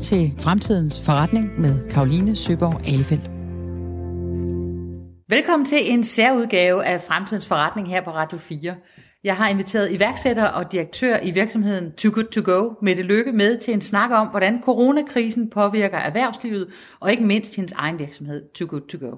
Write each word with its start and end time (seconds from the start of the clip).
til 0.00 0.32
Fremtidens 0.38 1.06
Forretning 1.06 1.60
med 1.60 1.90
Karoline 1.90 2.36
Søborg 2.36 2.80
Alefeldt. 2.88 3.30
Velkommen 5.28 5.66
til 5.66 5.92
en 5.92 6.04
særudgave 6.04 6.84
af 6.84 7.02
Fremtidens 7.02 7.46
Forretning 7.46 7.88
her 7.88 8.04
på 8.04 8.10
Radio 8.10 8.38
4. 8.38 8.74
Jeg 9.24 9.36
har 9.36 9.48
inviteret 9.48 9.92
iværksætter 9.92 10.44
og 10.44 10.72
direktør 10.72 11.18
i 11.22 11.30
virksomheden 11.30 11.92
Too 11.92 12.12
Good 12.14 12.24
To 12.24 12.40
Go, 12.44 12.74
Mette 12.82 13.02
Lykke, 13.02 13.32
med 13.32 13.58
til 13.58 13.74
en 13.74 13.80
snak 13.80 14.10
om, 14.10 14.26
hvordan 14.26 14.62
coronakrisen 14.64 15.50
påvirker 15.50 15.98
erhvervslivet, 15.98 16.68
og 17.00 17.10
ikke 17.10 17.24
mindst 17.24 17.56
hendes 17.56 17.72
egen 17.72 17.98
virksomhed, 17.98 18.52
Too 18.54 18.68
Good 18.70 18.88
To 18.88 18.98
Go. 19.06 19.16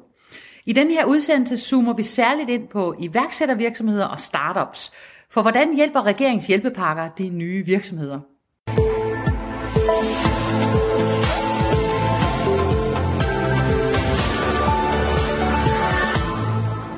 I 0.66 0.72
den 0.72 0.90
her 0.90 1.04
udsendelse 1.04 1.58
zoomer 1.58 1.94
vi 1.94 2.02
særligt 2.02 2.50
ind 2.50 2.68
på 2.68 2.94
iværksættervirksomheder 3.00 4.06
og 4.06 4.20
startups. 4.20 4.92
For 5.30 5.42
hvordan 5.42 5.76
hjælper 5.76 6.02
regeringens 6.02 6.46
hjælpepakker 6.46 7.08
de 7.18 7.28
nye 7.28 7.66
virksomheder? 7.66 8.20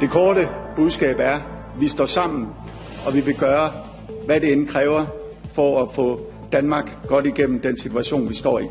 Det 0.00 0.10
korte 0.10 0.48
budskab 0.76 1.16
er, 1.18 1.34
at 1.34 1.42
vi 1.80 1.88
står 1.88 2.06
sammen, 2.06 2.48
og 3.06 3.14
vi 3.14 3.20
vil 3.20 3.34
gøre, 3.34 3.70
hvad 4.26 4.40
det 4.40 4.52
end 4.52 4.68
kræver 4.68 5.06
for 5.50 5.82
at 5.82 5.88
få 5.94 6.20
Danmark 6.52 6.90
godt 7.08 7.26
igennem 7.26 7.60
den 7.60 7.78
situation, 7.78 8.28
vi 8.28 8.34
står 8.34 8.58
i. 8.58 8.64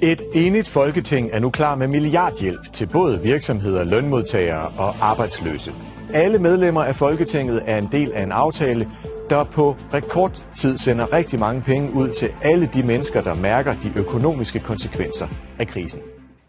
Et 0.00 0.22
enigt 0.34 0.68
folketing 0.68 1.30
er 1.32 1.40
nu 1.40 1.50
klar 1.50 1.74
med 1.74 1.88
milliardhjælp 1.88 2.72
til 2.72 2.86
både 2.86 3.22
virksomheder, 3.22 3.84
lønmodtagere 3.84 4.68
og 4.78 4.94
arbejdsløse. 5.00 5.72
Alle 6.14 6.38
medlemmer 6.38 6.84
af 6.84 6.96
Folketinget 6.96 7.62
er 7.66 7.78
en 7.78 7.88
del 7.92 8.12
af 8.12 8.22
en 8.22 8.32
aftale, 8.32 8.88
der 9.30 9.44
på 9.44 9.76
rekordtid 9.94 10.78
sender 10.78 11.12
rigtig 11.12 11.38
mange 11.38 11.62
penge 11.62 11.92
ud 11.92 12.08
til 12.08 12.28
alle 12.42 12.70
de 12.74 12.82
mennesker, 12.82 13.22
der 13.22 13.34
mærker 13.34 13.74
de 13.82 13.92
økonomiske 13.96 14.58
konsekvenser 14.58 15.28
af 15.58 15.66
krisen. 15.66 16.00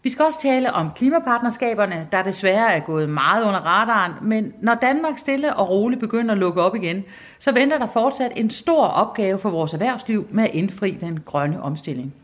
Vi 0.06 0.10
skal 0.10 0.24
også 0.24 0.40
tale 0.40 0.72
om 0.72 0.90
klimapartnerskaberne, 0.90 2.08
der 2.12 2.22
desværre 2.22 2.72
er 2.72 2.80
gået 2.80 3.08
meget 3.08 3.42
under 3.42 3.60
radaren, 3.60 4.12
men 4.22 4.52
når 4.60 4.74
Danmark 4.74 5.18
stille 5.18 5.56
og 5.56 5.70
roligt 5.70 6.00
begynder 6.00 6.32
at 6.32 6.38
lukke 6.38 6.62
op 6.62 6.74
igen, 6.74 7.04
så 7.38 7.52
venter 7.52 7.78
der 7.78 7.86
fortsat 7.86 8.32
en 8.36 8.50
stor 8.50 8.86
opgave 8.86 9.38
for 9.38 9.50
vores 9.50 9.72
erhvervsliv 9.72 10.26
med 10.30 10.44
at 10.44 10.50
indfri 10.52 10.90
den 10.90 11.20
grønne 11.24 11.62
omstilling. 11.62 12.14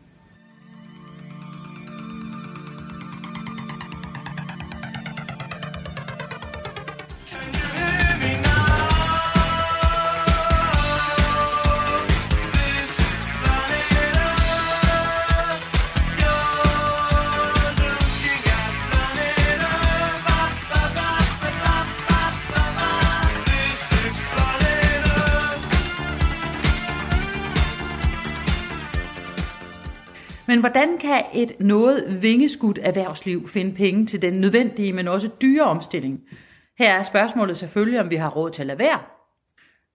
Men 30.53 30.59
hvordan 30.59 30.97
kan 30.97 31.23
et 31.33 31.51
noget 31.59 32.17
vingeskudt 32.21 32.79
erhvervsliv 32.81 33.47
finde 33.47 33.75
penge 33.75 34.05
til 34.05 34.21
den 34.21 34.33
nødvendige, 34.33 34.93
men 34.93 35.07
også 35.07 35.29
dyre 35.41 35.63
omstilling? 35.63 36.19
Her 36.77 36.93
er 36.93 37.01
spørgsmålet 37.01 37.57
selvfølgelig, 37.57 37.99
om 37.99 38.09
vi 38.09 38.15
har 38.15 38.29
råd 38.29 38.51
til 38.51 38.61
at 38.61 38.67
lade 38.67 38.79
være. 38.79 38.99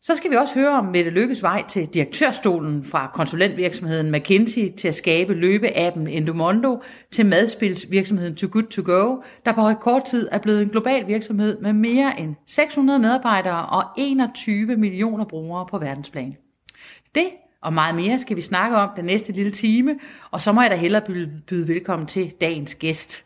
Så 0.01 0.17
skal 0.17 0.31
vi 0.31 0.37
også 0.37 0.55
høre 0.55 0.79
om 0.79 0.85
Mette 0.85 1.11
Lykkes 1.11 1.43
vej 1.43 1.65
til 1.69 1.87
direktørstolen 1.87 2.85
fra 2.85 3.11
konsulentvirksomheden 3.15 4.13
McKinsey 4.13 4.77
til 4.77 4.89
at 4.89 4.95
skabe 4.95 5.35
løbeappen 5.35 6.09
Endomondo 6.09 6.83
til 7.13 7.27
madspilsvirksomheden 7.27 8.35
Too 8.35 8.51
Good 8.53 8.67
To 8.67 8.83
Go, 8.85 9.17
der 9.45 9.53
på 9.53 9.61
rekordtid 9.61 10.29
er 10.33 10.39
blevet 10.39 10.63
en 10.63 10.69
global 10.69 11.07
virksomhed 11.07 11.61
med 11.61 11.73
mere 11.73 12.21
end 12.21 12.35
600 12.47 12.99
medarbejdere 12.99 13.67
og 13.67 13.85
21 13.99 14.77
millioner 14.77 15.25
brugere 15.25 15.67
på 15.71 15.79
verdensplan. 15.79 16.37
Det 17.15 17.29
og 17.63 17.73
meget 17.73 17.95
mere 17.95 18.19
skal 18.19 18.37
vi 18.37 18.43
snakke 18.43 18.77
om 18.77 18.91
den 18.97 19.05
næste 19.05 19.33
lille 19.33 19.53
time, 19.53 19.99
og 20.31 20.43
så 20.43 20.53
må 20.53 20.63
jeg 20.63 20.71
da 20.71 20.77
hellere 20.77 21.03
byde, 21.07 21.43
byde 21.47 21.69
velkommen 21.69 22.07
til 22.07 22.33
dagens 22.41 22.75
gæst. 22.75 23.25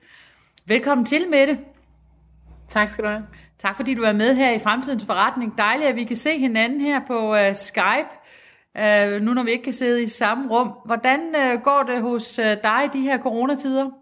Velkommen 0.66 1.06
til, 1.06 1.28
Mette. 1.30 1.58
Tak 2.68 2.90
skal 2.90 3.04
du 3.04 3.08
have. 3.08 3.26
Tak 3.58 3.76
fordi 3.76 3.94
du 3.94 4.02
er 4.02 4.12
med 4.12 4.34
her 4.34 4.52
i 4.52 4.58
Fremtidens 4.58 5.04
Forretning. 5.04 5.58
Dejligt, 5.58 5.88
at 5.88 5.96
vi 5.96 6.04
kan 6.04 6.16
se 6.16 6.38
hinanden 6.38 6.80
her 6.80 7.00
på 7.06 7.32
uh, 7.32 7.54
Skype, 7.54 8.08
uh, 8.78 9.22
nu 9.22 9.34
når 9.34 9.42
vi 9.42 9.50
ikke 9.50 9.64
kan 9.64 9.72
sidde 9.72 10.02
i 10.02 10.08
samme 10.08 10.48
rum. 10.50 10.72
Hvordan 10.84 11.20
uh, 11.20 11.62
går 11.62 11.82
det 11.82 12.02
hos 12.02 12.38
uh, 12.38 12.44
dig 12.44 12.84
i 12.84 12.98
de 12.98 13.00
her 13.00 13.18
coronatider? 13.18 14.01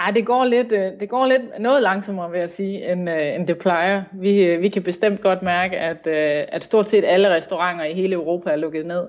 Ja, 0.00 0.12
det 0.12 0.26
går 0.26 0.44
lidt, 0.44 0.70
det 1.00 1.08
går 1.08 1.26
lidt 1.26 1.42
noget 1.58 1.82
langsommere, 1.82 2.30
vil 2.30 2.40
jeg 2.40 2.48
sige, 2.48 2.92
end, 2.92 3.08
end 3.08 3.46
det 3.46 3.58
plejer. 3.58 4.02
Vi, 4.12 4.56
vi 4.56 4.68
kan 4.68 4.82
bestemt 4.82 5.20
godt 5.20 5.42
mærke, 5.42 5.78
at, 5.78 6.06
at 6.52 6.64
stort 6.64 6.88
set 6.88 7.04
alle 7.04 7.34
restauranter 7.34 7.84
i 7.84 7.94
hele 7.94 8.14
Europa 8.14 8.50
er 8.50 8.56
lukket 8.56 8.86
ned. 8.86 9.08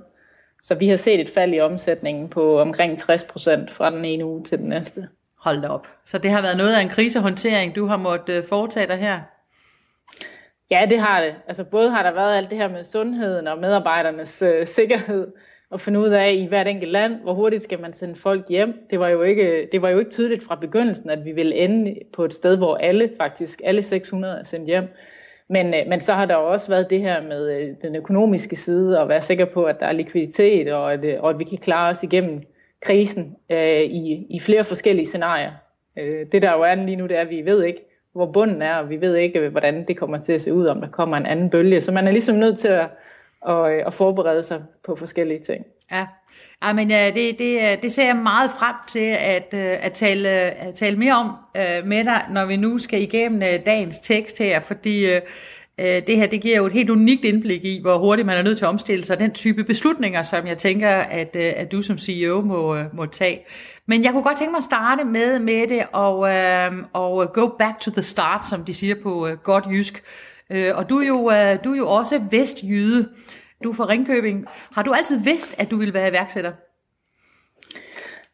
Så 0.63 0.75
vi 0.75 0.87
har 0.87 0.97
set 0.97 1.19
et 1.19 1.29
fald 1.29 1.53
i 1.53 1.59
omsætningen 1.59 2.29
på 2.29 2.59
omkring 2.59 2.99
60 2.99 3.23
procent 3.23 3.71
fra 3.71 3.91
den 3.91 4.05
ene 4.05 4.25
uge 4.25 4.43
til 4.43 4.57
den 4.57 4.69
næste. 4.69 5.07
Hold 5.39 5.61
da 5.61 5.67
op. 5.67 5.87
Så 6.05 6.17
det 6.17 6.31
har 6.31 6.41
været 6.41 6.57
noget 6.57 6.73
af 6.73 6.81
en 6.81 6.89
krisehåndtering, 6.89 7.75
du 7.75 7.85
har 7.85 7.97
måttet 7.97 8.45
foretage 8.45 8.87
dig 8.87 8.97
her? 8.97 9.19
Ja, 10.71 10.85
det 10.89 10.99
har 10.99 11.21
det. 11.21 11.35
Altså 11.47 11.63
både 11.63 11.91
har 11.91 12.03
der 12.03 12.13
været 12.13 12.37
alt 12.37 12.49
det 12.49 12.57
her 12.57 12.67
med 12.67 12.83
sundheden 12.83 13.47
og 13.47 13.57
medarbejdernes 13.57 14.41
øh, 14.41 14.67
sikkerhed, 14.67 15.27
og 15.73 15.81
finde 15.81 15.99
ud 15.99 16.09
af 16.09 16.33
i 16.33 16.45
hvert 16.45 16.67
enkelt 16.67 16.91
land, 16.91 17.21
hvor 17.21 17.33
hurtigt 17.33 17.63
skal 17.63 17.81
man 17.81 17.93
sende 17.93 18.15
folk 18.15 18.49
hjem. 18.49 18.73
Det 18.89 18.99
var 18.99 19.07
jo 19.07 19.21
ikke, 19.21 19.69
det 19.71 19.81
var 19.81 19.89
jo 19.89 19.99
ikke 19.99 20.11
tydeligt 20.11 20.43
fra 20.43 20.55
begyndelsen, 20.55 21.09
at 21.09 21.25
vi 21.25 21.31
ville 21.31 21.55
ende 21.55 21.95
på 22.13 22.25
et 22.25 22.33
sted, 22.33 22.57
hvor 22.57 22.75
alle 22.75 23.09
faktisk, 23.17 23.61
alle 23.63 23.81
600 23.81 24.39
er 24.39 24.43
sendt 24.43 24.67
hjem. 24.67 24.87
Men, 25.49 25.73
øh, 25.73 25.87
men 25.87 26.01
så 26.01 26.13
har 26.13 26.25
der 26.25 26.35
jo 26.35 26.51
også 26.51 26.69
været 26.69 26.89
det 26.89 26.99
her 26.99 27.21
med 27.21 27.51
øh, 27.51 27.75
den 27.81 27.95
økonomiske 27.95 28.55
side, 28.55 29.01
og 29.01 29.09
være 29.09 29.21
sikker 29.21 29.45
på, 29.45 29.63
at 29.63 29.79
der 29.79 29.85
er 29.85 29.91
likviditet, 29.91 30.73
og 30.73 30.93
at, 30.93 31.03
øh, 31.05 31.23
og 31.23 31.29
at 31.29 31.39
vi 31.39 31.43
kan 31.43 31.57
klare 31.57 31.91
os 31.91 32.03
igennem 32.03 32.41
krisen 32.81 33.35
øh, 33.49 33.81
i, 33.81 34.27
i 34.29 34.39
flere 34.39 34.63
forskellige 34.63 35.05
scenarier. 35.05 35.51
Øh, 35.97 36.25
det 36.31 36.41
der 36.41 36.53
jo 36.53 36.61
er 36.61 36.75
lige 36.75 36.95
nu, 36.95 37.07
det 37.07 37.17
er, 37.17 37.21
at 37.21 37.29
vi 37.29 37.45
ved 37.45 37.63
ikke, 37.63 37.85
hvor 38.13 38.31
bunden 38.31 38.61
er, 38.61 38.75
og 38.75 38.89
vi 38.89 39.01
ved 39.01 39.15
ikke, 39.15 39.49
hvordan 39.49 39.87
det 39.87 39.97
kommer 39.97 40.17
til 40.21 40.33
at 40.33 40.41
se 40.41 40.53
ud, 40.53 40.65
om 40.65 40.81
der 40.81 40.87
kommer 40.87 41.17
en 41.17 41.25
anden 41.25 41.49
bølge. 41.49 41.81
Så 41.81 41.91
man 41.91 42.07
er 42.07 42.11
ligesom 42.11 42.35
nødt 42.35 42.59
til 42.59 42.67
at 42.67 42.87
og, 43.43 43.73
øh, 43.73 43.83
og 43.85 43.93
forberede 43.93 44.43
sig 44.43 44.63
på 44.85 44.95
forskellige 44.95 45.39
ting. 45.39 45.65
Ja, 45.91 46.05
ja 46.63 46.73
men 46.73 46.91
øh, 46.91 47.13
det, 47.13 47.39
det, 47.39 47.61
øh, 47.61 47.81
det 47.81 47.91
ser 47.91 48.05
jeg 48.05 48.15
meget 48.15 48.51
frem 48.51 48.75
til 48.87 49.15
at, 49.19 49.53
øh, 49.53 49.77
at, 49.85 49.93
tale, 49.93 50.29
øh, 50.29 50.67
at 50.67 50.75
tale 50.75 50.97
mere 50.97 51.13
om 51.13 51.31
øh, 51.57 51.87
med 51.87 52.03
dig, 52.03 52.25
når 52.29 52.45
vi 52.45 52.55
nu 52.55 52.77
skal 52.77 53.01
igennem 53.01 53.61
dagens 53.65 53.99
tekst 53.99 54.39
her, 54.39 54.59
fordi 54.59 55.19
det 55.77 56.17
her 56.17 56.27
det 56.27 56.41
giver 56.41 56.57
jo 56.57 56.65
et 56.65 56.73
helt 56.73 56.89
unikt 56.89 57.25
indblik 57.25 57.65
i, 57.65 57.81
hvor 57.81 57.97
hurtigt 57.97 58.25
man 58.25 58.37
er 58.37 58.41
nødt 58.41 58.57
til 58.57 58.65
at 58.65 58.69
omstille 58.69 59.05
sig, 59.05 59.19
den 59.19 59.31
type 59.31 59.63
beslutninger, 59.63 60.23
som 60.23 60.47
jeg 60.47 60.57
tænker, 60.57 60.89
at, 60.89 61.35
at 61.35 61.71
du 61.71 61.81
som 61.81 61.97
CEO 61.97 62.41
må, 62.41 62.77
må 62.93 63.05
tage. 63.05 63.45
Men 63.85 64.03
jeg 64.03 64.11
kunne 64.11 64.23
godt 64.23 64.37
tænke 64.37 64.51
mig 64.51 64.57
at 64.57 64.63
starte 64.63 65.03
med, 65.03 65.39
med 65.39 65.67
det 65.67 65.83
og, 65.91 66.17
og 66.93 67.33
go 67.33 67.47
back 67.47 67.79
to 67.79 67.91
the 67.91 68.01
start, 68.01 68.47
som 68.49 68.65
de 68.65 68.73
siger 68.73 68.95
på 69.03 69.27
godt 69.43 69.65
jysk. 69.71 70.03
Øh, 70.53 70.77
og 70.77 70.89
du 70.89 70.99
er, 70.99 71.07
jo, 71.07 71.31
øh, 71.31 71.63
du 71.63 71.73
er 71.73 71.77
jo 71.77 71.89
også 71.89 72.21
vestjyde. 72.31 73.09
Du 73.63 73.69
er 73.69 73.73
fra 73.73 73.87
Ringkøbing. 73.87 74.47
Har 74.71 74.83
du 74.83 74.93
altid 74.93 75.19
vidst, 75.23 75.59
at 75.61 75.71
du 75.71 75.77
ville 75.77 75.93
være 75.93 76.09
iværksætter? 76.09 76.51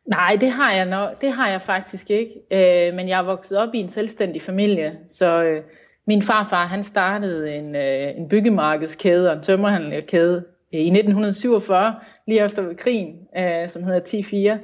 Nej, 0.05 0.37
det 0.41 0.51
har 0.51 0.73
jeg 0.73 0.85
nok. 0.85 1.21
Det 1.21 1.31
har 1.31 1.49
jeg 1.49 1.61
faktisk 1.61 2.09
ikke. 2.09 2.33
Øh, 2.51 2.93
men 2.93 3.09
jeg 3.09 3.19
er 3.19 3.23
vokset 3.23 3.57
op 3.57 3.73
i 3.73 3.79
en 3.79 3.89
selvstændig 3.89 4.41
familie, 4.41 4.97
så 5.09 5.43
øh, 5.43 5.63
min 6.07 6.23
farfar 6.23 6.65
han 6.65 6.83
startede 6.83 7.55
en, 7.55 7.75
øh, 7.75 8.17
en 8.17 8.29
byggemarkedskæde 8.29 9.29
og 9.29 9.37
en 9.37 9.43
tømmerhandelkæde 9.43 10.45
øh, 10.73 10.79
i 10.79 10.87
1947, 10.87 11.95
lige 12.27 12.45
efter 12.45 12.73
krigen, 12.73 13.27
øh, 13.37 13.69
som 13.69 13.83
hedder 13.83 13.99
T4. 13.99 14.59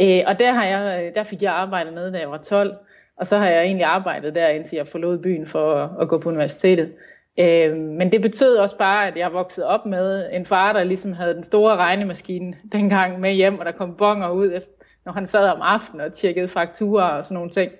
Øh, 0.00 0.22
og 0.26 0.38
der, 0.38 0.52
har 0.52 0.64
jeg, 0.64 1.04
øh, 1.04 1.14
der 1.14 1.22
fik 1.22 1.42
jeg 1.42 1.52
arbejdet 1.52 1.92
med, 1.92 2.12
da 2.12 2.18
jeg 2.18 2.30
var 2.30 2.38
12. 2.38 2.76
Og 3.18 3.26
så 3.26 3.38
har 3.38 3.48
jeg 3.48 3.64
egentlig 3.64 3.84
arbejdet 3.84 4.34
der, 4.34 4.48
indtil 4.48 4.76
jeg 4.76 4.88
forlod 4.88 5.18
byen 5.18 5.46
for 5.46 5.74
at, 5.74 5.90
at 6.00 6.08
gå 6.08 6.18
på 6.18 6.28
universitetet. 6.28 6.92
Øh, 7.38 7.76
men 7.76 8.12
det 8.12 8.22
betød 8.22 8.56
også 8.56 8.78
bare, 8.78 9.06
at 9.06 9.16
jeg 9.16 9.32
voksede 9.32 9.66
op 9.66 9.86
med 9.86 10.28
en 10.32 10.46
far, 10.46 10.72
der 10.72 10.84
ligesom 10.84 11.12
havde 11.12 11.34
den 11.34 11.44
store 11.44 11.76
regnemaskine 11.76 12.54
dengang 12.72 13.20
med 13.20 13.32
hjem, 13.32 13.58
og 13.58 13.64
der 13.64 13.72
kom 13.72 13.96
bonger 13.96 14.30
ud, 14.30 14.60
når 15.04 15.12
han 15.12 15.26
sad 15.26 15.48
om 15.48 15.62
aftenen 15.62 16.06
og 16.06 16.12
tjekkede 16.12 16.48
fakturer 16.48 17.04
og 17.04 17.24
sådan 17.24 17.34
nogle 17.34 17.50
ting. 17.50 17.72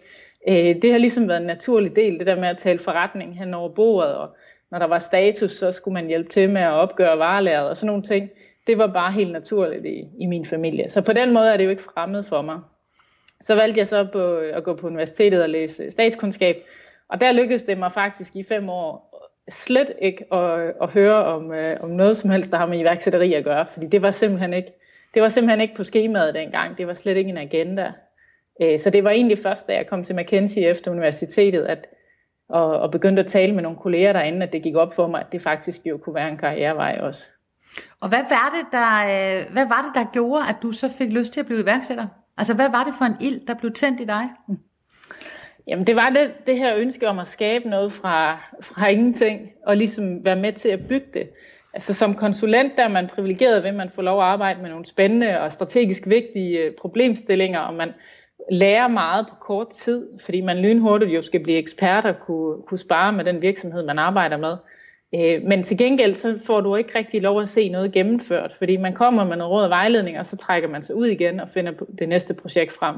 Øh, 0.49 0.83
det 0.83 0.93
har 0.93 0.99
ligesom 0.99 1.29
været 1.29 1.41
en 1.41 1.47
naturlig 1.47 1.97
del, 1.97 2.19
det 2.19 2.27
der 2.27 2.37
med 2.37 2.49
at 2.49 2.59
tale 2.59 2.79
forretning 2.79 3.39
hen 3.39 3.55
over 3.55 3.69
bordet, 3.69 4.15
og 4.15 4.29
når 4.71 4.79
der 4.79 4.87
var 4.87 4.99
status, 4.99 5.51
så 5.51 5.73
skulle 5.73 5.95
man 5.95 6.07
hjælpe 6.07 6.29
til 6.29 6.51
med 6.51 6.61
at 6.61 6.73
opgøre 6.73 7.19
varelæret 7.19 7.69
og 7.69 7.77
sådan 7.77 7.87
nogle 7.87 8.03
ting. 8.03 8.31
Det 8.67 8.79
var 8.79 8.87
bare 8.87 9.13
helt 9.13 9.33
naturligt 9.33 9.87
i, 9.87 10.09
i 10.21 10.27
min 10.27 10.47
familie. 10.47 10.91
Så 10.91 11.03
på 11.03 11.13
den 11.13 11.33
måde 11.33 11.53
er 11.53 11.57
det 11.57 11.65
jo 11.65 11.71
ikke 11.71 11.83
fremmed 11.83 12.23
for 12.23 12.43
mig. 12.43 12.61
Så 13.41 13.55
valgte 13.55 13.79
jeg 13.79 13.87
så 13.87 14.07
på, 14.13 14.39
øh, 14.39 14.57
at 14.57 14.65
gå 14.65 14.75
på 14.75 14.87
universitetet 14.87 15.43
og 15.43 15.49
læse 15.49 15.91
statskundskab, 15.91 16.57
og 17.09 17.21
der 17.21 17.33
lykkedes 17.33 17.63
det 17.63 17.79
mig 17.79 17.93
faktisk 17.93 18.37
i 18.37 18.43
fem 18.43 18.69
år 18.69 19.09
slet 19.51 19.93
ikke 20.03 20.35
at, 20.35 20.75
at 20.83 20.89
høre 20.89 21.25
om, 21.25 21.53
øh, 21.53 21.77
om 21.81 21.91
noget 21.91 22.17
som 22.17 22.31
helst, 22.31 22.51
der 22.51 22.59
har 22.59 22.67
med 22.67 22.79
iværksætteri 22.79 23.35
at 23.35 23.45
gøre, 23.45 23.67
fordi 23.73 23.87
det 23.87 24.03
var 24.03 24.11
simpelthen 24.11 24.53
ikke, 24.53 24.73
det 25.15 25.23
var 25.23 25.29
simpelthen 25.29 25.61
ikke 25.61 25.75
på 25.75 25.85
skemaet 25.85 26.35
dengang. 26.35 26.79
Det 26.79 26.87
var 26.87 26.95
slet 26.95 27.17
ikke 27.17 27.31
en 27.31 27.39
agenda. 27.39 27.93
Øh, 28.63 28.79
så 28.79 28.91
det 28.91 29.05
var 29.05 29.11
egentlig 29.11 29.39
først, 29.39 29.67
da 29.67 29.75
jeg 29.75 29.87
kom 29.87 30.05
til 30.05 30.17
McKinsey 30.17 30.61
efter 30.61 30.91
universitetet, 30.91 31.65
at, 31.65 31.87
og, 32.49 32.81
og 32.81 32.91
begyndte 32.91 33.23
at 33.23 33.31
tale 33.31 33.55
med 33.55 33.63
nogle 33.63 33.79
kolleger 33.79 34.13
derinde, 34.13 34.47
at 34.47 34.53
det 34.53 34.63
gik 34.63 34.77
op 34.77 34.95
for 34.95 35.07
mig, 35.07 35.21
at 35.21 35.33
det 35.33 35.43
faktisk 35.43 35.87
jo 35.87 35.97
kunne 35.99 36.15
være 36.15 36.29
en 36.29 36.37
karrierevej 36.37 36.99
også. 37.03 37.27
Og 38.01 38.09
hvad 38.09 38.23
var 38.29 38.57
det, 38.57 38.67
der, 38.73 38.97
øh, 38.97 39.53
hvad 39.53 39.67
var 39.67 39.83
det, 39.83 39.95
der 39.95 40.13
gjorde, 40.13 40.49
at 40.49 40.57
du 40.63 40.73
så 40.73 40.89
fik 40.99 41.13
lyst 41.13 41.33
til 41.33 41.41
at 41.41 41.47
blive 41.47 41.61
iværksætter? 41.61 42.07
Altså, 42.39 42.55
hvad 42.55 42.71
var 42.71 42.85
det 42.85 42.95
for 42.99 43.05
en 43.05 43.17
ild, 43.21 43.47
der 43.47 43.55
blev 43.55 43.73
tændt 43.73 44.01
i 44.01 44.05
dig? 44.05 44.29
Jamen, 45.67 45.87
det 45.87 45.97
var 45.97 46.11
det, 46.11 46.33
det 46.47 46.59
her 46.59 46.77
ønske 46.77 47.09
om 47.09 47.19
at 47.19 47.27
skabe 47.27 47.69
noget 47.69 47.93
fra, 47.93 48.39
fra 48.63 48.89
ingenting, 48.89 49.51
og 49.67 49.77
ligesom 49.77 50.25
være 50.25 50.37
med 50.37 50.53
til 50.53 50.69
at 50.69 50.89
bygge 50.89 51.07
det. 51.15 51.29
Altså, 51.75 51.95
som 51.95 52.15
konsulent, 52.15 52.77
der 52.77 52.85
er 52.85 52.89
man 52.89 53.09
privilegeret 53.09 53.63
ved, 53.63 53.71
at 53.71 53.77
man 53.77 53.91
får 53.95 54.03
lov 54.03 54.21
at 54.21 54.27
arbejde 54.27 54.63
med 54.63 54.71
nogle 54.71 54.87
spændende 54.87 55.41
og 55.41 55.53
strategisk 55.53 56.03
vigtige 56.07 56.59
øh, 56.59 56.73
problemstillinger, 56.75 57.61
og 57.61 57.75
man 57.75 57.93
lærer 58.51 58.89
meget 58.89 59.27
på 59.29 59.35
kort 59.35 59.71
tid, 59.71 60.07
fordi 60.25 60.41
man 60.41 60.59
lynhurtigt 60.59 61.15
jo 61.15 61.23
skal 61.23 61.43
blive 61.43 61.59
ekspert 61.59 62.05
og 62.05 62.15
kunne, 62.21 62.63
kunne 62.63 62.79
spare 62.79 63.13
med 63.13 63.25
den 63.25 63.43
virksomhed, 63.43 63.87
man 63.87 63.99
arbejder 63.99 64.37
med. 64.37 64.57
Øh, 65.15 65.43
men 65.43 65.63
til 65.63 65.79
gengæld 65.79 66.15
så 66.15 66.39
får 66.45 66.61
du 66.61 66.77
ikke 66.77 66.99
rigtig 66.99 67.23
lov 67.23 67.41
at 67.41 67.49
se 67.49 67.69
noget 67.69 67.93
gennemført, 67.93 68.55
fordi 68.59 68.77
man 68.77 68.95
kommer 68.95 69.25
med 69.25 69.37
noget 69.37 69.51
råd 69.51 69.65
og 69.65 69.71
vejledning, 69.71 70.19
og 70.19 70.27
så 70.27 70.37
trækker 70.37 70.69
man 70.69 70.83
sig 70.83 70.95
ud 70.97 71.07
igen 71.07 71.41
og 71.41 71.49
finder 71.49 71.73
det 71.99 72.09
næste 72.09 72.35
projekt 72.35 72.73
frem. 72.73 72.97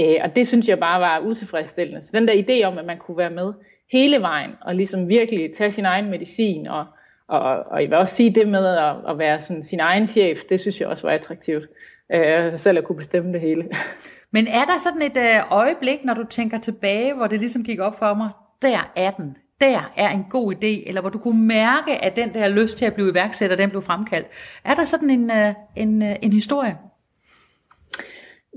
Øh, 0.00 0.16
og 0.24 0.36
det 0.36 0.46
synes 0.46 0.68
jeg 0.68 0.78
bare 0.78 1.00
var 1.00 1.20
utilfredsstillende. 1.20 2.00
Så 2.00 2.10
den 2.12 2.28
der 2.28 2.34
idé 2.34 2.66
om, 2.66 2.78
at 2.78 2.86
man 2.86 2.98
kunne 2.98 3.18
være 3.18 3.30
med 3.30 3.52
hele 3.92 4.20
vejen, 4.20 4.50
og 4.60 4.74
ligesom 4.74 5.08
virkelig 5.08 5.52
tage 5.54 5.70
sin 5.70 5.84
egen 5.84 6.10
medicin, 6.10 6.66
og, 6.66 6.84
og, 7.28 7.66
og 7.66 7.82
jeg 7.82 7.90
vil 7.90 7.98
også 7.98 8.14
sige 8.14 8.34
det 8.34 8.48
med 8.48 8.66
at, 8.66 8.96
at 9.08 9.18
være 9.18 9.40
sådan 9.40 9.62
sin 9.62 9.80
egen 9.80 10.06
chef, 10.06 10.38
det 10.48 10.60
synes 10.60 10.80
jeg 10.80 10.88
også 10.88 11.06
var 11.06 11.14
attraktivt. 11.14 11.68
Øh, 12.12 12.58
selv 12.58 12.78
at 12.78 12.84
kunne 12.84 12.96
bestemme 12.96 13.32
det 13.32 13.40
hele. 13.40 13.68
Men 14.32 14.46
er 14.46 14.64
der 14.64 14.78
sådan 14.78 15.02
et 15.02 15.16
øh, 15.16 15.52
øjeblik, 15.52 16.04
når 16.04 16.14
du 16.14 16.24
tænker 16.24 16.58
tilbage, 16.58 17.14
hvor 17.14 17.26
det 17.26 17.40
ligesom 17.40 17.64
gik 17.64 17.80
op 17.80 17.98
for 17.98 18.14
mig, 18.14 18.30
der 18.62 18.92
er 18.96 19.10
den, 19.10 19.36
der 19.60 19.92
er 19.96 20.10
en 20.10 20.26
god 20.30 20.54
idé, 20.54 20.88
eller 20.88 21.00
hvor 21.00 21.10
du 21.10 21.18
kunne 21.18 21.46
mærke, 21.46 22.04
at 22.04 22.16
den 22.16 22.34
der 22.34 22.48
lyst 22.48 22.78
til 22.78 22.84
at 22.84 22.94
blive 22.94 23.10
iværksætter, 23.10 23.56
den 23.56 23.70
blev 23.70 23.82
fremkaldt. 23.82 24.26
Er 24.64 24.74
der 24.74 24.84
sådan 24.84 25.10
en, 25.10 25.30
øh, 25.30 25.54
en, 25.76 26.02
øh, 26.02 26.16
en 26.22 26.32
historie? 26.32 26.78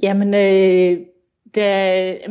Jamen, 0.02 0.34
øh, 0.34 0.98
da, 1.56 1.62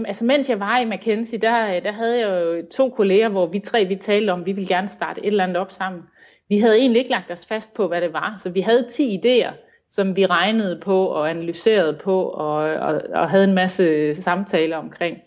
altså 0.06 0.24
mens 0.24 0.48
jeg 0.48 0.60
var 0.60 0.78
i 0.78 0.84
McKinsey, 0.84 1.38
der, 1.38 1.80
der 1.80 1.92
havde 1.92 2.18
jeg 2.18 2.28
jo 2.28 2.66
to 2.76 2.88
kolleger, 2.88 3.28
hvor 3.28 3.46
vi 3.46 3.58
tre 3.58 3.84
vi 3.84 3.96
talte 3.96 4.30
om, 4.30 4.40
at 4.40 4.46
vi 4.46 4.52
ville 4.52 4.68
gerne 4.68 4.88
starte 4.88 5.20
et 5.20 5.26
eller 5.26 5.44
andet 5.44 5.56
op 5.56 5.72
sammen. 5.72 6.02
Vi 6.48 6.58
havde 6.58 6.78
egentlig 6.78 6.98
ikke 6.98 7.10
lagt 7.10 7.30
os 7.30 7.46
fast 7.46 7.74
på, 7.74 7.88
hvad 7.88 8.00
det 8.00 8.12
var, 8.12 8.40
så 8.42 8.50
vi 8.50 8.60
havde 8.60 8.88
10 8.90 9.20
idéer, 9.24 9.52
som 9.90 10.16
vi 10.16 10.26
regnede 10.26 10.80
på 10.80 11.06
og 11.06 11.30
analyserede 11.30 11.98
på 12.04 12.22
og, 12.22 12.56
og, 12.56 13.02
og 13.14 13.30
havde 13.30 13.44
en 13.44 13.54
masse 13.54 14.14
samtaler 14.14 14.76
omkring. 14.76 15.18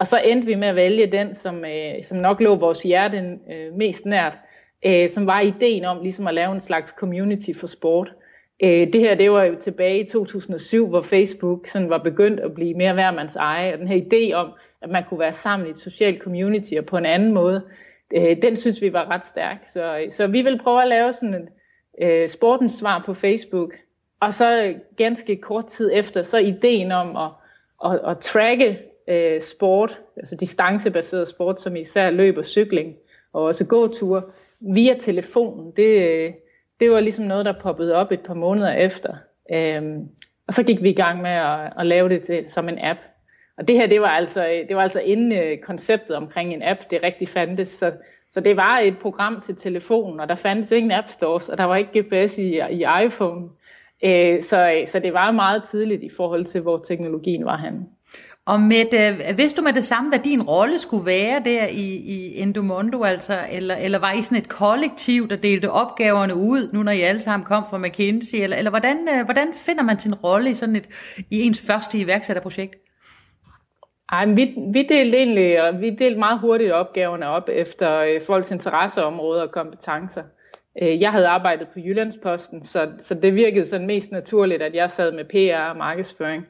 Og 0.00 0.06
så 0.06 0.20
endte 0.24 0.46
vi 0.46 0.54
med 0.54 0.68
at 0.68 0.76
vælge 0.76 1.06
den, 1.06 1.34
som, 1.34 1.64
øh, 1.64 2.04
som 2.04 2.18
nok 2.18 2.40
lå 2.40 2.54
vores 2.54 2.82
hjerte 2.82 3.38
øh, 3.52 3.74
mest 3.74 4.06
nært, 4.06 4.38
øh, 4.86 5.10
som 5.10 5.26
var 5.26 5.40
ideen 5.40 5.84
om 5.84 6.02
ligesom 6.02 6.26
at 6.26 6.34
lave 6.34 6.52
en 6.52 6.60
slags 6.60 6.90
community 6.90 7.50
for 7.54 7.66
sport. 7.66 8.12
Øh, 8.62 8.92
det 8.92 9.00
her, 9.00 9.14
det 9.14 9.30
var 9.30 9.44
jo 9.44 9.56
tilbage 9.60 10.00
i 10.00 10.08
2007, 10.08 10.88
hvor 10.88 11.00
Facebook 11.00 11.66
sådan 11.66 11.90
var 11.90 11.98
begyndt 11.98 12.40
at 12.40 12.54
blive 12.54 12.74
mere 12.74 12.96
værmands 12.96 13.36
eje, 13.36 13.72
og 13.72 13.78
den 13.78 13.88
her 13.88 14.00
idé 14.00 14.34
om, 14.34 14.52
at 14.82 14.90
man 14.90 15.04
kunne 15.08 15.20
være 15.20 15.32
sammen 15.32 15.68
i 15.68 15.70
et 15.70 15.78
socialt 15.78 16.22
community 16.22 16.74
og 16.74 16.84
på 16.86 16.96
en 16.96 17.06
anden 17.06 17.34
måde, 17.34 17.62
øh, 18.14 18.42
den 18.42 18.56
synes 18.56 18.82
vi 18.82 18.92
var 18.92 19.10
ret 19.10 19.26
stærk. 19.26 19.56
Så, 19.72 19.98
øh, 19.98 20.12
så 20.12 20.26
vi 20.26 20.42
vil 20.42 20.58
prøve 20.58 20.82
at 20.82 20.88
lave 20.88 21.12
sådan 21.12 21.34
et 21.34 21.48
øh, 22.02 22.28
sportens 22.28 22.72
svar 22.72 23.02
på 23.06 23.14
Facebook, 23.14 23.72
og 24.20 24.34
så 24.34 24.64
øh, 24.64 24.74
ganske 24.96 25.36
kort 25.36 25.66
tid 25.66 25.90
efter, 25.94 26.22
så 26.22 26.38
ideen 26.38 26.92
om 26.92 27.16
at, 27.16 27.30
at, 27.84 28.00
at 28.10 28.18
tracke 28.18 28.78
øh, 29.08 29.40
sport, 29.40 30.00
altså 30.16 30.36
distancebaseret 30.36 31.28
sport, 31.28 31.60
som 31.60 31.76
især 31.76 32.10
løb 32.10 32.38
og 32.38 32.46
cykling, 32.46 32.96
og 33.32 33.42
også 33.42 33.66
gåture, 33.66 34.22
via 34.60 34.96
telefonen, 35.00 35.72
det, 35.76 36.02
øh, 36.02 36.32
det 36.80 36.90
var 36.90 37.00
ligesom 37.00 37.24
noget, 37.24 37.44
der 37.44 37.60
poppede 37.62 37.94
op 37.94 38.12
et 38.12 38.20
par 38.20 38.34
måneder 38.34 38.72
efter. 38.72 39.16
Øh, 39.52 39.82
og 40.46 40.54
så 40.54 40.62
gik 40.62 40.82
vi 40.82 40.90
i 40.90 40.94
gang 40.94 41.22
med 41.22 41.30
at, 41.30 41.72
at 41.78 41.86
lave 41.86 42.08
det 42.08 42.22
til, 42.22 42.48
som 42.48 42.68
en 42.68 42.78
app. 42.80 43.00
Og 43.58 43.68
det 43.68 43.76
her, 43.76 43.86
det 43.86 44.00
var 44.00 44.08
altså, 44.08 44.46
øh, 44.46 44.68
det 44.68 44.76
var 44.76 44.82
altså 44.82 45.00
inden 45.00 45.32
øh, 45.32 45.58
konceptet 45.58 46.16
omkring 46.16 46.54
en 46.54 46.62
app, 46.62 46.80
det 46.90 47.02
rigtig 47.02 47.28
fandtes. 47.28 47.68
Så, 47.68 47.92
så 48.32 48.40
det 48.40 48.56
var 48.56 48.78
et 48.78 48.98
program 48.98 49.40
til 49.40 49.56
telefonen, 49.56 50.20
og 50.20 50.28
der 50.28 50.34
fandtes 50.34 50.72
jo 50.72 50.76
ingen 50.76 50.92
app 50.92 51.08
stores, 51.08 51.48
og 51.48 51.58
der 51.58 51.64
var 51.64 51.76
ikke 51.76 52.00
GPS 52.00 52.38
i, 52.38 52.60
i 52.70 52.84
iPhone. 53.04 53.48
Øh, 54.04 54.42
så, 54.42 54.70
øh, 54.70 54.88
så 54.88 54.98
det 54.98 55.12
var 55.12 55.30
meget 55.30 55.62
tidligt 55.70 56.02
i 56.02 56.10
forhold 56.16 56.44
til, 56.44 56.60
hvor 56.60 56.78
teknologien 56.78 57.44
var 57.44 57.56
henne. 57.56 57.86
Og 58.50 58.60
med 58.60 58.84
det, 58.90 59.36
vidste 59.36 59.60
du 59.60 59.64
med 59.64 59.72
det 59.72 59.84
samme, 59.84 60.10
hvad 60.10 60.18
din 60.18 60.42
rolle 60.42 60.78
skulle 60.78 61.06
være 61.06 61.42
der 61.44 61.66
i, 61.66 61.86
i 61.96 62.40
Endomondo, 62.40 63.02
altså, 63.02 63.46
eller, 63.50 63.76
eller 63.76 63.98
var 63.98 64.12
I 64.12 64.22
sådan 64.22 64.38
et 64.38 64.48
kollektiv, 64.48 65.28
der 65.28 65.36
delte 65.36 65.70
opgaverne 65.70 66.34
ud, 66.34 66.70
nu 66.72 66.82
når 66.82 66.92
I 66.92 67.00
alle 67.00 67.20
sammen 67.20 67.46
kom 67.46 67.64
fra 67.70 67.78
McKinsey, 67.78 68.38
eller, 68.42 68.56
eller 68.56 68.70
hvordan, 68.70 69.08
øh, 69.08 69.24
hvordan 69.24 69.48
finder 69.54 69.82
man 69.82 69.98
sin 69.98 70.14
rolle 70.14 70.50
i 70.50 70.54
sådan 70.54 70.76
et, 70.76 70.88
i 71.30 71.42
ens 71.42 71.60
første 71.60 71.98
iværksætterprojekt? 71.98 72.76
Ej, 74.12 74.26
vi, 74.26 74.54
vi 74.72 74.82
delte 74.82 75.18
egentlig, 75.18 75.62
og 75.62 75.80
vi 75.80 75.90
delte 75.90 76.18
meget 76.18 76.40
hurtigt 76.40 76.72
opgaverne 76.72 77.26
op 77.26 77.48
efter 77.52 77.98
øh, 77.98 78.20
folks 78.26 78.50
interesseområder 78.50 79.42
og 79.42 79.50
kompetencer. 79.50 80.22
Øh, 80.82 81.00
jeg 81.00 81.10
havde 81.10 81.26
arbejdet 81.28 81.68
på 81.68 81.78
Jyllandsposten, 81.78 82.64
så, 82.64 82.88
så 82.98 83.14
det 83.14 83.34
virkede 83.34 83.66
sådan 83.66 83.86
mest 83.86 84.12
naturligt, 84.12 84.62
at 84.62 84.74
jeg 84.74 84.90
sad 84.90 85.12
med 85.12 85.24
PR 85.24 85.70
og 85.70 85.76
markedsføring. 85.76 86.46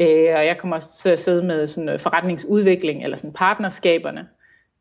Øh, 0.00 0.34
og 0.36 0.46
jeg 0.46 0.58
kommer 0.58 0.76
også 0.76 1.02
til 1.02 1.08
at 1.08 1.20
sidde 1.20 1.42
med 1.42 1.68
sådan 1.68 1.88
øh, 1.88 2.00
forretningsudvikling 2.00 3.04
eller 3.04 3.16
sådan 3.16 3.32
partnerskaberne. 3.32 4.28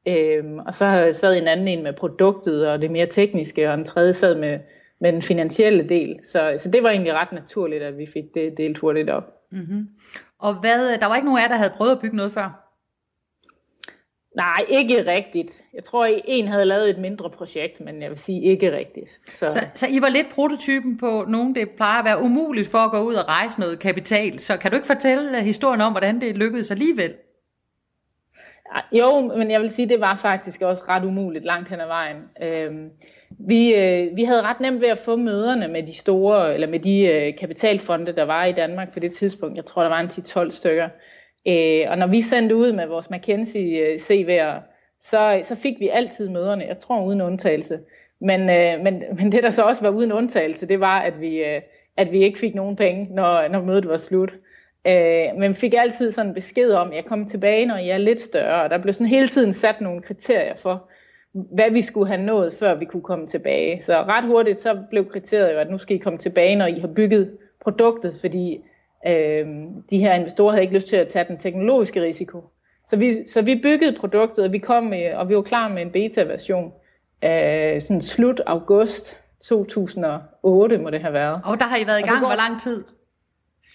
Øh, 0.07 0.43
og 0.67 0.73
så 0.73 1.09
sad 1.13 1.37
en 1.37 1.47
anden 1.47 1.67
en 1.67 1.83
med 1.83 1.93
produktet 1.93 2.67
og 2.67 2.81
det 2.81 2.91
mere 2.91 3.05
tekniske, 3.05 3.69
og 3.69 3.73
en 3.73 3.85
tredje 3.85 4.13
sad 4.13 4.35
med, 4.35 4.59
med 5.01 5.13
den 5.13 5.21
finansielle 5.21 5.89
del. 5.89 6.19
Så, 6.23 6.55
så 6.57 6.69
det 6.71 6.83
var 6.83 6.89
egentlig 6.89 7.13
ret 7.13 7.31
naturligt, 7.31 7.83
at 7.83 7.97
vi 7.97 8.07
fik 8.13 8.33
det 8.33 8.57
delt 8.57 8.77
hurtigt 8.77 9.09
op. 9.09 9.33
Mm-hmm. 9.51 9.87
Og 10.39 10.53
hvad, 10.53 10.97
der 10.99 11.05
var 11.05 11.15
ikke 11.15 11.25
nogen 11.25 11.39
af 11.39 11.43
jer, 11.43 11.49
der 11.49 11.57
havde 11.57 11.73
prøvet 11.77 11.91
at 11.91 11.99
bygge 11.99 12.17
noget 12.17 12.31
før? 12.31 12.68
Nej, 14.35 14.65
ikke 14.67 15.05
rigtigt. 15.05 15.51
Jeg 15.73 15.83
tror, 15.83 16.05
at 16.05 16.21
en 16.25 16.47
havde 16.47 16.65
lavet 16.65 16.89
et 16.89 16.97
mindre 16.97 17.29
projekt, 17.29 17.81
men 17.81 18.01
jeg 18.01 18.09
vil 18.09 18.19
sige 18.19 18.43
ikke 18.43 18.77
rigtigt. 18.77 19.09
Så, 19.27 19.49
så, 19.49 19.59
så 19.75 19.87
I 19.89 20.01
var 20.01 20.09
lidt 20.09 20.27
prototypen 20.33 20.97
på 20.97 21.25
nogen, 21.27 21.55
det 21.55 21.69
plejer 21.69 21.99
at 21.99 22.05
være 22.05 22.21
umuligt 22.21 22.67
for 22.67 22.77
at 22.77 22.91
gå 22.91 22.99
ud 22.99 23.13
og 23.13 23.27
rejse 23.27 23.59
noget 23.59 23.79
kapital. 23.79 24.39
Så 24.39 24.57
kan 24.57 24.71
du 24.71 24.77
ikke 24.77 24.87
fortælle 24.87 25.43
historien 25.43 25.81
om, 25.81 25.93
hvordan 25.93 26.21
det 26.21 26.37
lykkedes 26.37 26.71
alligevel? 26.71 27.13
Jo, 28.91 29.21
men 29.21 29.51
jeg 29.51 29.61
vil 29.61 29.71
sige, 29.71 29.83
at 29.83 29.89
det 29.89 29.99
var 29.99 30.19
faktisk 30.21 30.61
også 30.61 30.83
ret 30.87 31.05
umuligt 31.05 31.45
langt 31.45 31.69
hen 31.69 31.79
ad 31.79 31.87
vejen. 31.87 32.17
Øhm, 32.41 32.89
vi, 33.29 33.75
øh, 33.75 34.15
vi 34.15 34.23
havde 34.23 34.41
ret 34.41 34.59
nemt 34.59 34.81
ved 34.81 34.87
at 34.87 34.97
få 34.97 35.15
møderne 35.15 35.67
med 35.67 35.83
de 35.87 35.93
store, 35.97 36.53
eller 36.53 36.67
med 36.67 36.79
de 36.79 37.01
øh, 37.01 37.37
kapitalfonde, 37.37 38.15
der 38.15 38.23
var 38.23 38.45
i 38.45 38.51
Danmark 38.51 38.93
på 38.93 38.99
det 38.99 39.11
tidspunkt. 39.11 39.55
Jeg 39.55 39.65
tror, 39.65 39.81
der 39.81 39.89
var 39.89 39.99
en 39.99 40.07
10-12 40.07 40.49
stykker. 40.49 40.89
Øh, 41.47 41.85
og 41.87 41.97
når 41.97 42.07
vi 42.07 42.21
sendte 42.21 42.55
ud 42.55 42.71
med 42.71 42.87
vores 42.87 43.07
McKinsey-CV'er, 43.07 44.61
så, 45.01 45.41
så 45.43 45.55
fik 45.55 45.79
vi 45.79 45.89
altid 45.89 46.29
møderne, 46.29 46.65
jeg 46.65 46.79
tror 46.79 47.05
uden 47.05 47.21
undtagelse. 47.21 47.79
Men, 48.21 48.49
øh, 48.49 48.83
men, 48.83 49.03
men 49.17 49.31
det 49.31 49.43
der 49.43 49.49
så 49.49 49.61
også 49.61 49.81
var 49.81 49.89
uden 49.89 50.11
undtagelse, 50.11 50.65
det 50.65 50.79
var, 50.79 50.99
at 50.99 51.21
vi, 51.21 51.43
øh, 51.43 51.61
at 51.97 52.11
vi 52.11 52.23
ikke 52.23 52.39
fik 52.39 52.55
nogen 52.55 52.75
penge, 52.75 53.07
når, 53.15 53.47
når 53.47 53.61
mødet 53.61 53.87
var 53.87 53.97
slut. 53.97 54.33
Øh, 54.87 55.25
men 55.37 55.55
fik 55.55 55.73
altid 55.77 56.11
sådan 56.11 56.33
besked 56.33 56.71
om, 56.71 56.89
at 56.89 56.95
jeg 56.95 57.05
kom 57.05 57.29
tilbage, 57.29 57.65
når 57.65 57.77
jeg 57.77 57.93
er 57.93 57.97
lidt 57.97 58.21
større. 58.21 58.63
Og 58.63 58.69
der 58.69 58.77
blev 58.77 58.93
sådan 58.93 59.07
hele 59.07 59.27
tiden 59.27 59.53
sat 59.53 59.81
nogle 59.81 60.01
kriterier 60.01 60.55
for, 60.55 60.89
hvad 61.33 61.71
vi 61.71 61.81
skulle 61.81 62.07
have 62.07 62.21
nået, 62.21 62.53
før 62.53 62.75
vi 62.75 62.85
kunne 62.85 63.03
komme 63.03 63.27
tilbage. 63.27 63.81
Så 63.81 64.03
ret 64.03 64.25
hurtigt 64.25 64.59
så 64.59 64.83
blev 64.89 65.09
kriteriet 65.09 65.53
jo, 65.53 65.59
at 65.59 65.71
nu 65.71 65.77
skal 65.77 65.95
I 65.95 65.99
komme 65.99 66.19
tilbage, 66.19 66.55
når 66.55 66.65
I 66.65 66.79
har 66.79 66.87
bygget 66.87 67.37
produktet, 67.61 68.15
fordi 68.21 68.59
øh, 69.07 69.47
de 69.89 69.99
her 69.99 70.13
investorer 70.13 70.51
havde 70.51 70.63
ikke 70.63 70.75
lyst 70.75 70.87
til 70.87 70.95
at 70.95 71.07
tage 71.07 71.25
den 71.27 71.37
teknologiske 71.37 72.01
risiko. 72.01 72.43
Så 72.87 72.97
vi, 72.97 73.27
så 73.27 73.41
vi 73.41 73.55
byggede 73.63 73.97
produktet, 73.99 74.45
og 74.45 74.51
vi, 74.51 74.57
kom 74.57 74.83
med, 74.83 75.13
og 75.13 75.29
vi 75.29 75.35
var 75.35 75.41
klar 75.41 75.67
med 75.67 75.81
en 75.81 75.91
beta-version 75.91 76.73
øh, 77.23 77.81
sådan 77.81 78.01
slut 78.01 78.41
august 78.45 79.17
2008 79.43 80.77
må 80.77 80.89
det 80.89 81.01
have 81.01 81.13
været. 81.13 81.41
Og 81.45 81.59
der 81.59 81.65
har 81.65 81.77
I 81.77 81.87
været 81.87 81.99
i 81.99 82.03
gang, 82.03 82.19
hvor 82.19 82.35
lang 82.35 82.61
tid? 82.61 82.83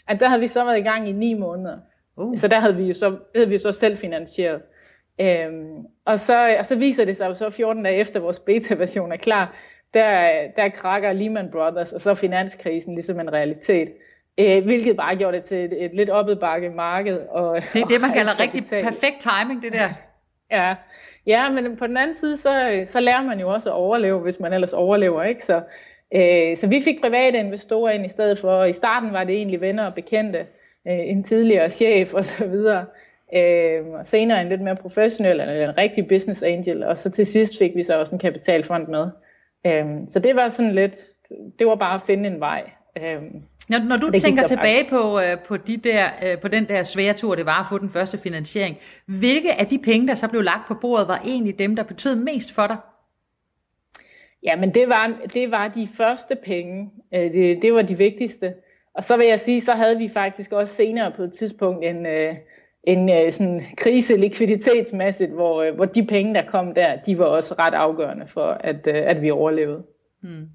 At 0.09 0.21
der 0.21 0.29
havde 0.29 0.41
vi 0.41 0.47
så 0.47 0.65
været 0.65 0.79
i 0.79 0.83
gang 0.83 1.09
i 1.09 1.13
ni 1.13 1.35
måneder. 1.35 1.79
Uh. 2.17 2.39
Så 2.39 2.49
der 2.49 2.61
havde 2.61 2.77
vi 2.77 2.85
jo 2.85 2.95
så, 2.95 3.11
det 3.11 3.19
havde 3.35 3.49
vi 3.49 3.55
jo 3.55 3.61
så 3.61 3.73
selv 3.73 3.97
finansieret. 3.97 4.63
Øhm, 5.21 5.87
og, 6.05 6.21
så, 6.21 6.57
og 6.59 6.67
så 6.67 6.77
viser 6.77 7.05
det 7.05 7.17
sig 7.17 7.27
jo 7.27 7.35
så 7.35 7.51
14 7.51 7.83
dage 7.83 7.97
efter 7.97 8.21
vores 8.21 8.39
beta-version 8.39 9.13
er 9.13 9.17
klar, 9.17 9.57
der, 9.95 10.31
der 10.57 10.69
krakker 10.69 11.13
Lehman 11.13 11.51
Brothers, 11.51 11.93
og 11.93 12.01
så 12.01 12.15
finanskrisen 12.15 12.95
ligesom 12.95 13.21
en 13.21 13.33
realitet. 13.33 13.89
Øh, 14.39 14.65
hvilket 14.65 14.97
bare 14.97 15.17
gjorde 15.17 15.37
det 15.37 15.45
til 15.45 15.65
et, 15.65 15.85
et 15.85 15.95
lidt 15.95 16.11
opadbakke 16.11 16.71
marked. 16.71 17.21
Og, 17.31 17.63
det 17.73 17.83
er 17.83 17.87
det, 17.87 18.01
man 18.01 18.13
kalder 18.19 18.41
rigtig 18.41 18.65
perfekt 18.67 19.17
timing, 19.21 19.63
det 19.63 19.73
der. 19.73 19.89
ja. 20.51 20.75
ja, 21.27 21.51
men 21.51 21.77
på 21.77 21.87
den 21.87 21.97
anden 21.97 22.17
side, 22.17 22.37
så, 22.37 22.83
så 22.87 23.01
lærer 23.01 23.23
man 23.23 23.41
jo 23.41 23.49
også 23.49 23.69
at 23.69 23.75
overleve, 23.75 24.19
hvis 24.19 24.41
man 24.41 24.53
ellers 24.53 24.73
overlever. 24.73 25.23
ikke? 25.23 25.45
Så, 25.45 25.63
Øh, 26.15 26.57
så 26.57 26.67
vi 26.67 26.83
fik 26.83 27.01
private 27.01 27.39
investorer 27.39 27.93
ind 27.93 28.07
i 28.07 28.09
stedet 28.09 28.39
for, 28.39 28.51
og 28.51 28.69
i 28.69 28.73
starten 28.73 29.13
var 29.13 29.25
det 29.25 29.37
egentlig 29.37 29.61
venner 29.61 29.87
og 29.87 29.95
bekendte, 29.95 30.39
øh, 30.89 30.99
en 30.99 31.25
tidligere 31.25 31.71
chef 31.71 32.15
og 32.15 32.25
så 32.25 32.47
videre. 32.47 32.87
Øh, 33.35 33.87
og 33.87 34.07
senere 34.07 34.41
en 34.41 34.49
lidt 34.49 34.61
mere 34.61 34.77
professionel, 34.77 35.41
eller 35.41 35.69
en 35.69 35.79
rigtig 35.79 36.09
business 36.09 36.43
angel, 36.43 36.85
og 36.85 36.99
så 36.99 37.11
til 37.11 37.27
sidst 37.27 37.59
fik 37.59 37.75
vi 37.75 37.83
så 37.83 38.01
også 38.01 38.15
en 38.15 38.19
kapitalfond 38.19 38.89
med. 38.89 39.09
Øh, 39.67 39.87
så 40.11 40.19
det 40.21 40.37
var 40.37 40.49
sådan 40.49 40.75
lidt, 40.75 40.95
det 41.59 41.67
var 41.67 41.75
bare 41.75 41.95
at 41.95 42.03
finde 42.07 42.29
en 42.29 42.41
vej. 42.41 42.71
Øh, 42.97 43.23
når, 43.69 43.79
når 43.79 43.97
du 43.97 44.11
tænker 44.21 44.47
tilbage 44.47 44.85
på, 44.91 45.21
øh, 45.21 45.39
på, 45.39 45.57
de 45.57 45.77
der, 45.77 46.09
øh, 46.23 46.41
på 46.41 46.49
den 46.49 46.69
der 46.69 46.83
svære 46.83 47.13
tur, 47.13 47.35
det 47.35 47.47
var 47.47 47.61
at 47.61 47.67
få 47.69 47.79
den 47.79 47.91
første 47.91 48.19
finansiering, 48.19 48.77
hvilke 49.07 49.53
af 49.55 49.67
de 49.67 49.79
penge, 49.79 50.09
der 50.09 50.15
så 50.15 50.29
blev 50.29 50.43
lagt 50.43 50.69
på 50.69 50.75
bordet, 50.75 51.09
var 51.09 51.23
egentlig 51.25 51.59
dem, 51.59 51.77
der 51.77 51.83
betød 51.83 52.17
mest 52.17 52.53
for 52.53 52.67
dig? 52.67 52.77
Ja, 54.43 54.57
men 54.57 54.75
det 54.75 54.89
var, 54.89 55.15
det 55.35 55.51
var 55.51 55.69
de 55.69 55.89
første 55.97 56.37
penge. 56.45 56.91
Øh, 57.15 57.33
det, 57.33 57.63
det 57.63 57.75
var 57.75 57.83
de 57.83 57.99
vigtigste. 57.99 58.55
Og 58.95 59.05
så 59.05 59.17
vil 59.17 59.27
jeg 59.27 59.41
sige, 59.41 59.61
så 59.61 59.73
havde 59.73 59.99
vi 59.99 60.09
faktisk 60.09 60.53
også 60.53 60.75
senere 60.75 61.13
på 61.17 61.23
et 61.23 61.33
tidspunkt 61.33 61.85
en, 61.85 62.07
øh, 62.07 62.35
en 62.85 63.11
øh, 63.11 63.33
sådan 63.33 63.63
krise 63.77 64.17
likviditetsmæssigt, 64.17 65.31
hvor, 65.31 65.71
hvor 65.71 65.85
de 65.85 66.07
penge, 66.07 66.35
der 66.35 66.43
kom 66.47 66.75
der, 66.75 66.97
de 66.97 67.19
var 67.19 67.25
også 67.25 67.55
ret 67.59 67.75
afgørende 67.75 68.27
for, 68.27 68.47
at, 68.61 68.87
at 68.87 69.23
vi 69.23 69.31
overlevede. 69.31 69.83
Hmm. 70.23 70.49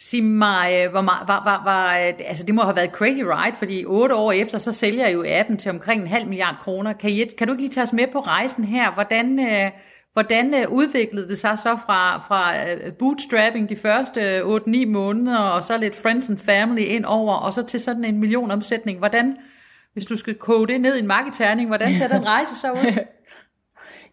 Sig 0.00 0.24
mig, 0.24 0.84
øh, 0.84 0.90
hvor 0.90 1.02
var, 1.02 1.24
var, 1.26 1.44
var, 1.44 1.64
var, 1.64 1.90
altså 2.26 2.46
det 2.46 2.54
må 2.54 2.62
have 2.62 2.76
været 2.76 2.90
crazy 2.90 3.20
ride, 3.20 3.56
fordi 3.56 3.84
otte 3.84 4.14
år 4.14 4.32
efter, 4.32 4.58
så 4.58 4.72
sælger 4.72 5.06
jeg 5.06 5.14
jo 5.14 5.24
appen 5.28 5.56
til 5.56 5.70
omkring 5.70 6.02
en 6.02 6.08
halv 6.08 6.26
milliard 6.28 6.56
kroner. 6.60 6.92
Kan, 6.92 7.10
I, 7.10 7.24
kan 7.38 7.46
du 7.46 7.52
ikke 7.52 7.62
lige 7.62 7.72
tage 7.72 7.82
os 7.82 7.92
med 7.92 8.06
på 8.12 8.20
rejsen 8.20 8.64
her? 8.64 8.92
Hvordan, 8.92 9.38
øh, 9.38 9.70
Hvordan 10.16 10.54
øh, 10.54 10.72
udviklede 10.72 11.28
det 11.28 11.38
sig 11.38 11.58
så 11.58 11.76
fra, 11.86 12.18
fra 12.18 12.54
bootstrapping 12.90 13.68
de 13.68 13.76
første 13.76 14.42
8-9 14.42 14.86
måneder, 14.86 15.38
og 15.38 15.64
så 15.64 15.78
lidt 15.78 15.96
friends 15.96 16.28
and 16.28 16.38
family 16.38 16.82
ind 16.82 17.04
over, 17.04 17.34
og 17.34 17.52
så 17.52 17.66
til 17.66 17.80
sådan 17.80 18.04
en 18.04 18.18
million 18.18 18.50
omsætning? 18.50 18.98
Hvordan, 18.98 19.36
hvis 19.92 20.06
du 20.06 20.16
skal 20.16 20.34
kode 20.34 20.72
det 20.72 20.80
ned 20.80 20.96
i 20.96 20.98
en 20.98 21.06
marketerning, 21.06 21.68
hvordan 21.68 21.94
ser 21.94 22.08
den 22.08 22.26
rejse 22.26 22.54
så 22.54 22.72
ud? 22.72 22.98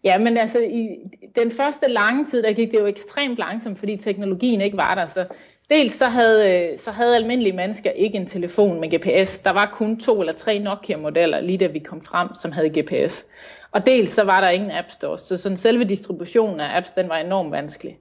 Ja, 0.04 0.18
men 0.18 0.36
altså 0.36 0.58
i 0.58 0.88
den 1.36 1.50
første 1.50 1.88
lange 1.88 2.26
tid, 2.26 2.42
der 2.42 2.52
gik 2.52 2.70
det 2.70 2.78
jo 2.78 2.86
ekstremt 2.86 3.38
langsomt, 3.38 3.78
fordi 3.78 3.96
teknologien 3.96 4.60
ikke 4.60 4.76
var 4.76 4.94
der. 4.94 5.06
Så 5.06 5.26
dels 5.74 5.94
så 5.94 6.04
havde, 6.04 6.50
øh, 6.50 6.78
så 6.78 6.90
havde 6.90 7.16
almindelige 7.16 7.56
mennesker 7.56 7.90
ikke 7.90 8.18
en 8.18 8.26
telefon 8.26 8.80
med 8.80 8.88
GPS. 8.88 9.38
Der 9.38 9.50
var 9.50 9.70
kun 9.72 10.00
to 10.00 10.20
eller 10.20 10.32
tre 10.32 10.58
Nokia-modeller, 10.58 11.40
lige 11.40 11.58
da 11.58 11.66
vi 11.66 11.78
kom 11.78 12.00
frem, 12.00 12.28
som 12.34 12.52
havde 12.52 12.80
GPS. 12.80 13.26
Og 13.72 13.86
dels 13.86 14.10
så 14.10 14.24
var 14.24 14.40
der 14.40 14.48
ingen 14.48 14.70
app 14.70 14.90
stores, 14.90 15.20
så 15.20 15.36
sådan 15.36 15.58
selve 15.58 15.84
distributionen 15.84 16.60
af 16.60 16.76
apps, 16.76 16.92
den 16.92 17.08
var 17.08 17.16
enormt 17.16 17.52
vanskelig. 17.52 17.98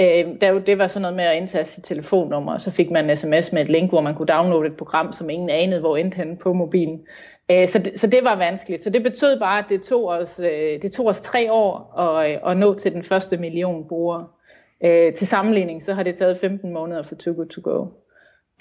Øh, 0.00 0.24
der, 0.40 0.58
det 0.58 0.78
var 0.78 0.86
sådan 0.86 1.02
noget 1.02 1.16
med 1.16 1.24
at 1.24 1.36
indtage 1.36 1.64
sit 1.64 1.84
telefonnummer, 1.84 2.52
og 2.52 2.60
så 2.60 2.70
fik 2.70 2.90
man 2.90 3.10
en 3.10 3.16
sms 3.16 3.52
med 3.52 3.62
et 3.62 3.68
link, 3.68 3.90
hvor 3.90 4.00
man 4.00 4.14
kunne 4.14 4.26
downloade 4.26 4.66
et 4.66 4.76
program, 4.76 5.12
som 5.12 5.30
ingen 5.30 5.50
anede, 5.50 5.80
hvor 5.80 5.96
endte 5.96 6.16
han 6.16 6.36
på 6.36 6.52
mobilen. 6.52 7.00
Øh, 7.50 7.68
så, 7.68 7.78
det, 7.78 8.00
så 8.00 8.06
det 8.06 8.24
var 8.24 8.36
vanskeligt. 8.36 8.84
Så 8.84 8.90
det 8.90 9.02
betød 9.02 9.38
bare, 9.38 9.58
at 9.58 9.64
det 9.68 9.82
tog 9.82 10.08
os, 10.08 10.38
øh, 10.38 10.82
det 10.82 10.92
tog 10.92 11.06
os 11.06 11.20
tre 11.20 11.52
år 11.52 11.98
at, 11.98 12.30
øh, 12.30 12.50
at 12.50 12.56
nå 12.56 12.74
til 12.74 12.92
den 12.92 13.02
første 13.02 13.36
million 13.36 13.88
brugere. 13.88 14.26
Øh, 14.84 15.14
til 15.14 15.26
sammenligning, 15.26 15.82
så 15.82 15.94
har 15.94 16.02
det 16.02 16.14
taget 16.14 16.38
15 16.38 16.72
måneder 16.72 17.02
for 17.02 17.14
Too 17.14 17.34
Good 17.34 17.46
To 17.46 17.60
Go. 17.64 17.86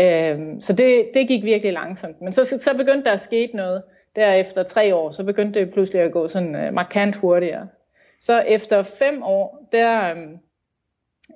Øh, 0.02 0.62
så 0.62 0.74
det, 0.74 1.10
det 1.14 1.28
gik 1.28 1.44
virkelig 1.44 1.74
langsomt. 1.74 2.22
Men 2.22 2.34
så, 2.34 2.44
så 2.44 2.74
begyndte 2.78 3.04
der 3.04 3.12
at 3.12 3.22
ske 3.22 3.50
noget 3.54 3.84
Derefter 4.16 4.64
tre 4.64 4.96
år, 4.96 5.12
så 5.12 5.24
begyndte 5.24 5.60
det 5.60 5.74
pludselig 5.74 6.02
at 6.02 6.12
gå 6.12 6.28
sådan 6.28 6.56
øh, 6.56 6.74
markant 6.74 7.16
hurtigere. 7.16 7.68
Så 8.22 8.40
efter 8.40 8.84
fem 8.84 9.24
år, 9.24 9.68
der, 9.72 10.12
øhm, 10.12 10.38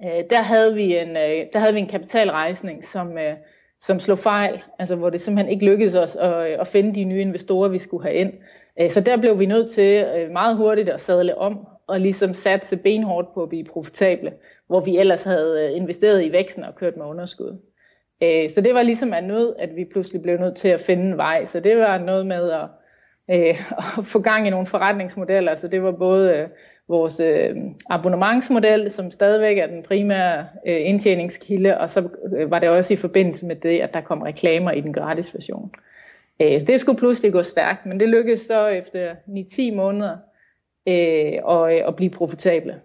øh, 0.06 0.24
der, 0.30 0.42
havde, 0.42 0.76
vi 0.76 0.98
en, 0.98 1.10
øh, 1.10 1.46
der 1.54 1.60
havde 1.60 1.74
vi 1.74 1.80
en 1.80 1.88
kapitalrejsning, 1.88 2.86
som, 2.86 3.18
øh, 3.18 3.34
som 3.82 4.00
slog 4.00 4.20
fejl, 4.20 4.62
altså 4.80 4.96
hvor 4.96 5.10
det 5.10 5.22
simpelthen 5.22 5.54
ikke 5.54 5.66
lykkedes 5.66 5.96
os 5.96 6.16
at, 6.16 6.52
øh, 6.52 6.58
at 6.60 6.68
finde 6.68 6.96
de 6.96 7.04
nye 7.04 7.22
investorer, 7.22 7.70
vi 7.70 7.80
skulle 7.80 8.04
have 8.04 8.16
ind. 8.16 8.34
Øh, 8.80 8.90
så 8.90 9.02
der 9.02 9.18
blev 9.18 9.40
vi 9.40 9.46
nødt 9.46 9.72
til 9.72 10.06
øh, 10.16 10.32
meget 10.32 10.58
hurtigt 10.58 10.90
at 10.90 11.02
sadle 11.02 11.38
om, 11.38 11.68
og 11.90 12.00
ligesom 12.00 12.34
satse 12.34 12.78
benhårdt 12.78 13.34
på 13.34 13.44
at 13.44 13.50
blive 13.50 13.64
profitable, 13.64 14.34
hvor 14.68 14.80
vi 14.80 14.98
ellers 14.98 15.24
havde 15.24 15.66
øh, 15.66 15.78
investeret 15.78 16.26
i 16.26 16.32
væksten 16.32 16.64
og 16.64 16.76
kørt 16.76 16.98
med 16.98 17.06
underskud. 17.06 17.58
Øh, 18.24 18.50
så 18.50 18.62
det 18.62 18.74
var 18.74 18.82
ligesom 18.82 19.14
af 19.14 19.24
nød, 19.24 19.56
at 19.60 19.76
vi 19.76 19.86
pludselig 19.86 20.22
blev 20.22 20.38
nødt 20.38 20.56
til 20.56 20.68
at 20.68 20.82
finde 20.82 21.04
en 21.04 21.18
vej. 21.18 21.46
Så 21.46 21.60
det 21.60 21.78
var 21.78 21.98
noget 21.98 22.26
med 22.26 22.52
at, 22.52 22.68
øh, 23.30 23.72
at 23.98 24.06
få 24.06 24.20
gang 24.20 24.48
i 24.48 24.50
nogle 24.50 24.68
forretningsmodeller. 24.68 25.56
Så 25.56 25.68
det 25.68 25.84
var 25.84 25.92
både 25.92 26.50
vores 26.88 27.22
abonnementsmodel, 27.90 28.92
som 28.92 29.12
stadigvæk 29.12 29.58
er 29.58 29.68
den 29.68 29.84
primære 29.84 30.48
indtjeningskilde, 30.66 31.78
og 31.78 31.90
så 31.90 32.10
var 32.48 32.60
det 32.60 32.70
også 32.70 32.94
i 32.94 32.98
forbindelse 32.98 33.46
med 33.46 33.56
det, 33.56 33.80
at 33.80 33.94
der 33.94 34.02
kom 34.02 34.22
reklamer 34.22 34.72
i 34.72 34.82
den 34.82 34.94
gratis 34.94 35.34
version. 35.34 35.72
Så 36.40 36.66
det 36.68 36.80
skulle 36.80 36.98
pludselig 36.98 37.32
gå 37.32 37.44
stærkt, 37.44 37.86
men 37.86 38.00
det 38.00 38.10
lykkedes 38.10 38.42
så 38.42 38.68
efter 38.68 39.16
9-10 39.28 39.76
måneder 39.76 40.18
øh, 40.90 41.40
og, 41.44 41.78
øh, 41.78 41.86
og 41.86 41.96
blive 41.96 42.10
profitable. 42.10 42.76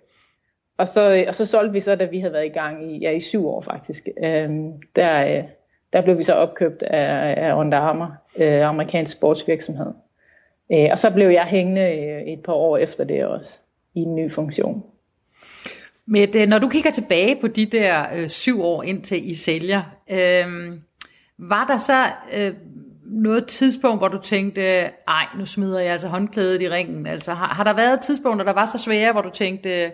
Og 0.79 0.89
så, 0.89 1.15
øh, 1.15 1.25
og 1.29 1.35
så 1.35 1.47
solgte 1.47 1.73
vi 1.73 1.81
så, 1.81 1.95
da 1.95 2.05
vi 2.05 2.21
havde 2.21 2.33
været 2.33 2.47
i 2.47 2.49
gang 2.49 2.93
i, 2.93 2.99
ja, 2.99 3.11
i 3.11 3.21
syv 3.21 3.49
år 3.49 3.61
faktisk. 3.61 4.09
Øh, 4.25 4.51
der, 4.97 5.27
øh, 5.27 5.45
der 5.93 6.01
blev 6.03 6.19
vi 6.19 6.23
så 6.23 6.35
opkøbt 6.35 6.83
af, 6.83 7.35
af 7.37 7.55
Under 7.55 7.79
Armour, 7.79 8.15
øh, 8.37 8.69
amerikansk 8.69 9.13
sportsvirksomhed. 9.13 9.93
Øh, 10.73 10.89
og 10.91 10.99
så 10.99 11.11
blev 11.11 11.29
jeg 11.29 11.45
hængende 11.45 11.81
øh, 11.81 12.23
et 12.23 12.43
par 12.43 12.53
år 12.53 12.77
efter 12.77 13.05
det 13.05 13.27
også, 13.27 13.59
i 13.95 14.01
en 14.01 14.15
ny 14.15 14.33
funktion. 14.33 14.85
Med, 16.07 16.47
når 16.47 16.59
du 16.59 16.69
kigger 16.69 16.91
tilbage 16.91 17.41
på 17.41 17.49
de 17.49 17.67
der 17.67 18.05
øh, 18.15 18.29
syv 18.29 18.63
år 18.63 18.83
indtil 18.83 19.31
I 19.31 19.35
sælger, 19.35 19.83
øh, 20.11 20.79
var 21.39 21.67
der 21.67 21.79
så 21.79 22.05
øh, 22.33 22.55
noget 23.07 23.47
tidspunkt, 23.47 24.01
hvor 24.01 24.09
du 24.09 24.21
tænkte, 24.21 24.63
ej, 25.09 25.27
nu 25.39 25.47
smider 25.47 25.81
jeg 25.81 25.93
altså 25.93 26.09
håndklædet 26.09 26.63
i 26.63 26.71
ringen? 26.71 27.07
Altså 27.07 27.35
har, 27.35 27.47
har 27.47 27.65
der 27.65 27.75
været 27.75 28.01
tidspunkter, 28.01 28.45
der 28.45 28.53
var 28.53 28.67
så 28.67 28.79
svære, 28.79 29.13
hvor 29.13 29.21
du 29.21 29.31
tænkte, 29.31 29.93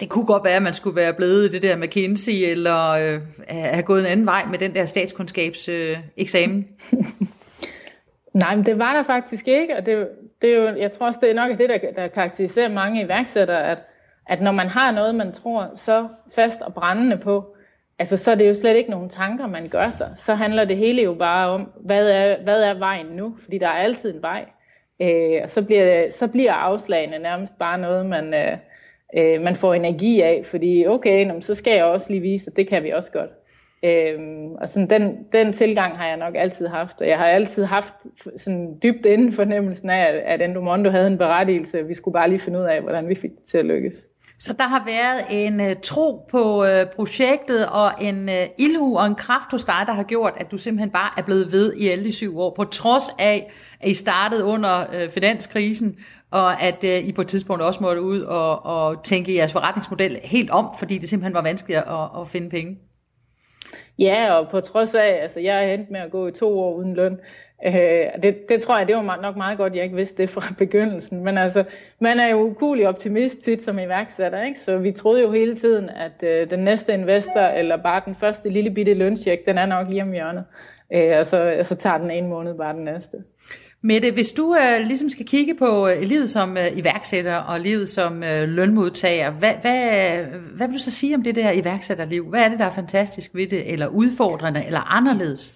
det 0.00 0.08
kunne 0.08 0.26
godt 0.26 0.44
være, 0.44 0.56
at 0.56 0.62
man 0.62 0.74
skulle 0.74 0.96
være 0.96 1.12
blevet 1.12 1.48
i 1.48 1.52
det 1.52 1.62
der 1.62 1.76
McKinsey, 1.76 2.32
eller 2.32 2.90
øh, 2.90 3.20
have 3.48 3.82
gået 3.82 4.00
en 4.00 4.06
anden 4.06 4.26
vej 4.26 4.44
med 4.44 4.58
den 4.58 4.74
der 4.74 4.84
statskundskabseksamen. 4.84 6.68
Øh, 6.92 7.00
Nej, 8.34 8.56
men 8.56 8.66
det 8.66 8.78
var 8.78 8.94
der 8.94 9.02
faktisk 9.02 9.48
ikke, 9.48 9.76
og 9.76 9.86
det, 9.86 10.08
det 10.42 10.50
er 10.50 10.56
jo, 10.56 10.76
jeg 10.76 10.92
tror 10.92 11.06
også, 11.06 11.20
det 11.22 11.30
er 11.30 11.34
nok 11.34 11.58
det, 11.58 11.68
der, 11.68 11.78
der 11.96 12.08
karakteriserer 12.08 12.68
mange 12.68 13.04
iværksættere, 13.04 13.70
at, 13.70 13.78
at 14.26 14.42
når 14.42 14.52
man 14.52 14.68
har 14.68 14.92
noget, 14.92 15.14
man 15.14 15.32
tror 15.32 15.72
så 15.76 16.08
fast 16.34 16.60
og 16.60 16.74
brændende 16.74 17.16
på, 17.16 17.53
altså 17.98 18.16
så 18.16 18.30
er 18.30 18.34
det 18.34 18.48
jo 18.48 18.54
slet 18.54 18.76
ikke 18.76 18.90
nogen 18.90 19.08
tanker, 19.08 19.46
man 19.46 19.68
gør 19.68 19.90
sig. 19.90 20.12
Så 20.16 20.34
handler 20.34 20.64
det 20.64 20.76
hele 20.76 21.02
jo 21.02 21.14
bare 21.14 21.48
om, 21.48 21.72
hvad 21.80 22.10
er, 22.10 22.42
hvad 22.42 22.62
er 22.62 22.78
vejen 22.78 23.06
nu? 23.06 23.36
Fordi 23.42 23.58
der 23.58 23.66
er 23.68 23.82
altid 23.82 24.14
en 24.14 24.22
vej. 24.22 24.44
Øh, 25.02 25.40
og 25.42 25.50
så 25.50 25.62
bliver, 25.62 26.10
så 26.10 26.28
bliver 26.28 26.52
afslagene 26.52 27.18
nærmest 27.18 27.58
bare 27.58 27.78
noget, 27.78 28.06
man... 28.06 28.34
Øh, 28.34 28.58
øh, 29.16 29.40
man 29.40 29.56
får 29.56 29.74
energi 29.74 30.20
af, 30.20 30.44
fordi 30.50 30.86
okay, 30.86 31.40
så 31.40 31.54
skal 31.54 31.74
jeg 31.74 31.84
også 31.84 32.10
lige 32.10 32.20
vise, 32.20 32.50
at 32.50 32.56
det 32.56 32.68
kan 32.68 32.84
vi 32.84 32.90
også 32.90 33.12
godt. 33.12 33.30
Øhm, 33.84 34.54
og 34.54 34.68
sådan 34.68 34.90
den, 34.90 35.26
den 35.32 35.52
tilgang 35.52 35.98
har 35.98 36.06
jeg 36.06 36.16
nok 36.16 36.34
altid 36.36 36.66
haft, 36.66 37.00
og 37.00 37.08
jeg 37.08 37.18
har 37.18 37.26
altid 37.26 37.64
haft 37.64 37.94
sådan 38.36 38.78
dybt 38.82 39.06
inden 39.06 39.32
fornemmelsen 39.32 39.90
af, 39.90 40.22
at 40.24 40.42
Endomondo 40.42 40.90
havde 40.90 41.06
en 41.06 41.18
berettigelse, 41.18 41.86
vi 41.86 41.94
skulle 41.94 42.12
bare 42.12 42.28
lige 42.28 42.38
finde 42.38 42.58
ud 42.58 42.64
af, 42.64 42.80
hvordan 42.80 43.08
vi 43.08 43.14
fik 43.14 43.30
det 43.30 43.44
til 43.44 43.58
at 43.58 43.64
lykkes. 43.64 44.08
Så 44.46 44.52
der 44.52 44.64
har 44.64 44.84
været 44.86 45.44
en 45.44 45.60
uh, 45.60 45.72
tro 45.82 46.26
på 46.30 46.64
uh, 46.64 46.86
projektet, 46.96 47.68
og 47.68 47.92
en 48.00 48.28
uh, 48.28 48.34
ildhu 48.58 48.98
og 48.98 49.06
en 49.06 49.14
kraft 49.14 49.50
hos 49.50 49.64
dig, 49.64 49.84
der 49.86 49.92
har 49.92 50.02
gjort, 50.02 50.32
at 50.36 50.50
du 50.50 50.58
simpelthen 50.58 50.90
bare 50.90 51.10
er 51.16 51.22
blevet 51.22 51.52
ved 51.52 51.74
i 51.76 51.88
alle 51.88 52.04
de 52.04 52.12
syv 52.12 52.38
år, 52.38 52.54
på 52.56 52.64
trods 52.64 53.04
af, 53.18 53.52
at 53.80 53.90
I 53.90 53.94
startede 53.94 54.44
under 54.44 54.86
uh, 54.86 55.10
finanskrisen, 55.10 55.96
og 56.30 56.62
at 56.62 56.84
uh, 56.84 56.90
I 56.90 57.12
på 57.12 57.20
et 57.20 57.28
tidspunkt 57.28 57.62
også 57.62 57.82
måtte 57.82 58.02
ud 58.02 58.20
og, 58.20 58.66
og 58.66 59.04
tænke 59.04 59.34
jeres 59.34 59.52
forretningsmodel 59.52 60.20
helt 60.22 60.50
om, 60.50 60.68
fordi 60.78 60.98
det 60.98 61.08
simpelthen 61.08 61.34
var 61.34 61.42
vanskeligt 61.42 61.78
at, 61.78 62.20
at 62.20 62.28
finde 62.28 62.50
penge. 62.50 62.78
Ja, 63.98 64.32
og 64.32 64.48
på 64.50 64.60
trods 64.60 64.94
af, 64.94 65.18
altså 65.22 65.40
jeg 65.40 65.64
er 65.64 65.74
endt 65.74 65.90
med 65.90 66.00
at 66.00 66.10
gå 66.10 66.26
i 66.26 66.32
to 66.32 66.60
år 66.60 66.74
uden 66.74 66.94
løn. 66.94 67.18
Øh, 67.66 68.22
det, 68.22 68.48
det 68.48 68.62
tror 68.62 68.78
jeg, 68.78 68.88
det 68.88 68.96
var 68.96 69.18
nok 69.22 69.36
meget 69.36 69.58
godt, 69.58 69.74
jeg 69.74 69.84
ikke 69.84 69.96
vidste 69.96 70.22
det 70.22 70.30
fra 70.30 70.54
begyndelsen. 70.58 71.24
Men 71.24 71.38
altså, 71.38 71.64
man 72.00 72.20
er 72.20 72.28
jo 72.28 72.40
ukulig 72.40 72.88
optimist 72.88 73.44
tit 73.44 73.64
som 73.64 73.78
iværksætter, 73.78 74.42
ikke? 74.42 74.60
Så 74.60 74.78
vi 74.78 74.92
troede 74.92 75.22
jo 75.22 75.32
hele 75.32 75.56
tiden, 75.56 75.90
at 75.90 76.22
øh, 76.22 76.50
den 76.50 76.58
næste 76.58 76.94
investor, 76.94 77.40
eller 77.40 77.76
bare 77.76 78.02
den 78.04 78.16
første 78.20 78.50
lille 78.50 78.70
bitte 78.70 78.94
lønsjek, 78.94 79.46
den 79.46 79.58
er 79.58 79.66
nok 79.66 79.88
lige 79.88 80.02
om 80.02 80.12
hjørnet. 80.12 80.44
Øh, 80.94 81.18
og, 81.18 81.26
så, 81.26 81.56
og 81.58 81.66
så 81.66 81.74
tager 81.74 81.98
den 81.98 82.10
en 82.10 82.28
måned 82.28 82.54
bare 82.54 82.74
den 82.74 82.84
næste. 82.84 83.16
Mette, 83.86 84.10
hvis 84.10 84.32
du 84.32 84.56
øh, 84.56 84.86
ligesom 84.86 85.10
skal 85.10 85.26
kigge 85.26 85.54
på 85.54 85.88
øh, 85.88 86.02
livet 86.02 86.30
som 86.30 86.56
øh, 86.56 86.78
iværksætter 86.78 87.36
og 87.36 87.60
livet 87.60 87.88
som 87.88 88.22
øh, 88.22 88.48
lønmodtager, 88.48 89.30
hvad, 89.30 89.52
hvad, 89.60 90.16
hvad 90.56 90.68
vil 90.68 90.78
du 90.78 90.82
så 90.82 90.90
sige 90.90 91.14
om 91.14 91.22
det 91.22 91.34
der 91.34 91.50
iværksætterliv? 91.50 92.28
Hvad 92.28 92.40
er 92.40 92.48
det, 92.48 92.58
der 92.58 92.64
er 92.64 92.74
fantastisk 92.74 93.34
ved 93.34 93.46
det, 93.46 93.72
eller 93.72 93.86
udfordrende, 93.86 94.64
eller 94.66 94.96
anderledes? 94.96 95.54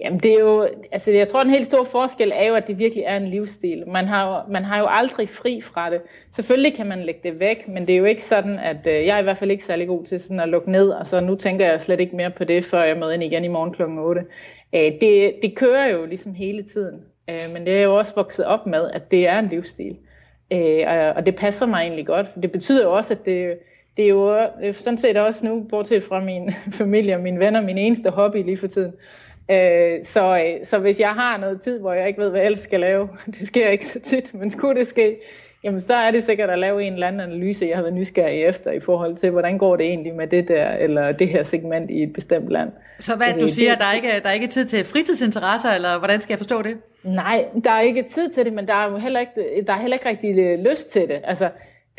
Jamen 0.00 0.18
det 0.18 0.32
er 0.32 0.38
jo, 0.38 0.68
altså 0.92 1.10
jeg 1.10 1.28
tror 1.28 1.42
den 1.42 1.52
helt 1.52 1.66
stor 1.66 1.84
forskel 1.84 2.32
er 2.34 2.48
jo, 2.48 2.54
at 2.54 2.66
det 2.66 2.78
virkelig 2.78 3.04
er 3.04 3.16
en 3.16 3.28
livsstil. 3.28 3.84
Man 3.88 4.06
har, 4.06 4.46
man 4.50 4.64
har 4.64 4.78
jo 4.78 4.86
aldrig 4.88 5.28
fri 5.28 5.60
fra 5.60 5.90
det. 5.90 6.00
Selvfølgelig 6.32 6.74
kan 6.74 6.86
man 6.86 7.02
lægge 7.02 7.20
det 7.22 7.40
væk, 7.40 7.68
men 7.68 7.86
det 7.86 7.92
er 7.92 7.98
jo 7.98 8.04
ikke 8.04 8.24
sådan, 8.24 8.58
at 8.58 8.86
øh, 8.86 9.06
jeg 9.06 9.16
er 9.16 9.18
i 9.18 9.22
hvert 9.22 9.38
fald 9.38 9.50
ikke 9.50 9.64
særlig 9.64 9.88
god 9.88 10.04
til 10.04 10.20
sådan 10.20 10.40
at 10.40 10.48
lukke 10.48 10.72
ned, 10.72 10.88
og 10.88 11.06
så 11.06 11.20
nu 11.20 11.34
tænker 11.34 11.66
jeg 11.66 11.80
slet 11.80 12.00
ikke 12.00 12.16
mere 12.16 12.30
på 12.30 12.44
det, 12.44 12.64
før 12.64 12.84
jeg 12.84 12.96
møder 12.96 13.12
ind 13.12 13.22
igen 13.22 13.44
i 13.44 13.48
morgen 13.48 13.72
kl. 13.72 13.82
8. 13.82 14.22
Øh, 14.74 14.92
det, 15.00 15.34
det 15.42 15.56
kører 15.56 15.88
jo 15.88 16.06
ligesom 16.06 16.34
hele 16.34 16.62
tiden, 16.62 17.00
øh, 17.30 17.52
men 17.52 17.66
det 17.66 17.78
er 17.78 17.82
jo 17.82 17.96
også 17.96 18.14
vokset 18.14 18.44
op 18.44 18.66
med, 18.66 18.90
at 18.90 19.10
det 19.10 19.28
er 19.28 19.38
en 19.38 19.48
livsstil. 19.48 19.96
Øh, 20.52 20.84
og, 20.86 20.98
og 20.98 21.26
det 21.26 21.36
passer 21.36 21.66
mig 21.66 21.82
egentlig 21.82 22.06
godt. 22.06 22.26
Det 22.42 22.52
betyder 22.52 22.82
jo 22.82 22.92
også, 22.92 23.14
at 23.14 23.24
det, 23.24 23.58
det 23.96 24.04
er 24.04 24.08
jo 24.08 24.48
sådan 24.72 24.98
set 24.98 25.16
også 25.16 25.46
nu, 25.46 25.66
bortset 25.70 26.02
fra 26.02 26.20
min 26.20 26.52
familie 26.80 27.14
og 27.14 27.20
mine 27.20 27.38
venner, 27.38 27.60
min 27.60 27.78
eneste 27.78 28.10
hobby 28.10 28.44
lige 28.44 28.56
for 28.56 28.66
tiden. 28.66 28.92
Øh, 29.50 30.04
så, 30.04 30.38
øh, 30.38 30.66
så 30.66 30.78
hvis 30.78 31.00
jeg 31.00 31.12
har 31.12 31.36
noget 31.36 31.62
tid, 31.62 31.80
hvor 31.80 31.92
jeg 31.92 32.08
ikke 32.08 32.20
ved, 32.20 32.30
hvad 32.30 32.40
jeg 32.40 32.46
ellers 32.46 32.62
skal 32.62 32.80
lave, 32.80 33.08
det 33.38 33.46
sker 33.46 33.68
ikke 33.68 33.86
så 33.86 34.00
tit, 34.00 34.34
men 34.34 34.50
skulle 34.50 34.80
det 34.80 34.86
ske, 34.86 35.16
jamen 35.64 35.80
så 35.80 35.94
er 35.94 36.10
det 36.10 36.22
sikkert 36.22 36.50
at 36.50 36.58
lave 36.58 36.82
en 36.82 36.92
eller 36.92 37.06
anden 37.06 37.20
analyse, 37.20 37.66
jeg 37.66 37.76
har 37.76 37.82
været 37.82 37.94
nysgerrig 37.94 38.42
efter 38.42 38.70
i 38.70 38.80
forhold 38.80 39.16
til, 39.16 39.30
hvordan 39.30 39.58
går 39.58 39.76
det 39.76 39.86
egentlig 39.86 40.14
med 40.14 40.26
det 40.26 40.48
der, 40.48 40.70
eller 40.70 41.12
det 41.12 41.28
her 41.28 41.42
segment 41.42 41.90
i 41.90 42.02
et 42.02 42.12
bestemt 42.12 42.48
land. 42.48 42.72
Så 43.00 43.16
hvad 43.16 43.34
du 43.40 43.48
siger, 43.48 43.74
der 43.74 43.84
er, 43.84 43.92
ikke, 43.92 44.08
der 44.22 44.28
er 44.28 44.32
ikke 44.32 44.46
tid 44.46 44.64
til 44.64 44.84
fritidsinteresser, 44.84 45.70
eller 45.70 45.98
hvordan 45.98 46.20
skal 46.20 46.32
jeg 46.32 46.38
forstå 46.38 46.62
det? 46.62 46.76
Nej, 47.02 47.44
der 47.64 47.70
er 47.70 47.80
ikke 47.80 48.02
tid 48.02 48.30
til 48.30 48.44
det, 48.44 48.52
men 48.52 48.66
der 48.66 48.74
er 48.74 48.90
jo 48.90 48.96
heller 48.96 49.20
ikke, 49.20 49.64
der 49.66 49.72
er 49.72 49.78
heller 49.78 49.96
ikke 49.96 50.08
rigtig 50.08 50.38
øh, 50.38 50.58
lyst 50.70 50.90
til 50.90 51.08
det. 51.08 51.20
Altså, 51.24 51.48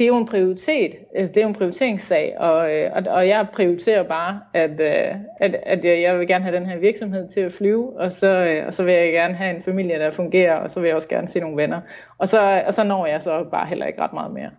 det 0.02 0.06
er 0.06 0.10
jo 0.10 0.18
en 0.18 0.26
prioritet, 0.26 0.96
altså, 1.16 1.34
det 1.34 1.38
er 1.38 1.42
jo 1.42 1.48
en 1.48 1.56
prioriteringssag, 1.56 2.36
og, 2.40 2.74
øh, 2.74 2.92
og, 2.96 3.04
og 3.14 3.28
jeg 3.28 3.48
prioriterer 3.54 4.04
bare, 4.04 4.40
at, 4.54 4.72
øh, 4.72 5.16
at, 5.40 5.56
at 5.66 6.02
jeg 6.02 6.20
vil 6.20 6.28
gerne 6.28 6.44
have 6.44 6.56
den 6.56 6.66
her 6.66 6.78
virksomhed 6.78 7.30
til 7.30 7.40
at 7.40 7.54
flyve, 7.54 8.00
og 8.00 8.12
så, 8.12 8.62
og 8.68 8.74
så 8.74 8.84
vil 8.84 8.94
jeg 8.94 9.12
gerne 9.12 9.34
have 9.34 9.56
en 9.56 9.64
familie, 9.64 10.00
der 10.00 10.12
fungerer, 10.12 10.56
og 10.56 10.72
så 10.72 10.80
vil 10.80 10.88
jeg 10.88 10.96
også 10.96 11.08
gerne 11.08 11.28
se 11.28 11.40
nogle 11.40 11.58
venner. 11.58 11.82
Og 12.18 12.28
så, 12.28 12.64
og 12.68 12.74
så 12.74 12.84
når 12.84 13.06
jeg 13.06 13.22
så 13.22 13.46
bare 13.52 13.68
heller 13.68 13.86
ikke 13.86 14.02
ret 14.02 14.14
meget 14.14 14.34
mere. 14.34 14.50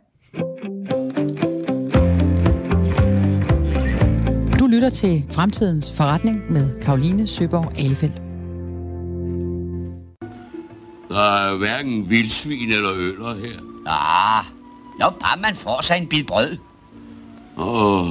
Du 4.61 4.67
lytter 4.67 4.91
til 4.91 5.25
Fremtidens 5.31 5.97
Forretning 5.97 6.53
med 6.53 6.81
Karoline 6.83 7.27
Søborg 7.27 7.79
Alefeldt. 7.85 8.23
Der 11.09 11.51
er 11.51 11.59
hverken 11.59 12.11
vildsvin 12.11 12.71
eller 12.71 12.93
øller 12.93 13.35
her. 13.35 13.59
Ah, 13.87 14.62
når 14.99 15.11
bare 15.21 15.41
man 15.41 15.57
får 15.57 15.83
sig 15.83 15.97
en 15.97 16.07
bid 16.07 16.25
brød. 16.25 16.57
Åh, 17.57 18.11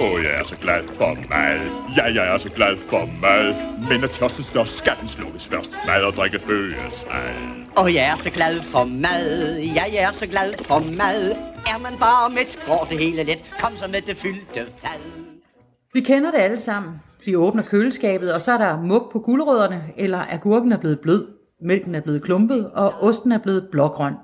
Åh, 0.00 0.10
oh, 0.10 0.24
jeg 0.24 0.40
er 0.40 0.44
så 0.44 0.56
glad 0.56 0.82
for 0.96 1.14
mad. 1.30 1.60
Ja, 1.96 2.04
jeg 2.04 2.34
er 2.34 2.38
så 2.38 2.50
glad 2.50 2.76
for 2.90 3.08
mad. 3.22 3.54
Men 3.88 4.00
når 4.00 4.08
tørsten 4.08 4.44
står, 4.44 4.64
skal 4.64 4.92
den 5.00 5.08
slukkes 5.08 5.46
først. 5.46 5.76
Mad 5.86 6.02
og 6.02 6.12
drikke 6.12 6.38
følges 6.38 7.06
af. 7.10 7.34
Og 7.76 7.94
jeg 7.94 8.04
er 8.04 8.16
så 8.16 8.30
glad 8.30 8.62
for 8.62 8.84
mad. 8.84 9.56
Ja, 9.58 9.84
jeg 9.92 10.02
er 10.02 10.12
så 10.12 10.26
glad 10.26 10.54
for 10.64 10.78
mad. 10.78 11.30
Er 11.66 11.78
man 11.78 11.92
bare 11.98 12.30
med 12.30 12.66
går 12.66 12.86
det 12.90 12.98
hele 12.98 13.22
let. 13.22 13.44
Kom 13.60 13.76
så 13.76 13.86
med 13.88 14.00
det 14.00 14.16
fyldte 14.16 14.66
fad. 14.76 15.00
Vi 15.92 16.00
kender 16.00 16.30
det 16.30 16.38
alle 16.38 16.60
sammen. 16.60 17.02
Vi 17.24 17.36
åbner 17.36 17.62
køleskabet, 17.62 18.34
og 18.34 18.42
så 18.42 18.52
er 18.52 18.58
der 18.58 18.82
mug 18.82 19.08
på 19.12 19.18
guldrødderne, 19.18 19.82
eller 19.96 20.24
agurken 20.28 20.72
er 20.72 20.76
blevet 20.76 21.00
blød, 21.00 21.26
mælken 21.62 21.94
er 21.94 22.00
blevet 22.00 22.22
klumpet, 22.22 22.70
og 22.70 22.94
osten 23.00 23.32
er 23.32 23.38
blevet 23.38 23.68
blågrøn. 23.70 24.14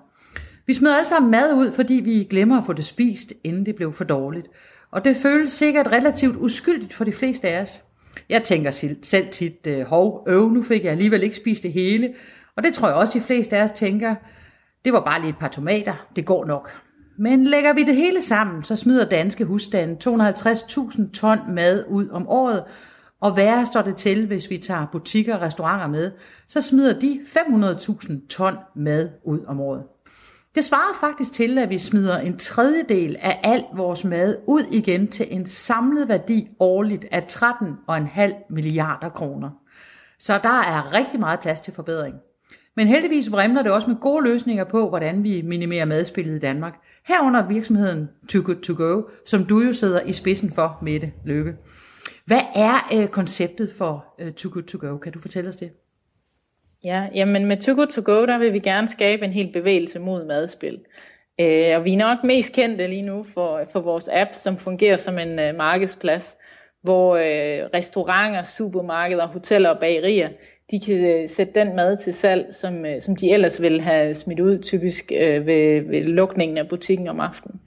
Vi 0.67 0.73
smed 0.73 0.95
alle 0.95 1.09
sammen 1.09 1.31
mad 1.31 1.55
ud, 1.55 1.73
fordi 1.73 1.95
vi 1.95 2.27
glemmer 2.31 2.59
at 2.59 2.67
få 2.67 2.73
det 2.73 2.85
spist, 2.85 3.33
inden 3.45 3.67
det 3.67 3.75
blev 3.75 3.93
for 3.93 4.05
dårligt. 4.05 4.47
Og 4.91 5.05
det 5.05 5.17
føles 5.17 5.53
sikkert 5.53 5.87
relativt 5.87 6.37
uskyldigt 6.37 6.95
for 6.95 7.05
de 7.05 7.13
fleste 7.13 7.49
af 7.49 7.61
os. 7.61 7.83
Jeg 8.29 8.43
tænker 8.45 8.71
selv 9.03 9.29
tit, 9.31 9.67
øh, 9.67 9.87
hov, 9.87 10.25
øv, 10.29 10.51
nu 10.51 10.63
fik 10.63 10.85
jeg 10.85 10.93
alligevel 10.93 11.23
ikke 11.23 11.37
spist 11.37 11.63
det 11.63 11.73
hele. 11.73 12.15
Og 12.57 12.65
det 12.65 12.75
tror 12.75 12.89
jeg 12.89 12.97
også, 12.97 13.19
de 13.19 13.25
fleste 13.25 13.57
af 13.57 13.63
os 13.63 13.71
tænker, 13.71 14.15
det 14.85 14.93
var 14.93 15.01
bare 15.01 15.21
lige 15.21 15.31
et 15.31 15.39
par 15.41 15.49
tomater, 15.49 16.07
det 16.17 16.27
går 16.27 16.45
nok. 16.45 16.71
Men 17.19 17.45
lægger 17.45 17.73
vi 17.73 17.83
det 17.83 17.97
hele 17.97 18.23
sammen, 18.23 18.65
så 18.65 18.77
smider 18.77 19.05
danske 19.05 19.45
husstande 19.45 19.97
250.000 20.05 21.11
ton 21.13 21.39
mad 21.55 21.85
ud 21.89 22.09
om 22.09 22.29
året, 22.29 22.65
og 23.21 23.37
værre 23.37 23.67
står 23.67 23.83
det 23.83 23.97
til, 23.97 24.27
hvis 24.27 24.51
vi 24.51 24.59
tager 24.59 24.87
butikker 24.93 25.37
og 25.37 25.43
restauranter 25.43 25.87
med, 25.87 26.13
så 26.47 26.63
smider 26.63 27.01
de 27.01 27.21
500.000 27.27 28.27
ton 28.29 28.57
mad 28.75 29.11
ud 29.25 29.45
om 29.47 29.61
året. 29.61 29.83
Det 30.55 30.65
svarer 30.65 30.95
faktisk 31.01 31.33
til, 31.33 31.59
at 31.59 31.71
vi 31.71 31.79
smider 31.79 32.19
en 32.19 32.39
tredjedel 32.39 33.17
af 33.21 33.41
al 33.43 33.65
vores 33.75 34.05
mad 34.05 34.37
ud 34.47 34.63
igen 34.71 35.09
til 35.09 35.27
en 35.31 35.47
samlet 35.47 36.09
værdi 36.09 36.49
årligt 36.61 37.05
af 37.11 37.21
13,5 37.21 38.47
milliarder 38.51 39.09
kroner. 39.09 39.51
Så 40.19 40.41
der 40.43 40.61
er 40.61 40.93
rigtig 40.93 41.21
meget 41.21 41.41
plads 41.41 41.61
til 41.61 41.75
forbedring. 41.75 42.17
Men 42.77 42.87
heldigvis 42.87 43.31
vrimler 43.31 43.63
det 43.63 43.73
også 43.73 43.91
med 43.91 43.97
gode 43.97 44.25
løsninger 44.25 44.65
på, 44.65 44.89
hvordan 44.89 45.25
vi 45.25 45.43
minimerer 45.43 45.85
madspillet 45.85 46.37
i 46.37 46.39
Danmark. 46.39 46.75
Herunder 47.07 47.49
virksomheden 47.49 48.09
Too 48.29 48.43
Good 48.45 48.57
To 48.57 48.75
Go, 48.77 49.03
som 49.27 49.45
du 49.45 49.61
jo 49.61 49.73
sidder 49.73 50.01
i 50.01 50.13
spidsen 50.13 50.53
for, 50.53 50.79
Mette 50.83 51.13
Lykke. 51.25 51.55
Hvad 52.29 52.43
er 52.55 52.77
øh, 52.97 53.09
konceptet 53.09 53.73
for 53.79 54.15
øh, 54.19 54.33
Too 54.33 54.53
Good 54.53 54.63
To 54.63 54.79
Go? 54.81 54.99
Kan 54.99 55.13
du 55.13 55.21
fortælle 55.21 55.49
os 55.49 55.57
det? 55.57 55.71
Ja, 56.85 57.07
jamen 57.15 57.47
med 57.47 57.57
Too 57.57 57.75
Good 57.75 57.87
To 57.87 58.03
Go, 58.05 58.27
der 58.27 58.39
vil 58.39 58.53
vi 58.53 58.59
gerne 58.59 58.89
skabe 58.89 59.25
en 59.25 59.33
hel 59.33 59.53
bevægelse 59.53 59.99
mod 59.99 60.25
madspil. 60.25 60.81
Øh, 61.41 61.77
og 61.77 61.85
vi 61.85 61.93
er 61.93 61.97
nok 61.97 62.25
mest 62.25 62.55
kendte 62.55 62.87
lige 62.87 63.03
nu 63.03 63.23
for, 63.35 63.63
for 63.73 63.81
vores 63.81 64.09
app, 64.13 64.31
som 64.35 64.57
fungerer 64.57 64.97
som 64.97 65.19
en 65.19 65.39
øh, 65.39 65.55
markedsplads, 65.55 66.39
hvor 66.83 67.17
øh, 67.17 67.69
restauranter, 67.75 68.43
supermarkeder, 68.43 69.27
hoteller 69.27 69.71
og 69.71 69.81
bagerier, 69.81 70.29
de 70.71 70.81
kan 70.81 70.95
øh, 70.95 71.29
sætte 71.29 71.61
den 71.61 71.77
mad 71.77 71.97
til 71.97 72.15
salg, 72.15 72.55
som, 72.55 72.87
øh, 72.87 73.01
som 73.01 73.17
de 73.17 73.33
ellers 73.33 73.63
ville 73.63 73.83
have 73.83 74.15
smidt 74.15 74.41
ud, 74.41 74.59
typisk 74.59 75.13
øh, 75.17 75.47
ved, 75.47 75.81
ved 75.81 76.05
lukningen 76.05 76.59
af 76.59 76.69
butikken 76.69 77.09
om 77.09 77.21
aftenen. 77.21 77.61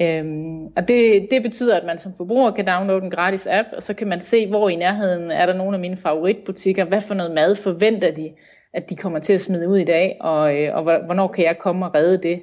Øhm, 0.00 0.66
og 0.66 0.88
det, 0.88 1.28
det 1.30 1.42
betyder, 1.42 1.76
at 1.76 1.86
man 1.86 1.98
som 1.98 2.14
forbruger 2.16 2.50
kan 2.50 2.66
downloade 2.66 3.04
en 3.04 3.10
gratis 3.10 3.46
app, 3.46 3.68
og 3.76 3.82
så 3.82 3.94
kan 3.94 4.08
man 4.08 4.20
se, 4.20 4.46
hvor 4.48 4.68
i 4.68 4.76
nærheden 4.76 5.30
er 5.30 5.46
der 5.46 5.52
nogle 5.52 5.74
af 5.74 5.80
mine 5.80 5.96
favoritbutikker, 5.96 6.84
hvad 6.84 7.00
for 7.00 7.14
noget 7.14 7.32
mad 7.32 7.56
forventer 7.56 8.10
de, 8.10 8.32
at 8.72 8.90
de 8.90 8.96
kommer 8.96 9.18
til 9.18 9.32
at 9.32 9.40
smide 9.40 9.68
ud 9.68 9.78
i 9.78 9.84
dag, 9.84 10.16
og, 10.20 10.56
øh, 10.56 10.76
og 10.76 10.82
hvornår 10.82 11.28
kan 11.28 11.44
jeg 11.44 11.58
komme 11.58 11.86
og 11.86 11.94
redde 11.94 12.28
det. 12.28 12.42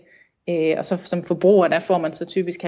Øh, 0.49 0.75
og 0.77 0.85
så 0.85 0.97
som 1.03 1.23
forbruger, 1.23 1.67
der 1.67 1.79
får 1.79 1.97
man 1.97 2.13
så 2.13 2.25
typisk 2.25 2.63
70% 2.63 2.67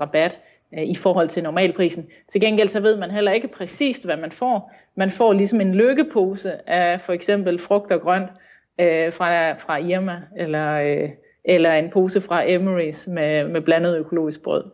rabat 0.00 0.38
øh, 0.74 0.82
i 0.82 0.94
forhold 0.94 1.28
til 1.28 1.42
normalprisen. 1.42 2.06
Til 2.28 2.40
gengæld 2.40 2.68
så 2.68 2.80
ved 2.80 2.96
man 2.96 3.10
heller 3.10 3.32
ikke 3.32 3.48
præcist, 3.48 4.04
hvad 4.04 4.16
man 4.16 4.32
får. 4.32 4.72
Man 4.94 5.10
får 5.10 5.32
ligesom 5.32 5.60
en 5.60 5.74
lykkepose 5.74 6.70
af 6.70 7.00
for 7.00 7.12
eksempel 7.12 7.58
frugt 7.58 7.92
og 7.92 8.00
grønt 8.00 8.30
øh, 8.80 9.12
fra, 9.12 9.52
fra 9.52 9.76
Irma, 9.76 10.22
eller... 10.36 10.72
Øh, 10.72 11.08
eller 11.46 11.72
en 11.72 11.90
pose 11.90 12.20
fra 12.20 12.44
Emery's 12.44 13.10
med, 13.10 13.48
med 13.48 13.60
blandet 13.60 13.98
økologisk 13.98 14.42
brød. 14.42 14.64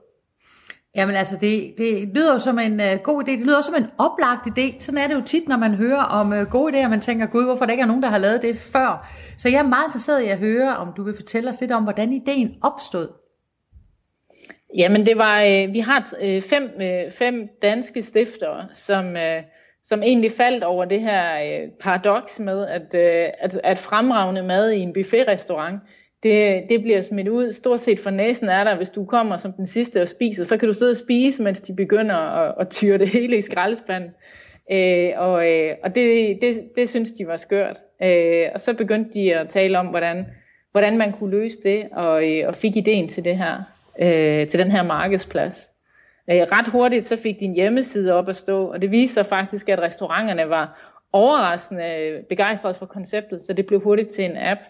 Jamen 0.97 1.17
altså, 1.17 1.37
det, 1.41 1.75
det 1.79 2.09
lyder 2.15 2.33
jo 2.33 2.39
som 2.39 2.59
en 2.59 2.81
uh, 2.81 3.03
god 3.03 3.23
idé. 3.23 3.31
Det 3.31 3.41
lyder 3.41 3.57
også 3.57 3.71
som 3.71 3.83
en 3.83 3.91
oplagt 3.99 4.47
idé. 4.47 4.81
Sådan 4.81 4.99
er 4.99 5.07
det 5.09 5.15
jo 5.15 5.23
tit, 5.27 5.49
når 5.49 5.57
man 5.57 5.75
hører 5.75 6.03
om 6.03 6.33
uh, 6.33 6.39
gode 6.39 6.73
idéer, 6.73 6.89
man 6.89 7.01
tænker, 7.01 7.27
gud, 7.27 7.45
hvorfor 7.45 7.65
der 7.65 7.73
ikke 7.73 7.83
er 7.83 7.87
nogen, 7.87 8.03
der 8.03 8.09
har 8.09 8.19
lavet 8.19 8.43
det 8.43 8.57
før. 8.57 9.11
Så 9.39 9.49
jeg 9.49 9.59
er 9.59 9.69
meget 9.69 9.87
interesseret 9.87 10.23
i 10.23 10.29
at 10.29 10.39
høre, 10.39 10.77
om 10.77 10.93
du 10.97 11.03
vil 11.03 11.17
fortælle 11.17 11.49
os 11.49 11.61
lidt 11.61 11.73
om, 11.73 11.83
hvordan 11.83 12.13
ideen 12.13 12.55
opstod. 12.63 13.09
Jamen 14.77 15.07
det 15.07 15.19
var, 15.19 15.43
uh, 15.43 15.73
vi 15.73 15.79
har 15.79 16.13
uh, 16.23 16.43
fem, 16.43 16.71
uh, 16.77 17.13
fem 17.13 17.49
danske 17.63 18.03
stiftere, 18.03 18.69
som, 18.75 19.07
uh, 19.07 19.43
som 19.85 20.03
egentlig 20.03 20.33
faldt 20.33 20.65
over 20.65 20.85
det 20.85 21.01
her 21.01 21.63
uh, 21.63 21.71
paradoks 21.81 22.39
med, 22.39 22.67
at, 22.67 22.83
uh, 22.95 23.33
at, 23.41 23.61
at 23.65 23.79
fremragende 23.79 24.43
mad 24.43 24.71
i 24.71 24.79
en 24.79 24.93
buffetrestaurant, 24.93 25.81
det, 26.23 26.65
det 26.69 26.83
bliver 26.83 27.03
smidt 27.03 27.29
ud. 27.29 27.53
Stort 27.53 27.81
set 27.81 28.01
for 28.01 28.11
næsen 28.11 28.49
er 28.49 28.65
der, 28.65 28.77
hvis 28.77 28.91
du 28.91 29.05
kommer 29.05 29.37
som 29.37 29.53
den 29.53 29.67
sidste 29.67 30.03
og 30.03 30.09
spiser, 30.09 30.45
så 30.45 30.57
kan 30.57 30.69
du 30.69 30.75
sidde 30.75 30.91
og 30.91 30.97
spise, 30.97 31.43
mens 31.43 31.61
de 31.61 31.77
begynder 31.77 32.17
at, 32.17 32.55
at 32.61 32.69
tyre 32.69 32.99
det 32.99 33.09
hele 33.19 33.37
i 33.37 33.41
skraldespanden. 33.41 34.11
Øh, 34.71 35.11
og 35.17 35.51
øh, 35.51 35.75
og 35.83 35.95
det, 35.95 36.39
det, 36.43 36.71
det 36.77 36.89
synes 36.89 37.13
de 37.13 37.27
var 37.27 37.37
skørt. 37.37 37.77
Øh, 38.03 38.49
og 38.55 38.61
så 38.61 38.75
begyndte 38.75 39.15
de 39.15 39.35
at 39.35 39.49
tale 39.49 39.79
om, 39.79 39.87
hvordan, 39.87 40.27
hvordan 40.73 40.99
man 40.99 41.13
kunne 41.13 41.31
løse 41.31 41.57
det, 41.63 41.89
og, 41.93 42.31
øh, 42.31 42.49
og 42.49 42.57
fik 42.57 42.77
ideen 42.77 43.09
til 43.09 43.25
det 43.25 43.37
her, 43.37 43.63
øh, 43.99 44.49
til 44.49 44.59
den 44.59 44.71
her 44.71 44.83
markedsplads. 44.83 45.71
Øh, 46.31 46.37
ret 46.37 46.69
hurtigt 46.69 47.07
så 47.07 47.17
fik 47.17 47.41
din 47.41 47.55
hjemmeside 47.55 48.15
op 48.15 48.29
at 48.29 48.37
stå, 48.37 48.67
og 48.67 48.83
det 48.83 48.91
viste 48.91 49.15
sig 49.15 49.27
faktisk, 49.27 49.69
at 49.69 49.79
restauranterne 49.79 50.49
var 50.49 50.93
overraskende 51.13 52.25
begejstrede 52.29 52.75
for 52.75 52.87
konceptet, 52.87 53.43
så 53.43 53.53
det 53.53 53.67
blev 53.67 53.81
hurtigt 53.81 54.11
til 54.11 54.25
en 54.25 54.37
app. 54.37 54.61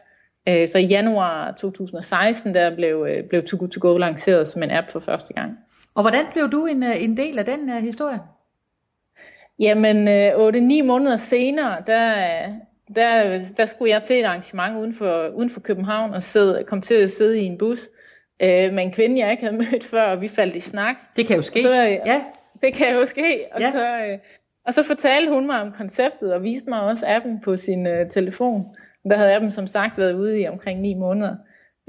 Øh, 0.48 0.68
så 0.68 0.78
i 0.78 0.85
januar 0.85 1.52
2016, 1.52 2.55
der 2.55 2.74
blev, 2.76 3.07
øh, 3.11 3.24
blev 3.24 3.42
Too 3.46 3.59
Good 3.59 3.68
To 3.70 3.78
Go 3.88 3.96
lanceret 3.96 4.48
som 4.48 4.62
en 4.62 4.70
app 4.70 4.90
for 4.90 5.00
første 5.00 5.35
gang. 5.35 5.59
Og 5.94 6.02
hvordan 6.02 6.24
blev 6.33 6.50
du 6.50 6.66
en, 6.66 6.83
øh, 6.83 7.02
en 7.05 7.16
del 7.16 7.38
af 7.38 7.44
den 7.44 7.70
uh, 7.70 7.76
historie? 7.76 8.20
Jamen, 9.59 10.09
8-9 10.09 10.83
måneder 10.83 11.16
senere, 11.16 11.76
der, 11.87 12.14
der, 12.94 13.40
der 13.57 13.66
skulle 13.66 13.90
jeg 13.90 14.02
til 14.02 14.20
et 14.20 14.24
arrangement 14.24 14.78
uden 14.78 14.94
for, 14.94 15.28
uden 15.28 15.50
for 15.50 15.61
København 15.61 16.14
og 16.14 16.22
sidde, 16.22 16.64
kom 16.64 16.83
til 16.83 16.94
at 16.94 17.11
sidde 17.11 17.40
i 17.40 17.44
en 17.44 17.59
bus 17.59 17.88
øh, 18.42 18.72
med 18.72 18.83
en 18.83 18.92
kvinde, 18.92 19.18
jeg 19.20 19.31
ikke 19.31 19.42
havde 19.42 19.57
mødt 19.72 19.85
før, 19.85 20.02
og 20.02 20.20
vi 20.20 20.28
faldt 20.28 20.55
i 20.57 20.61
snak. 20.61 20.96
Det 21.16 21.26
kan 21.26 21.37
jo 21.37 21.42
ske. 21.42 21.62
Så, 21.62 21.72
ja, 21.72 22.22
det 22.62 22.74
kan 22.74 22.94
jo 22.94 23.07
ske. 23.07 23.44
Og, 23.52 23.61
Ja. 23.61 23.70
så, 23.70 23.96
øh, 24.07 24.18
og 24.66 24.74
så 24.74 24.83
fortalte 24.83 25.33
hun 25.33 25.46
mig 25.46 25.61
om 25.61 25.72
konceptet, 25.72 26.33
og 26.35 26.42
viste 26.42 26.70
mig 26.70 26.81
også 26.81 27.05
appen 27.09 27.40
på 27.40 27.57
sin 27.57 27.87
øh, 27.87 28.11
telefon. 28.11 28.76
Der 29.11 29.17
havde 29.17 29.35
appen 29.35 29.51
som 29.51 29.67
sagt 29.67 29.99
været 29.99 30.12
ude 30.15 30.41
i 30.41 30.49
omkring 30.49 30.81
ni 30.81 30.95
måneder. 30.95 31.37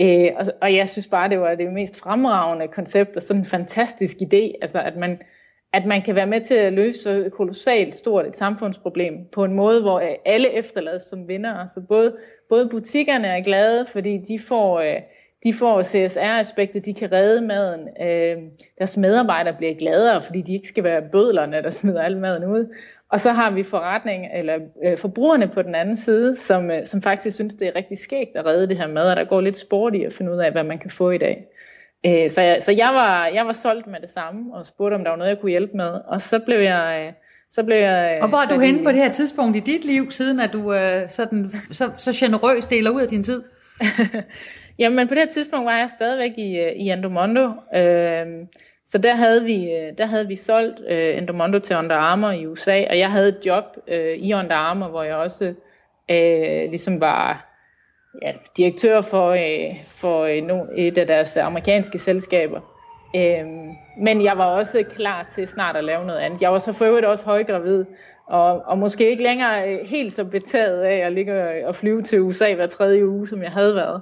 Øh, 0.02 0.32
og, 0.36 0.46
og 0.62 0.76
jeg 0.76 0.90
synes 0.90 1.08
bare, 1.08 1.30
det 1.30 1.40
var 1.40 1.56
det 1.56 1.74
mest 1.74 2.00
fremragende 2.00 2.68
koncept, 2.68 3.16
og 3.16 3.22
sådan 3.22 3.42
en 3.42 3.46
fantastisk 3.46 4.18
idé, 4.18 4.52
altså 4.62 4.82
at 4.82 4.96
man, 4.96 5.22
at 5.74 5.86
man 5.86 6.02
kan 6.02 6.16
være 6.16 6.28
med 6.28 6.42
til 6.42 6.56
at 6.56 6.74
løse 6.74 7.02
så 7.02 7.30
kolossalt 7.34 7.96
stort 7.96 8.28
et 8.28 8.38
samfundsproblem 8.38 9.14
på 9.32 9.44
en 9.44 9.54
måde, 9.54 9.82
hvor 9.82 10.02
alle 10.26 10.54
efterlades 10.54 11.04
som 11.04 11.28
vinder. 11.28 11.68
Så 11.68 11.82
både, 11.82 12.16
både 12.50 12.70
butikkerne 12.70 13.28
er 13.28 13.44
glade, 13.44 13.86
fordi 13.92 14.18
de 14.18 14.40
får, 14.40 14.80
øh, 14.80 15.02
de 15.44 15.54
får 15.54 15.84
CSR-aspektet, 15.84 16.86
de 16.86 16.94
kan 16.94 17.12
redde 17.12 17.42
maden. 17.42 17.90
Øh, 18.02 18.38
deres 18.78 18.98
medarbejdere 18.98 19.56
bliver 19.58 19.74
gladere, 19.74 20.24
fordi 20.24 20.42
de 20.42 20.54
ikke 20.54 20.68
skal 20.68 20.84
være 20.84 21.02
bødlerne, 21.12 21.64
der 21.64 21.70
smider 21.70 22.02
al 22.02 22.18
maden 22.18 22.46
ud. 22.46 22.76
Og 23.14 23.20
så 23.20 23.32
har 23.32 23.52
vi 23.52 23.64
forretning, 23.64 24.28
eller 24.34 24.56
øh, 24.86 24.98
forbrugerne 24.98 25.48
på 25.48 25.62
den 25.62 25.76
anden 25.76 25.98
side, 25.98 26.36
som, 26.36 26.72
øh, 26.72 26.86
som 26.86 27.02
faktisk 27.02 27.36
synes, 27.36 27.54
det 27.54 27.68
er 27.68 27.76
rigtig 27.76 27.98
skægt 27.98 28.36
at 28.36 28.46
redde 28.46 28.68
det 28.68 28.78
her 28.78 28.88
mad, 28.88 29.10
og 29.10 29.16
der 29.16 29.24
går 29.24 29.42
lidt 29.42 29.58
sport 29.58 29.96
i 29.96 30.04
at 30.04 30.14
finde 30.14 30.32
ud 30.32 30.38
af, 30.38 30.52
hvad 30.52 30.64
man 30.64 30.80
kan 30.80 30.92
få 30.92 31.12
i 31.12 31.18
dag. 31.18 31.46
Øh, 32.06 32.30
så 32.30 32.42
jeg, 32.42 32.64
så 32.64 32.72
jeg, 32.72 32.90
var, 32.94 33.28
jeg 33.28 33.46
var 33.46 33.54
solgt 33.54 33.88
med 33.88 34.00
det 34.02 34.10
samme, 34.10 34.56
og 34.56 34.66
spurgte, 34.66 34.96
om 34.96 35.04
der 35.04 35.10
var 35.10 35.18
noget, 35.18 35.30
jeg 35.30 35.40
kunne 35.40 35.50
hjælpe 35.50 35.78
med. 35.78 35.92
Og 36.08 36.22
så 36.22 36.40
blev 36.40 36.60
jeg... 36.60 37.04
øh, 37.08 37.14
Så 37.52 37.64
blev 37.64 37.78
jeg 37.78 38.20
Og 38.22 38.30
hvor 38.30 38.38
er 38.38 38.56
du 38.56 38.62
i- 38.62 38.66
henne 38.66 38.84
på 38.84 38.90
det 38.90 38.98
her 38.98 39.12
tidspunkt 39.12 39.58
i 39.58 39.60
dit 39.60 39.86
liv, 39.86 40.12
siden 40.12 40.40
at 40.40 40.54
du 40.54 40.74
øh, 40.74 41.10
sådan, 41.10 41.52
så, 41.72 41.90
så 41.98 42.12
generøst 42.16 42.70
deler 42.70 42.90
ud 42.92 43.02
af 43.02 43.08
din 43.08 43.24
tid? 43.24 43.44
Jamen 44.80 45.08
på 45.08 45.14
det 45.14 45.24
her 45.24 45.32
tidspunkt 45.32 45.66
var 45.66 45.78
jeg 45.78 45.90
stadigvæk 45.90 46.32
i, 46.38 46.58
øh, 46.60 46.72
i 46.72 46.90
Endomondo. 46.92 47.50
Øhm, 47.76 48.48
så 48.86 48.98
der 48.98 49.16
havde 49.16 49.44
vi, 49.44 49.72
øh, 49.72 49.98
der 49.98 50.06
havde 50.06 50.28
vi 50.28 50.36
solgt 50.36 50.80
øh, 50.88 51.18
Endomondo 51.18 51.60
til 51.60 51.76
Under 51.76 51.96
Armour 51.96 52.32
i 52.32 52.48
USA, 52.48 52.86
og 52.90 53.00
jeg 53.00 53.12
havde 53.12 53.30
et 53.30 53.46
job 53.46 53.64
øh, 53.88 54.18
i 54.18 54.34
Under 54.34 54.56
Armour, 54.56 54.88
hvor 54.88 55.04
jeg 55.04 55.16
også 55.16 55.54
øh, 56.12 56.70
ligesom 56.70 57.02
var 57.02 57.54
ja, 58.22 58.32
direktør 58.58 59.02
for, 59.02 59.30
øh, 59.30 59.76
for 59.88 60.24
øh, 60.24 60.44
no, 60.44 60.66
et 60.76 60.98
af 60.98 61.08
deres 61.08 61.38
amerikanske 61.38 62.00
selskaber. 62.00 62.60
Øh, 63.16 63.46
men 63.98 64.24
jeg 64.24 64.38
var 64.38 64.46
også 64.46 64.84
klar 64.96 65.32
til 65.36 65.48
snart 65.48 65.76
at 65.76 65.84
lave 65.84 66.06
noget 66.06 66.20
andet. 66.20 66.42
Jeg 66.42 66.52
var 66.52 66.60
så 66.60 66.74
for 66.74 66.86
øvrigt 66.86 67.06
også 67.06 67.26
højgravid, 67.26 67.86
og, 68.28 68.62
og 68.66 68.78
måske 68.78 69.10
ikke 69.10 69.24
længere 69.24 69.70
øh, 69.70 69.88
helt 69.88 70.14
så 70.14 70.24
betaget 70.24 70.82
af 70.82 70.96
at 70.96 71.12
ligge 71.14 71.68
og 71.68 71.76
flyve 71.76 72.02
til 72.02 72.22
USA 72.22 72.54
hver 72.54 72.68
tredje 72.68 73.08
uge, 73.08 73.28
som 73.28 73.44
jeg 73.44 73.52
havde 73.52 73.76
været. 73.76 74.02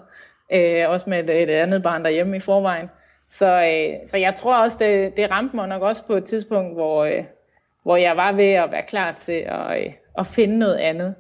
Øh, 0.53 0.89
også 0.89 1.09
med 1.09 1.29
et, 1.29 1.43
et 1.43 1.49
andet 1.49 1.83
barn 1.83 2.03
derhjemme 2.03 2.37
i 2.37 2.39
forvejen. 2.39 2.89
Så, 3.31 3.45
øh, 3.45 4.07
så 4.07 4.17
jeg 4.17 4.35
tror 4.35 4.55
også, 4.55 4.77
det, 4.79 5.17
det 5.17 5.31
ramte 5.31 5.55
mig 5.55 5.67
nok 5.67 5.81
også 5.81 6.07
på 6.07 6.13
et 6.13 6.25
tidspunkt, 6.25 6.73
hvor, 6.73 7.03
øh, 7.03 7.23
hvor 7.83 7.97
jeg 7.97 8.17
var 8.17 8.31
ved 8.31 8.51
at 8.53 8.71
være 8.71 8.81
klar 8.81 9.11
til 9.11 9.45
at, 9.45 9.81
øh, 9.81 9.93
at 10.17 10.27
finde 10.27 10.59
noget 10.59 10.75
andet. 10.75 11.15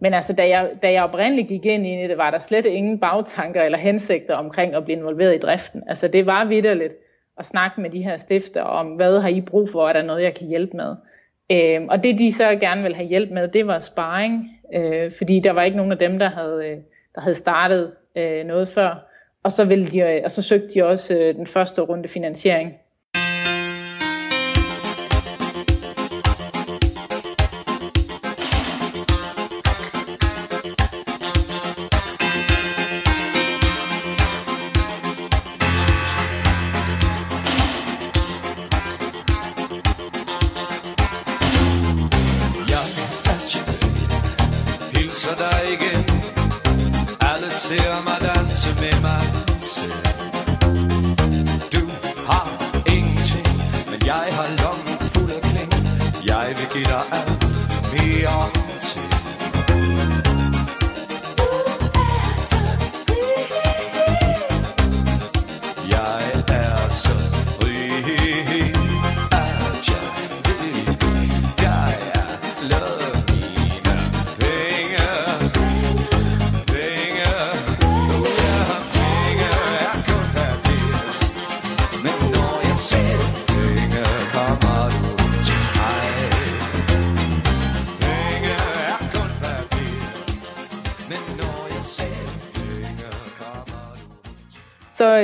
Men 0.00 0.14
altså, 0.14 0.32
da 0.32 0.48
jeg, 0.48 0.70
da 0.82 0.92
jeg 0.92 1.04
oprindeligt 1.04 1.48
gik 1.48 1.66
ind 1.66 1.86
i 1.86 2.08
det, 2.08 2.18
var 2.18 2.30
der 2.30 2.38
slet 2.38 2.66
ingen 2.66 3.00
bagtanker 3.00 3.62
eller 3.62 3.78
hensigter 3.78 4.34
omkring 4.34 4.74
at 4.74 4.84
blive 4.84 4.98
involveret 4.98 5.34
i 5.34 5.38
driften. 5.38 5.82
Altså, 5.86 6.08
det 6.08 6.26
var 6.26 6.44
vidderligt 6.44 6.94
at 7.38 7.46
snakke 7.46 7.80
med 7.80 7.90
de 7.90 8.02
her 8.02 8.16
stifter 8.16 8.62
om, 8.62 8.86
hvad 8.86 9.20
har 9.20 9.28
I 9.28 9.40
brug 9.40 9.68
for, 9.70 9.88
er 9.88 9.92
der 9.92 10.02
noget, 10.02 10.22
jeg 10.22 10.34
kan 10.34 10.46
hjælpe 10.46 10.76
med. 10.76 10.96
Øh, 11.50 11.86
og 11.88 12.02
det, 12.02 12.18
de 12.18 12.32
så 12.32 12.56
gerne 12.60 12.82
ville 12.82 12.96
have 12.96 13.08
hjælp 13.08 13.30
med, 13.30 13.48
det 13.48 13.66
var 13.66 13.78
sparring, 13.78 14.50
øh, 14.74 15.12
fordi 15.12 15.40
der 15.40 15.52
var 15.52 15.62
ikke 15.62 15.76
nogen 15.76 15.92
af 15.92 15.98
dem, 15.98 16.18
der 16.18 16.28
havde, 16.28 16.68
øh, 16.68 16.76
der 17.14 17.20
havde 17.20 17.34
startet 17.34 17.92
øh, 18.16 18.44
noget 18.44 18.68
før. 18.68 19.05
Og 19.46 19.52
så, 19.52 19.64
ville 19.64 19.86
de, 19.86 19.98
øh, 19.98 20.20
og 20.24 20.30
så 20.30 20.42
søgte 20.42 20.74
de 20.74 20.84
også 20.84 21.14
øh, 21.14 21.34
den 21.34 21.46
første 21.46 21.80
runde 21.82 22.08
finansiering. 22.08 22.72
Jeg 56.46 56.56
vil 56.58 56.68
give 56.72 56.84
dig 56.84 58.65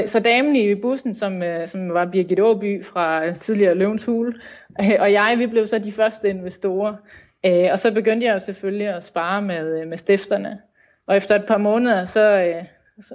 Så, 0.07 0.13
så 0.13 0.21
damen 0.21 0.57
i 0.57 0.75
bussen, 0.75 1.15
som, 1.15 1.43
øh, 1.43 1.69
som 1.69 1.95
var 1.95 2.05
Birgit 2.05 2.41
Åby 2.41 2.85
fra 2.85 3.33
tidligere 3.33 3.75
Løvens 3.75 4.05
Hule, 4.05 4.35
øh, 4.81 4.97
og 4.99 5.13
jeg, 5.13 5.35
vi 5.39 5.47
blev 5.47 5.67
så 5.67 5.79
de 5.79 5.93
første 5.93 6.31
investorer. 6.31 6.95
Øh, 7.47 7.69
og 7.73 7.79
så 7.79 7.95
begyndte 7.95 8.27
jeg 8.27 8.35
jo 8.35 8.39
selvfølgelig 8.39 8.89
at 8.89 9.05
spare 9.05 9.43
med, 9.43 9.87
med 9.87 9.99
stifterne. 9.99 10.59
Og 11.07 11.17
efter 11.17 11.35
et 11.35 11.45
par 11.47 11.59
måneder, 11.59 12.05
så, 12.05 12.55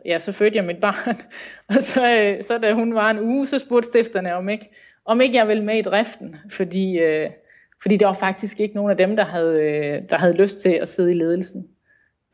ja, 0.06 0.18
så 0.18 0.32
fødte 0.32 0.58
jeg 0.58 0.66
mit 0.66 0.82
barn. 0.82 1.22
Og 1.76 1.84
så, 1.84 2.38
så 2.48 2.58
da 2.58 2.74
hun 2.74 2.96
var 2.96 3.12
en 3.12 3.20
uge, 3.20 3.48
så 3.48 3.60
spurgte 3.60 3.90
stifterne 3.90 4.36
om 4.36 4.50
ikke, 4.50 4.70
om 5.06 5.22
ikke 5.22 5.38
jeg 5.38 5.48
ville 5.48 5.64
med 5.64 5.78
i 5.78 5.82
driften. 5.82 6.36
Fordi, 6.52 7.00
fordi 7.82 7.98
der 7.98 8.06
var 8.06 8.14
faktisk 8.14 8.60
ikke 8.60 8.76
nogen 8.76 8.92
af 8.92 8.98
dem, 8.98 9.16
der 9.16 9.26
havde, 9.26 10.06
der 10.10 10.18
havde 10.18 10.34
lyst 10.34 10.60
til 10.60 10.70
at 10.70 10.90
sidde 10.90 11.12
i 11.12 11.16
ledelsen. 11.16 11.68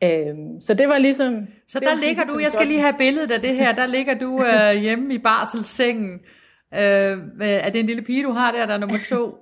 Øhm, 0.02 0.60
så 0.60 0.74
det 0.74 0.88
var 0.88 0.98
ligesom... 0.98 1.46
Så 1.68 1.80
der 1.80 1.94
ligger 1.94 2.06
ligesom 2.24 2.28
du, 2.28 2.38
jeg 2.38 2.52
skal 2.52 2.66
lige 2.66 2.80
have 2.80 2.94
billedet 2.98 3.30
af 3.30 3.40
det 3.40 3.54
her, 3.54 3.72
der 3.72 3.86
ligger 3.86 4.14
du 4.14 4.44
øh, 4.44 4.80
hjemme 4.84 5.14
i 5.14 5.18
barselssengen. 5.18 6.20
Øh, 6.74 7.18
er 7.40 7.70
det 7.70 7.76
en 7.80 7.86
lille 7.86 8.02
pige, 8.02 8.22
du 8.22 8.30
har 8.32 8.52
der, 8.52 8.66
der 8.66 8.74
er 8.74 8.78
nummer 8.78 8.98
to? 9.08 9.36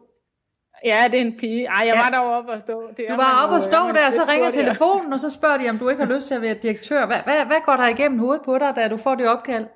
Ja, 0.85 1.05
det 1.13 1.21
er 1.21 1.25
en 1.25 1.37
pige. 1.39 1.67
Ej, 1.67 1.87
jeg 1.87 1.95
Ja. 1.95 2.03
var 2.03 2.11
deroppe 2.11 2.37
oppe 2.39 2.53
og 2.53 2.61
stå. 2.61 2.89
Det 2.97 3.05
Du 3.11 3.15
var 3.17 3.43
oppe 3.45 3.57
og 3.57 3.63
stå 3.63 3.77
er 3.77 3.85
man 3.85 3.95
der, 3.95 4.07
og 4.07 4.13
så 4.13 4.23
ringer 4.33 4.51
telefonen, 4.51 5.13
og 5.13 5.21
så 5.21 5.31
spørger 5.31 5.59
de, 5.59 5.69
om 5.71 5.79
du 5.79 5.89
ikke 5.89 6.05
har 6.05 6.15
lyst 6.15 6.27
til 6.27 6.35
at 6.35 6.43
være 6.43 6.55
direktør. 6.55 7.07
Hvad, 7.07 7.17
hvad, 7.25 7.47
hvad 7.47 7.57
går 7.67 7.77
der 7.77 7.89
igennem 7.89 8.19
hovedet 8.19 8.43
på 8.45 8.59
dig, 8.59 8.73
da 8.77 8.89
du 8.89 8.97
får 8.97 9.15
det 9.15 9.29
opkald? 9.29 9.67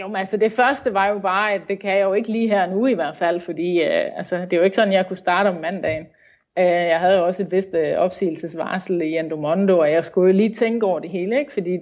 Jo, 0.00 0.06
men 0.08 0.16
altså 0.16 0.36
det 0.36 0.52
første 0.52 0.94
var 0.94 1.06
jo 1.06 1.18
bare, 1.18 1.52
at 1.52 1.60
det 1.68 1.80
kan 1.80 1.96
jeg 1.96 2.02
jo 2.04 2.12
ikke 2.12 2.32
lige 2.32 2.48
her 2.48 2.66
nu 2.66 2.86
i 2.86 2.94
hvert 2.94 3.16
fald, 3.16 3.40
fordi 3.40 3.82
øh, 3.82 4.10
altså, 4.16 4.36
det 4.36 4.52
er 4.52 4.56
jo 4.56 4.62
ikke 4.62 4.76
sådan, 4.76 4.92
jeg 4.92 5.08
kunne 5.08 5.16
starte 5.16 5.48
om 5.48 5.56
mandagen. 5.56 6.06
Øh, 6.58 6.64
jeg 6.64 7.00
havde 7.00 7.18
jo 7.18 7.26
også 7.26 7.42
et 7.42 7.52
vist 7.52 7.74
øh, 7.74 7.96
opsigelsesvarsel 7.96 9.02
i 9.02 9.18
Endomondo, 9.18 9.78
og 9.78 9.90
jeg 9.90 10.04
skulle 10.04 10.30
jo 10.30 10.36
lige 10.36 10.54
tænke 10.54 10.86
over 10.86 11.00
det 11.00 11.10
hele, 11.10 11.38
ikke? 11.38 11.52
fordi 11.52 11.78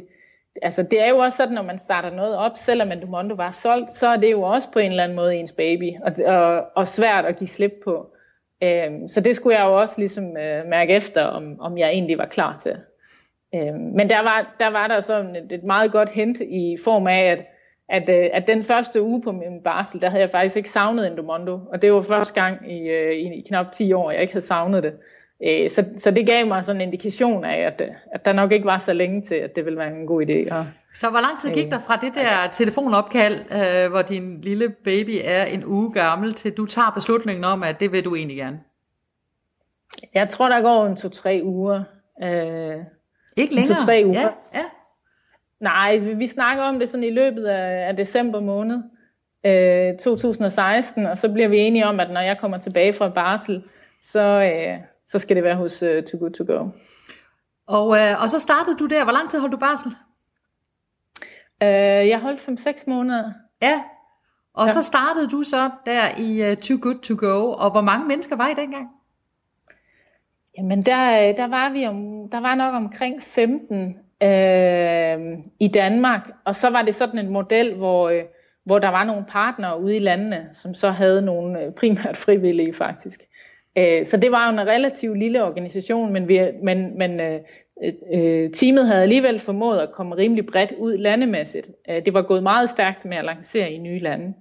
altså, 0.63 0.83
det 0.83 1.03
er 1.03 1.09
jo 1.09 1.19
også 1.19 1.37
sådan, 1.37 1.55
når 1.55 1.63
man 1.63 1.79
starter 1.79 2.11
noget 2.11 2.37
op, 2.37 2.53
selvom 2.57 2.93
Endomondo 2.93 3.35
var 3.35 3.51
solgt, 3.51 3.91
så 3.91 4.09
er 4.09 4.17
det 4.17 4.31
jo 4.31 4.43
også 4.43 4.73
på 4.73 4.79
en 4.79 4.91
eller 4.91 5.05
anden 5.05 5.17
måde 5.17 5.37
ens 5.37 5.53
baby, 5.53 5.93
og, 6.03 6.13
og, 6.37 6.67
og 6.77 6.89
svært 6.89 7.25
at 7.25 7.39
give 7.39 7.49
slip 7.49 7.73
på. 7.85 8.15
Øh, 8.63 8.91
så 9.09 9.21
det 9.21 9.37
skulle 9.37 9.59
jeg 9.59 9.65
jo 9.65 9.81
også 9.81 9.95
ligesom 9.99 10.37
øh, 10.37 10.67
mærke 10.67 10.95
efter, 10.95 11.25
om, 11.25 11.61
om 11.61 11.79
jeg 11.79 11.89
egentlig 11.89 12.19
var 12.19 12.27
klar 12.27 12.59
til. 12.59 12.77
Øh, 13.55 13.75
men 13.75 14.11
der 14.11 14.23
var, 14.23 14.57
der 14.61 14.69
var 14.69 14.87
der 14.87 15.01
sådan 15.01 15.37
et, 15.37 15.53
et 15.53 15.65
meget 15.65 15.93
godt 15.93 16.09
hint 16.09 16.41
i 16.41 16.79
form 16.85 17.07
af, 17.07 17.25
at, 17.25 17.47
at, 17.91 18.09
øh, 18.09 18.31
at 18.33 18.47
den 18.47 18.65
første 18.65 19.03
uge 19.03 19.23
på 19.23 19.33
min 19.33 19.63
barsel, 19.65 20.01
der 20.01 20.11
havde 20.11 20.23
jeg 20.23 20.31
faktisk 20.31 20.57
ikke 20.57 20.71
savnet 20.71 21.07
Endomondo. 21.07 21.59
Og 21.73 21.83
det 21.83 21.93
var 21.93 22.03
første 22.03 22.43
gang 22.43 22.73
i, 22.73 22.89
øh, 22.89 23.13
i, 23.13 23.35
i 23.35 23.45
knap 23.49 23.73
10 23.73 23.93
år, 23.93 24.11
jeg 24.11 24.21
ikke 24.21 24.33
havde 24.35 24.47
savnet 24.47 24.83
det. 24.83 24.93
Øh, 25.47 25.71
så, 25.71 25.85
så 25.97 26.11
det 26.11 26.27
gav 26.27 26.47
mig 26.47 26.65
sådan 26.65 26.81
en 26.81 26.89
indikation 26.89 27.45
af, 27.45 27.59
at, 27.59 27.81
øh, 27.81 27.95
at 28.13 28.25
der 28.25 28.33
nok 28.33 28.53
ikke 28.53 28.67
var 28.67 28.79
så 28.79 28.93
længe 28.93 29.23
til, 29.23 29.35
at 29.35 29.57
det 29.57 29.65
ville 29.65 29.79
være 29.79 29.97
en 29.97 30.07
god 30.07 30.23
idé. 30.23 30.55
Og, 30.55 30.67
Så 30.95 31.11
hvor 31.11 31.21
lang 31.21 31.41
tid 31.41 31.51
gik 31.51 31.71
der 31.71 31.79
fra 31.79 31.97
det 31.97 32.15
der 32.15 32.51
telefonopkald, 32.53 33.53
øh, 33.53 33.91
hvor 33.91 34.03
din 34.03 34.41
lille 34.41 34.69
baby 34.85 35.21
er 35.25 35.45
en 35.45 35.65
uge 35.65 35.93
gammel, 35.93 36.35
til 36.35 36.53
du 36.53 36.67
tager 36.67 36.91
beslutningen 36.95 37.45
om, 37.45 37.63
at 37.63 37.81
det 37.81 37.93
vil 37.93 38.05
du 38.05 38.15
egentlig 38.15 38.37
gerne? 38.37 38.61
jeg 40.15 40.29
tror, 40.29 40.49
der 40.49 40.61
går 40.63 40.87
en 40.87 40.97
to-tre 40.97 41.41
uger. 41.45 41.83
Øh, 42.23 42.77
Ikke 43.37 43.55
længere? 43.55 43.79
To-tre 43.79 44.03
uger. 44.07 44.21
Ja, 44.21 44.29
ja. 44.55 44.65
Nej, 45.61 45.97
vi, 45.99 46.15
vi 46.15 46.27
snakker 46.27 46.63
om 46.63 46.79
det 46.79 46.89
sådan 46.89 47.05
i 47.05 47.11
løbet 47.11 47.45
af, 47.45 47.89
af 47.89 47.97
december 47.97 48.41
måned. 48.41 48.83
øh, 49.47 49.99
2016, 49.99 51.07
og 51.07 51.19
så 51.19 51.33
bliver 51.33 51.49
vi 51.49 51.59
enige 51.59 51.87
om, 51.87 52.01
at 52.01 52.11
når 52.11 52.21
jeg 52.21 52.39
kommer 52.39 52.59
tilbage 52.59 52.93
fra 52.93 53.09
barsel, 53.09 53.63
så, 54.03 54.21
øh, 54.21 54.79
så 55.09 55.19
skal 55.19 55.37
det 55.37 55.45
være 55.45 55.55
hos 55.57 55.83
øh, 55.83 56.03
Too 56.05 56.19
Good 56.21 56.31
To 56.31 56.45
Go. 56.55 56.69
Og, 57.67 57.99
øh, 57.99 58.23
og 58.23 58.29
så 58.31 58.39
startede 58.39 58.77
du 58.77 58.87
der. 58.87 59.05
Hvor 59.05 59.13
lang 59.13 59.31
tid 59.31 59.39
holdt 59.41 59.53
du 59.53 59.57
barsel? 59.59 59.93
Øh, 61.63 62.09
jeg 62.09 62.21
holdt 62.21 62.41
5-6 62.41 62.85
måneder. 62.87 63.33
Ja. 63.63 63.83
Og 64.55 64.67
Ja. 64.67 64.73
så 64.73 64.83
startede 64.83 65.29
du 65.31 65.43
så 65.43 65.71
der 65.87 66.09
i 66.19 66.51
uh, 66.53 66.57
Too 66.57 66.79
Good 66.83 66.99
To 66.99 67.15
Go. 67.19 67.53
Og 67.53 67.71
hvor 67.71 67.81
mange 67.81 68.07
mennesker 68.09 68.37
var 68.37 68.49
I 68.49 68.55
dengang? 68.55 68.89
Jamen 70.59 70.83
der, 70.83 71.29
øh, 71.29 71.37
der 71.37 71.47
var 71.47 71.69
vi 71.71 71.87
om, 71.87 72.29
der 72.33 72.41
var 72.41 72.55
nok 72.55 72.75
omkring 72.75 73.23
15 73.23 73.99
øh, 74.23 75.39
i 75.61 75.69
Danmark, 75.69 76.31
og 76.45 76.55
så 76.55 76.71
var 76.71 76.83
det 76.83 76.95
sådan 76.95 77.19
en 77.19 77.33
model, 77.33 77.75
hvor, 77.75 78.09
øh, 78.09 78.23
hvor 78.65 78.79
der 78.79 78.89
var 78.89 79.05
nogle 79.05 79.25
partnere 79.29 79.81
ude 79.81 79.97
i 79.97 79.99
landene, 79.99 80.49
som 80.53 80.75
så 80.75 80.91
havde 80.91 81.23
nogle 81.23 81.65
øh, 81.65 81.73
primært 81.73 82.17
frivillige 82.27 82.75
faktisk. 82.75 83.21
Øh, 83.79 84.07
så 84.07 84.17
det 84.17 84.33
var 84.33 84.47
jo 84.47 84.61
en 84.61 84.67
relativt 84.67 85.19
lille 85.19 85.45
organisation, 85.45 86.13
men, 86.13 86.29
vi, 86.29 86.41
men, 86.63 86.99
men 86.99 87.21
øh, 87.21 87.41
øh, 88.13 88.51
teamet 88.51 88.87
havde 88.87 89.03
alligevel 89.03 89.41
formået 89.41 89.79
at 89.79 89.93
komme 89.93 90.17
rimelig 90.17 90.47
bredt 90.47 90.73
ud 90.79 90.97
landemæssigt. 90.97 91.67
Øh, 91.91 92.05
det 92.05 92.15
var 92.15 92.23
gået 92.23 92.43
meget 92.43 92.71
stærkt 92.71 93.05
med 93.05 93.17
at 93.17 93.25
lancere 93.25 93.73
i 93.73 93.79
nye 93.79 93.99
lande. 93.99 94.35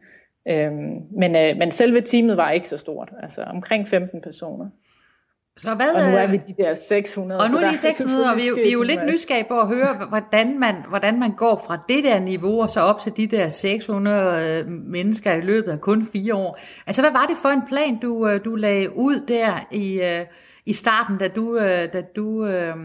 Øh, 0.48 0.72
men, 1.12 1.36
øh, 1.36 1.58
men 1.58 1.72
selve 1.72 2.02
teamet 2.02 2.38
var 2.38 2.52
ikke 2.52 2.68
så 2.68 2.78
stort, 2.78 3.12
altså 3.22 3.42
omkring 3.42 3.88
15 3.88 4.22
personer. 4.22 4.70
Så 5.60 5.76
hvad, 5.76 5.89
Og 5.89 6.12
nu 6.12 6.17
er 6.17 6.24
øh, 6.24 6.32
vi 6.32 6.38
de 6.48 6.63
der 6.63 6.76
600. 6.89 7.41
Og 7.41 7.50
nu 7.50 7.58
er 7.58 7.72
de 7.72 7.78
600, 7.78 8.32
og 8.32 8.38
vi, 8.38 8.41
vi 8.41 8.67
er 8.67 8.74
jo 8.74 8.84
lidt 8.84 9.06
nysgerrige 9.06 9.45
på 9.48 9.60
at 9.60 9.67
høre, 9.67 9.93
hvordan 10.10 10.60
man, 10.60 10.76
hvordan 10.89 11.19
man 11.19 11.32
går 11.32 11.63
fra 11.67 11.84
det 11.89 12.04
der 12.04 12.19
niveau, 12.19 12.62
og 12.62 12.69
så 12.69 12.80
op 12.82 13.00
til 13.00 13.17
de 13.17 13.28
der 13.28 13.50
600 13.50 14.63
øh, 14.65 14.67
mennesker 14.67 15.34
i 15.34 15.41
løbet 15.41 15.72
af 15.72 15.82
kun 15.82 16.08
fire 16.13 16.36
år. 16.36 16.60
Altså, 16.88 17.02
hvad 17.02 17.12
var 17.12 17.26
det 17.30 17.38
for 17.38 17.50
en 17.50 17.62
plan, 17.67 18.00
du, 18.00 18.28
øh, 18.28 18.45
du 18.45 18.56
lagde 18.56 18.95
ud 18.95 19.19
der 19.28 19.67
i, 19.72 20.22
i 20.65 20.74
starten, 20.74 21.17
da 21.17 21.28
du, 21.28 21.58
da 21.93 22.02
du 22.15 22.45
øh, 22.45 22.76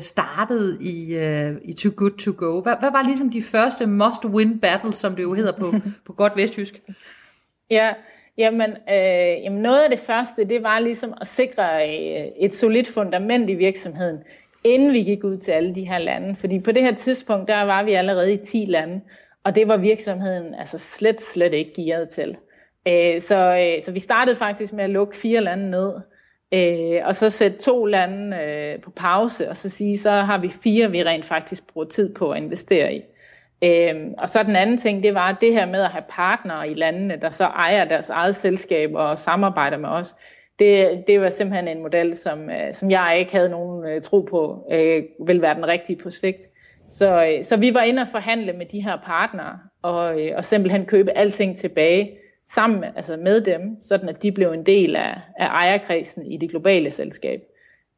startede 0.00 0.78
i, 0.80 1.14
øh, 1.14 1.54
i 1.64 1.72
Too 1.72 1.92
Good 1.96 2.18
To 2.18 2.32
Go? 2.36 2.60
Hvad, 2.60 2.74
hvad 2.80 2.90
var 2.90 3.02
ligesom 3.02 3.30
de 3.30 3.42
første 3.42 3.84
must-win 3.84 4.60
battles, 4.60 4.94
som 4.94 5.16
det 5.16 5.22
jo 5.22 5.34
hedder 5.34 5.52
på, 5.52 5.74
på 6.06 6.12
godt 6.12 6.32
vestjysk? 6.36 6.80
Ja, 7.70 7.92
jamen, 8.38 8.70
øh, 8.70 9.44
jamen 9.44 9.62
noget 9.62 9.82
af 9.82 9.90
det 9.90 9.98
første, 9.98 10.44
det 10.44 10.62
var 10.62 10.78
ligesom 10.78 11.14
at 11.20 11.26
sikre 11.26 11.88
øh, 11.88 12.26
et 12.36 12.54
solidt 12.54 12.88
fundament 12.88 13.50
i 13.50 13.54
virksomheden, 13.54 14.18
inden 14.64 14.92
vi 14.92 15.02
gik 15.02 15.24
ud 15.24 15.36
til 15.36 15.52
alle 15.52 15.74
de 15.74 15.88
her 15.88 15.98
lande. 15.98 16.36
Fordi 16.36 16.60
på 16.60 16.72
det 16.72 16.82
her 16.82 16.94
tidspunkt, 16.94 17.48
der 17.48 17.62
var 17.62 17.82
vi 17.82 17.92
allerede 17.92 18.32
i 18.32 18.36
10 18.36 18.64
lande, 18.68 19.00
og 19.44 19.54
det 19.54 19.68
var 19.68 19.76
virksomheden 19.76 20.54
altså 20.54 20.78
slet, 20.78 21.22
slet 21.22 21.54
ikke 21.54 21.72
gearet 21.74 22.08
til. 22.08 22.36
Øh, 22.88 23.20
så, 23.20 23.56
øh, 23.56 23.82
så 23.84 23.92
vi 23.92 24.00
startede 24.00 24.36
faktisk 24.36 24.72
med 24.72 24.84
at 24.84 24.90
lukke 24.90 25.16
fire 25.16 25.40
lande 25.40 25.70
ned, 25.70 25.94
øh, 26.54 27.06
og 27.06 27.16
så 27.16 27.30
sætte 27.30 27.58
to 27.58 27.84
lande 27.84 28.36
øh, 28.36 28.80
på 28.80 28.90
pause, 28.90 29.48
og 29.48 29.56
så 29.56 29.68
sige, 29.68 29.98
så 29.98 30.10
har 30.10 30.38
vi 30.38 30.48
fire, 30.48 30.90
vi 30.90 31.04
rent 31.04 31.24
faktisk 31.24 31.72
bruger 31.72 31.86
tid 31.86 32.14
på 32.14 32.30
at 32.30 32.42
investere 32.42 32.94
i. 32.94 33.02
Øhm, 33.64 34.14
og 34.18 34.28
så 34.28 34.42
den 34.42 34.56
anden 34.56 34.78
ting, 34.78 35.02
det 35.02 35.14
var 35.14 35.32
det 35.40 35.52
her 35.52 35.66
med 35.66 35.82
at 35.82 35.90
have 35.90 36.04
partnere 36.08 36.70
i 36.70 36.74
landene, 36.74 37.18
der 37.22 37.30
så 37.30 37.44
ejer 37.44 37.84
deres 37.84 38.10
eget 38.10 38.36
selskab 38.36 38.94
og 38.94 39.18
samarbejder 39.18 39.76
med 39.76 39.88
os. 39.88 40.14
Det, 40.58 41.04
det 41.06 41.20
var 41.20 41.30
simpelthen 41.30 41.68
en 41.68 41.82
model, 41.82 42.16
som, 42.16 42.50
øh, 42.50 42.74
som 42.74 42.90
jeg 42.90 43.16
ikke 43.18 43.32
havde 43.32 43.48
nogen 43.48 43.86
øh, 43.86 44.02
tro 44.02 44.20
på, 44.20 44.66
øh, 44.72 45.02
vil 45.26 45.42
være 45.42 45.54
den 45.54 45.68
rigtige 45.68 45.96
på 45.96 46.10
sigt. 46.10 46.46
Så, 46.88 47.24
øh, 47.24 47.44
så 47.44 47.56
vi 47.56 47.74
var 47.74 47.82
inde 47.82 48.02
og 48.02 48.08
forhandle 48.08 48.52
med 48.52 48.66
de 48.66 48.82
her 48.82 48.96
partnere, 49.04 49.58
og, 49.82 50.20
øh, 50.20 50.36
og 50.36 50.44
simpelthen 50.44 50.86
købe 50.86 51.10
alting 51.10 51.58
tilbage 51.58 52.18
sammen 52.46 52.80
med, 52.80 52.88
altså 52.96 53.16
med 53.16 53.40
dem, 53.40 53.82
sådan 53.82 54.08
at 54.08 54.22
de 54.22 54.32
blev 54.32 54.52
en 54.52 54.66
del 54.66 54.96
af, 54.96 55.14
af 55.36 55.46
ejerkredsen 55.46 56.26
i 56.26 56.36
det 56.36 56.50
globale 56.50 56.90
selskab. 56.90 57.42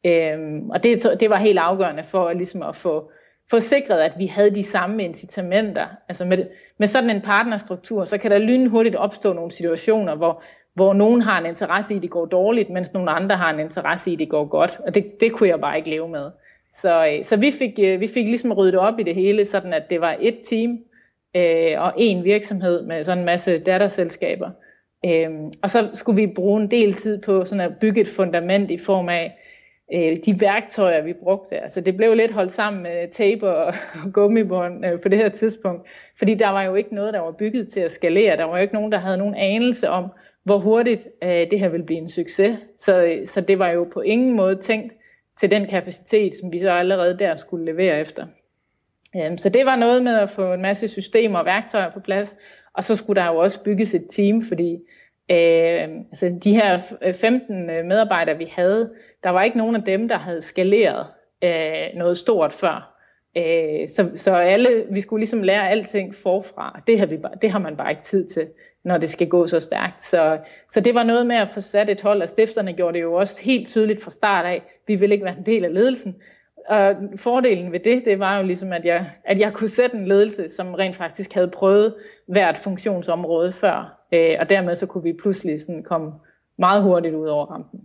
Øhm, 0.05 0.71
og 0.71 0.83
det, 0.83 1.21
det 1.21 1.31
var 1.31 1.37
helt 1.37 1.59
afgørende 1.59 2.05
for 2.05 2.33
ligesom 2.33 2.63
at 2.63 2.77
få, 2.77 3.11
få 3.55 3.61
sikret, 3.61 4.01
at 4.01 4.13
vi 4.19 4.27
havde 4.27 4.55
de 4.55 4.63
samme 4.63 5.05
incitamenter. 5.05 5.87
Altså 6.09 6.25
med, 6.25 6.47
med 6.79 6.87
sådan 6.87 7.11
en 7.11 7.21
partnerstruktur, 7.21 8.05
så 8.05 8.19
kan 8.19 8.31
der 8.31 8.39
lynhurtigt 8.39 8.97
opstå 8.97 9.33
nogle 9.33 9.53
situationer, 9.53 10.15
hvor, 10.15 10.43
hvor 10.75 10.93
nogen 10.93 11.23
har 11.23 11.41
en 11.41 11.47
interesse 11.47 11.95
i, 11.95 11.97
at 11.97 12.03
det 12.03 12.11
går 12.11 12.27
dårligt, 12.27 12.71
mens 12.71 12.93
nogle 12.93 13.11
andre 13.11 13.37
har 13.37 13.51
en 13.51 13.61
interesse 13.61 14.11
i, 14.11 14.13
at 14.13 14.19
det 14.19 14.29
går 14.29 14.45
godt. 14.45 14.81
Og 14.87 14.95
det, 14.95 15.21
det 15.21 15.33
kunne 15.33 15.49
jeg 15.49 15.61
bare 15.61 15.77
ikke 15.77 15.91
leve 15.91 16.09
med. 16.09 16.31
Så, 16.73 17.07
øh, 17.07 17.25
så 17.25 17.37
vi, 17.37 17.53
fik, 17.53 17.79
øh, 17.79 18.01
vi 18.01 18.09
fik 18.09 18.27
ligesom 18.27 18.53
ryddet 18.53 18.75
op 18.75 18.99
i 18.99 19.03
det 19.03 19.15
hele, 19.15 19.45
sådan 19.45 19.73
at 19.73 19.91
det 19.91 20.01
var 20.01 20.17
et 20.21 20.39
team 20.51 20.79
øh, 21.37 21.83
og 21.83 21.93
en 21.97 22.25
virksomhed 22.25 22.83
med 22.83 23.05
sådan 23.05 23.19
en 23.19 23.25
masse 23.25 23.59
datterselskaber. 23.59 24.51
Øh, 25.07 25.31
og 25.63 25.71
så 25.71 25.89
skulle 25.95 26.27
vi 26.27 26.35
bruge 26.35 26.63
en 26.63 26.71
del 26.71 26.95
tid 26.95 27.23
på 27.23 27.45
sådan 27.45 27.71
at 27.71 27.77
bygge 27.81 28.01
et 28.01 28.09
fundament 28.09 28.71
i 28.71 28.79
form 28.79 29.09
af 29.09 29.39
øh, 29.95 30.17
de 30.27 30.41
værktøjer, 30.41 31.03
vi 31.03 31.13
brugte. 31.13 31.63
Altså 31.63 31.81
det 31.81 31.97
blev 31.97 32.15
lidt 32.15 32.33
holdt 32.33 32.53
sammen 32.53 32.83
med 32.83 33.09
tape 33.13 33.49
og, 33.49 33.75
og 34.05 34.13
gummibånd 34.13 34.87
øh, 34.87 35.01
på 35.01 35.09
det 35.09 35.19
her 35.19 35.29
tidspunkt, 35.29 35.89
fordi 36.19 36.35
der 36.35 36.51
var 36.51 36.63
jo 36.63 36.75
ikke 36.75 36.95
noget, 36.95 37.15
der 37.15 37.21
var 37.21 37.33
bygget 37.33 37.69
til 37.69 37.81
at 37.81 37.93
skalere. 37.93 38.37
Der 38.37 38.45
var 38.45 38.57
jo 38.57 38.63
ikke 38.63 38.75
nogen, 38.75 38.93
der 38.93 38.99
havde 38.99 39.19
nogen 39.19 39.35
anelse 39.35 39.89
om, 39.89 40.05
hvor 40.45 40.59
hurtigt 40.59 41.09
øh, 41.23 41.51
det 41.51 41.61
her 41.61 41.69
ville 41.69 41.87
blive 41.87 41.99
en 41.99 42.09
succes. 42.09 42.57
Så, 42.79 43.05
øh, 43.05 43.27
så 43.27 43.41
det 43.41 43.59
var 43.59 43.69
jo 43.69 43.89
på 43.93 44.01
ingen 44.01 44.37
måde 44.37 44.57
tænkt 44.57 44.93
til 45.41 45.51
den 45.51 45.67
kapacitet, 45.67 46.35
som 46.41 46.53
vi 46.53 46.61
så 46.61 46.71
allerede 46.71 47.19
der 47.19 47.37
skulle 47.37 47.65
levere 47.65 48.01
efter. 48.01 48.27
Øhm, 49.17 49.39
så 49.39 49.49
det 49.49 49.67
var 49.67 49.77
noget 49.77 50.03
med 50.03 50.15
at 50.15 50.31
få 50.31 50.53
en 50.53 50.63
masse 50.63 50.89
systemer 50.89 51.39
og 51.39 51.45
værktøjer 51.45 51.91
på 51.91 52.01
plads, 52.01 52.37
og 52.75 52.85
så 52.85 52.97
skulle 52.97 53.21
der 53.21 53.27
jo 53.27 53.37
også 53.37 53.63
bygges 53.63 53.95
et 53.95 54.07
team, 54.11 54.43
fordi 54.43 54.79
øh, 55.31 55.89
altså 56.11 56.39
de 56.45 56.55
her 56.55 56.81
15 57.21 57.71
øh, 57.71 57.85
medarbejdere, 57.85 58.39
vi 58.39 58.53
havde, 58.57 58.91
der 59.25 59.31
var 59.31 59.43
ikke 59.43 59.59
nogen 59.59 59.77
af 59.77 59.83
dem, 59.83 60.09
der 60.09 60.19
havde 60.19 60.43
skaleret 60.43 61.07
øh, 61.45 61.99
noget 61.99 62.19
stort 62.19 62.53
før. 62.53 62.95
Øh, 63.37 63.89
så, 63.89 64.11
så 64.17 64.35
alle, 64.35 64.85
vi 64.91 65.01
skulle 65.01 65.21
ligesom 65.21 65.43
lære 65.43 65.71
alting 65.71 66.15
forfra. 66.15 66.81
Det 66.87 66.99
har, 66.99 67.07
vi 67.07 67.17
bare, 67.17 67.33
det 67.43 67.51
har 67.51 67.59
man 67.59 67.77
bare 67.77 67.91
ikke 67.91 68.03
tid 68.03 68.29
til, 68.29 68.49
når 68.85 68.99
det 68.99 69.11
skal 69.11 69.29
gå 69.29 69.47
så 69.47 69.61
stærkt. 69.61 70.03
Så, 70.03 70.39
så 70.71 70.81
det 70.81 70.95
var 70.95 71.03
noget 71.03 71.27
med 71.27 71.37
at 71.37 71.49
få 71.49 71.61
sat 71.61 71.91
et 71.91 72.01
hold, 72.01 72.23
og 72.23 72.29
stifterne 72.29 72.73
gjorde 72.73 72.95
det 72.95 73.03
jo 73.03 73.15
også 73.15 73.43
helt 73.43 73.69
tydeligt 73.69 74.03
fra 74.03 74.11
start 74.11 74.47
af. 74.47 74.63
Vi 74.87 74.95
ville 74.95 75.15
ikke 75.15 75.25
være 75.25 75.39
en 75.39 75.47
del 75.47 75.65
af 75.65 75.75
ledelsen. 75.75 76.17
Og 76.69 76.97
fordelen 77.17 77.73
ved 77.73 77.81
det, 77.81 78.05
det 78.05 78.19
var 78.19 78.39
jo 78.39 78.47
ligesom, 78.47 78.73
at 78.73 78.85
jeg, 78.85 79.11
at 79.25 79.39
jeg 79.39 79.53
kunne 79.53 79.69
sætte 79.69 79.97
en 79.97 80.09
ledelse, 80.09 80.49
som 80.49 80.75
rent 80.75 80.97
faktisk 80.97 81.33
havde 81.33 81.49
prøvet 81.49 81.95
hvert 82.27 82.59
funktionsområde 82.59 83.53
før. 83.53 84.04
Øh, 84.15 84.37
og 84.41 84.49
dermed 84.49 84.77
så 84.77 84.87
kunne 84.87 85.03
vi 85.03 85.13
pludselig 85.23 85.61
sådan 85.61 85.83
komme 85.83 86.13
meget 86.59 86.83
hurtigt 86.83 87.15
ud 87.15 87.27
over 87.27 87.47
rampen. 87.47 87.81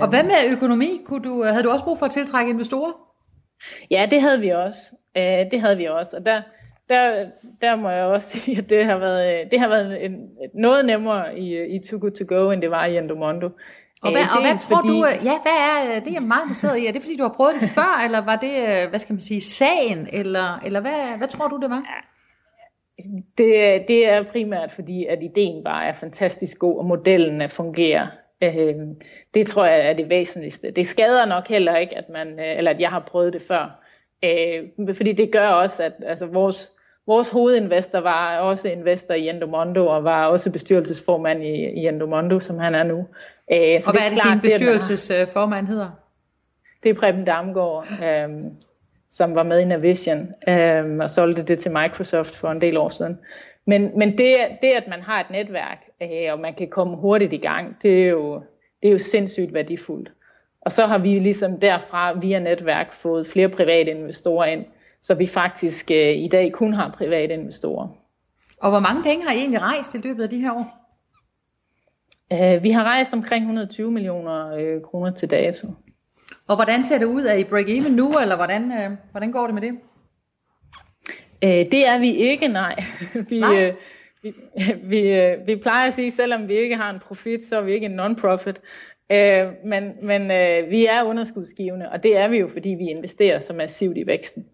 Og 0.00 0.08
hvad 0.08 0.22
med 0.22 0.32
økonomi? 0.56 1.00
Kunne 1.06 1.22
du, 1.24 1.44
havde 1.44 1.62
du 1.62 1.70
også 1.70 1.84
brug 1.84 1.98
for 1.98 2.06
at 2.06 2.12
tiltrække 2.12 2.50
investorer? 2.50 2.92
Ja, 3.90 4.06
det 4.10 4.20
havde 4.20 4.40
vi 4.40 4.48
også. 4.48 4.78
Øh, 5.16 5.50
det 5.50 5.60
havde 5.60 5.76
vi 5.76 5.84
også. 5.84 6.16
Og 6.16 6.26
der, 6.26 6.42
der, 6.88 7.26
der 7.60 7.76
må 7.76 7.88
jeg 7.90 8.04
også 8.04 8.28
sige, 8.38 8.58
at 8.58 8.70
det 8.70 8.84
har 8.84 8.98
været, 8.98 9.50
det 9.50 9.60
har 9.60 9.68
været 9.68 10.04
en, 10.04 10.28
noget 10.54 10.84
nemmere 10.84 11.38
i, 11.38 11.74
i 11.76 11.78
Too 11.90 11.98
Good 12.00 12.10
To 12.10 12.24
Go, 12.36 12.50
end 12.50 12.62
det 12.62 12.70
var 12.70 12.84
i 12.84 12.96
Endomondo. 12.98 13.48
Og 14.02 14.10
hvad, 14.10 14.22
og 14.36 14.40
hvad 14.40 14.58
tror 14.58 14.76
fordi- 14.76 14.88
du, 14.88 15.06
øh, 15.06 15.24
ja, 15.24 15.34
hvad 15.42 15.58
er, 15.70 16.00
det 16.00 16.08
er 16.08 16.12
jeg 16.12 16.22
meget 16.22 16.42
interesseret 16.42 16.78
i, 16.78 16.86
er 16.86 16.92
det 16.92 17.02
fordi 17.02 17.16
du 17.16 17.22
har 17.22 17.32
prøvet 17.36 17.54
det 17.60 17.68
før, 17.80 18.02
eller 18.04 18.20
var 18.24 18.36
det, 18.36 18.54
øh, 18.68 18.88
hvad 18.90 18.98
skal 18.98 19.12
man 19.12 19.20
sige, 19.20 19.40
sagen, 19.40 20.08
eller, 20.12 20.58
eller 20.66 20.80
hvad, 20.80 21.18
hvad 21.18 21.28
tror 21.28 21.48
du 21.48 21.56
det 21.62 21.70
var? 21.70 21.82
Det, 23.38 23.84
det 23.88 24.08
er 24.08 24.22
primært 24.22 24.72
fordi, 24.72 25.06
at 25.06 25.22
ideen 25.22 25.64
bare 25.64 25.86
er 25.86 25.94
fantastisk 25.94 26.58
god, 26.58 26.78
og 26.78 26.84
modellen 26.84 27.40
er 27.40 27.48
fungerer. 27.48 28.06
Øh, 28.42 28.74
det 29.34 29.46
tror 29.46 29.66
jeg 29.66 29.88
er 29.88 29.92
det 29.92 30.08
væsentligste. 30.08 30.70
Det 30.70 30.86
skader 30.86 31.26
nok 31.26 31.48
heller 31.48 31.76
ikke, 31.76 31.98
at, 31.98 32.08
man, 32.08 32.28
øh, 32.28 32.58
eller 32.58 32.70
at 32.70 32.80
jeg 32.80 32.90
har 32.90 33.00
prøvet 33.00 33.32
det 33.32 33.42
før. 33.42 33.82
Øh, 34.24 34.94
fordi 34.96 35.12
det 35.12 35.32
gør 35.32 35.48
også, 35.48 35.82
at 35.82 35.92
altså, 36.06 36.26
vores, 36.26 36.72
vores 37.06 37.28
hovedinvestor 37.28 38.00
var 38.00 38.38
også 38.38 38.68
investor 38.68 39.14
i 39.14 39.28
Endomondo, 39.28 39.86
og 39.86 40.04
var 40.04 40.26
også 40.26 40.52
bestyrelsesformand 40.52 41.44
i, 41.44 41.54
i 41.54 41.86
Endomondo, 41.86 42.40
som 42.40 42.58
han 42.58 42.74
er 42.74 42.82
nu. 42.82 43.06
Øh, 43.52 43.80
så 43.80 43.90
Og 43.90 43.92
hvad 43.92 44.06
er 44.06 44.10
det, 44.10 44.22
klart, 44.22 44.32
din 44.32 44.40
bestyrelsesformand 44.40 45.66
hedder? 45.66 45.90
det 46.82 46.90
er 46.90 46.94
Preben 46.94 47.24
Damgaard, 47.24 47.86
øhm, 48.04 48.56
som 49.12 49.34
var 49.34 49.42
med 49.42 49.60
i 49.60 49.64
Navision 49.64 50.34
øhm, 50.48 51.00
og 51.00 51.10
solgte 51.10 51.42
det 51.42 51.58
til 51.58 51.72
Microsoft 51.72 52.36
for 52.36 52.50
en 52.50 52.60
del 52.60 52.76
år 52.76 52.88
siden. 52.88 53.18
Men, 53.66 53.98
men 53.98 54.18
det, 54.18 54.36
det, 54.62 54.68
at 54.68 54.88
man 54.88 55.00
har 55.00 55.20
et 55.20 55.30
netværk, 55.30 55.78
øh, 56.02 56.32
og 56.32 56.38
man 56.38 56.54
kan 56.54 56.68
komme 56.68 56.96
hurtigt 56.96 57.32
i 57.32 57.36
gang, 57.36 57.76
det 57.82 58.02
er, 58.02 58.08
jo, 58.08 58.42
det 58.82 58.88
er 58.88 58.92
jo 58.92 58.98
sindssygt 58.98 59.54
værdifuldt. 59.54 60.12
Og 60.60 60.72
så 60.72 60.86
har 60.86 60.98
vi 60.98 61.18
ligesom 61.18 61.60
derfra 61.60 62.18
via 62.18 62.38
netværk 62.38 62.94
fået 62.94 63.26
flere 63.26 63.48
private 63.48 63.90
investorer 63.90 64.46
ind, 64.46 64.64
så 65.02 65.14
vi 65.14 65.26
faktisk 65.26 65.90
øh, 65.90 66.16
i 66.16 66.28
dag 66.28 66.52
kun 66.52 66.72
har 66.72 66.94
private 66.98 67.34
investorer. 67.34 67.88
Og 68.60 68.70
hvor 68.70 68.80
mange 68.80 69.02
penge 69.02 69.24
har 69.24 69.34
I 69.34 69.36
egentlig 69.36 69.60
rejst 69.60 69.94
i 69.94 69.98
løbet 69.98 70.22
af 70.22 70.30
de 70.30 70.40
her 70.40 70.52
år? 70.52 70.82
Øh, 72.32 72.62
vi 72.62 72.70
har 72.70 72.84
rejst 72.84 73.12
omkring 73.12 73.42
120 73.42 73.90
millioner 73.90 74.54
øh, 74.56 74.82
kroner 74.82 75.10
til 75.10 75.30
dato. 75.30 75.68
Og 76.48 76.56
hvordan 76.56 76.84
ser 76.84 76.98
det 76.98 77.06
ud? 77.06 77.22
Er 77.22 77.34
I 77.34 77.44
break-even 77.44 77.92
nu, 77.92 78.10
eller 78.22 78.36
hvordan, 78.36 78.72
øh, 78.72 78.90
hvordan 79.10 79.32
går 79.32 79.46
det 79.46 79.54
med 79.54 79.62
det? 79.62 79.78
Øh, 81.44 81.70
det 81.72 81.88
er 81.88 81.98
vi 81.98 82.10
ikke, 82.10 82.48
nej. 82.48 82.84
vi, 83.28 83.40
Nej. 83.40 83.64
Øh, 83.64 83.74
vi, 84.22 84.34
vi, 84.92 85.00
øh, 85.00 85.46
vi 85.46 85.56
plejer 85.56 85.86
at 85.86 85.94
sige, 85.94 86.10
selvom 86.10 86.48
vi 86.48 86.54
ikke 86.54 86.76
har 86.76 86.90
en 86.90 87.00
profit, 87.00 87.44
så 87.44 87.56
er 87.56 87.62
vi 87.62 87.72
ikke 87.72 87.86
en 87.86 88.00
non-profit. 88.00 88.60
Øh, 89.10 89.48
men 89.64 89.92
men 90.02 90.30
øh, 90.30 90.70
vi 90.70 90.86
er 90.86 91.02
underskudsgivende, 91.02 91.88
og 91.88 92.02
det 92.02 92.16
er 92.16 92.28
vi 92.28 92.38
jo, 92.38 92.48
fordi 92.48 92.68
vi 92.68 92.84
investerer 92.84 93.40
så 93.40 93.52
massivt 93.52 93.96
i 93.96 94.06
væksten. 94.06 94.46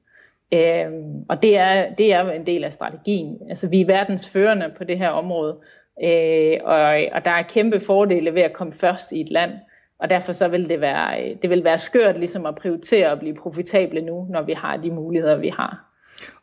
Øh, 0.55 0.93
og 1.29 1.43
det 1.43 1.57
er, 1.57 1.95
det 1.95 2.13
er 2.13 2.31
en 2.31 2.47
del 2.47 2.65
af 2.65 2.73
strategien. 2.73 3.39
Altså, 3.49 3.69
vi 3.69 3.81
er 3.81 3.87
verdensførende 3.87 4.73
på 4.77 4.85
det 4.85 4.99
her 4.99 5.09
område, 5.09 5.59
øh, 6.05 6.59
og, 6.65 6.81
og 7.13 7.25
der 7.25 7.31
er 7.31 7.43
kæmpe 7.43 7.81
fordele 7.81 8.35
ved 8.35 8.43
at 8.43 8.53
komme 8.53 8.73
først 8.73 9.13
i 9.13 9.21
et 9.21 9.31
land. 9.31 9.53
Og 10.01 10.11
derfor 10.11 10.33
så 10.33 10.49
vil 10.49 10.69
det 10.69 10.81
være, 10.81 11.35
det 11.43 11.51
vil 11.51 11.65
være 11.65 11.79
skørt 11.79 12.19
ligesom 12.19 12.47
at 12.47 12.55
prioritere 12.55 13.11
at 13.11 13.19
blive 13.19 13.35
profitable 13.35 14.01
nu, 14.01 14.27
når 14.31 14.43
vi 14.43 14.53
har 14.53 14.77
de 14.77 14.91
muligheder, 14.91 15.37
vi 15.37 15.49
har. 15.49 15.89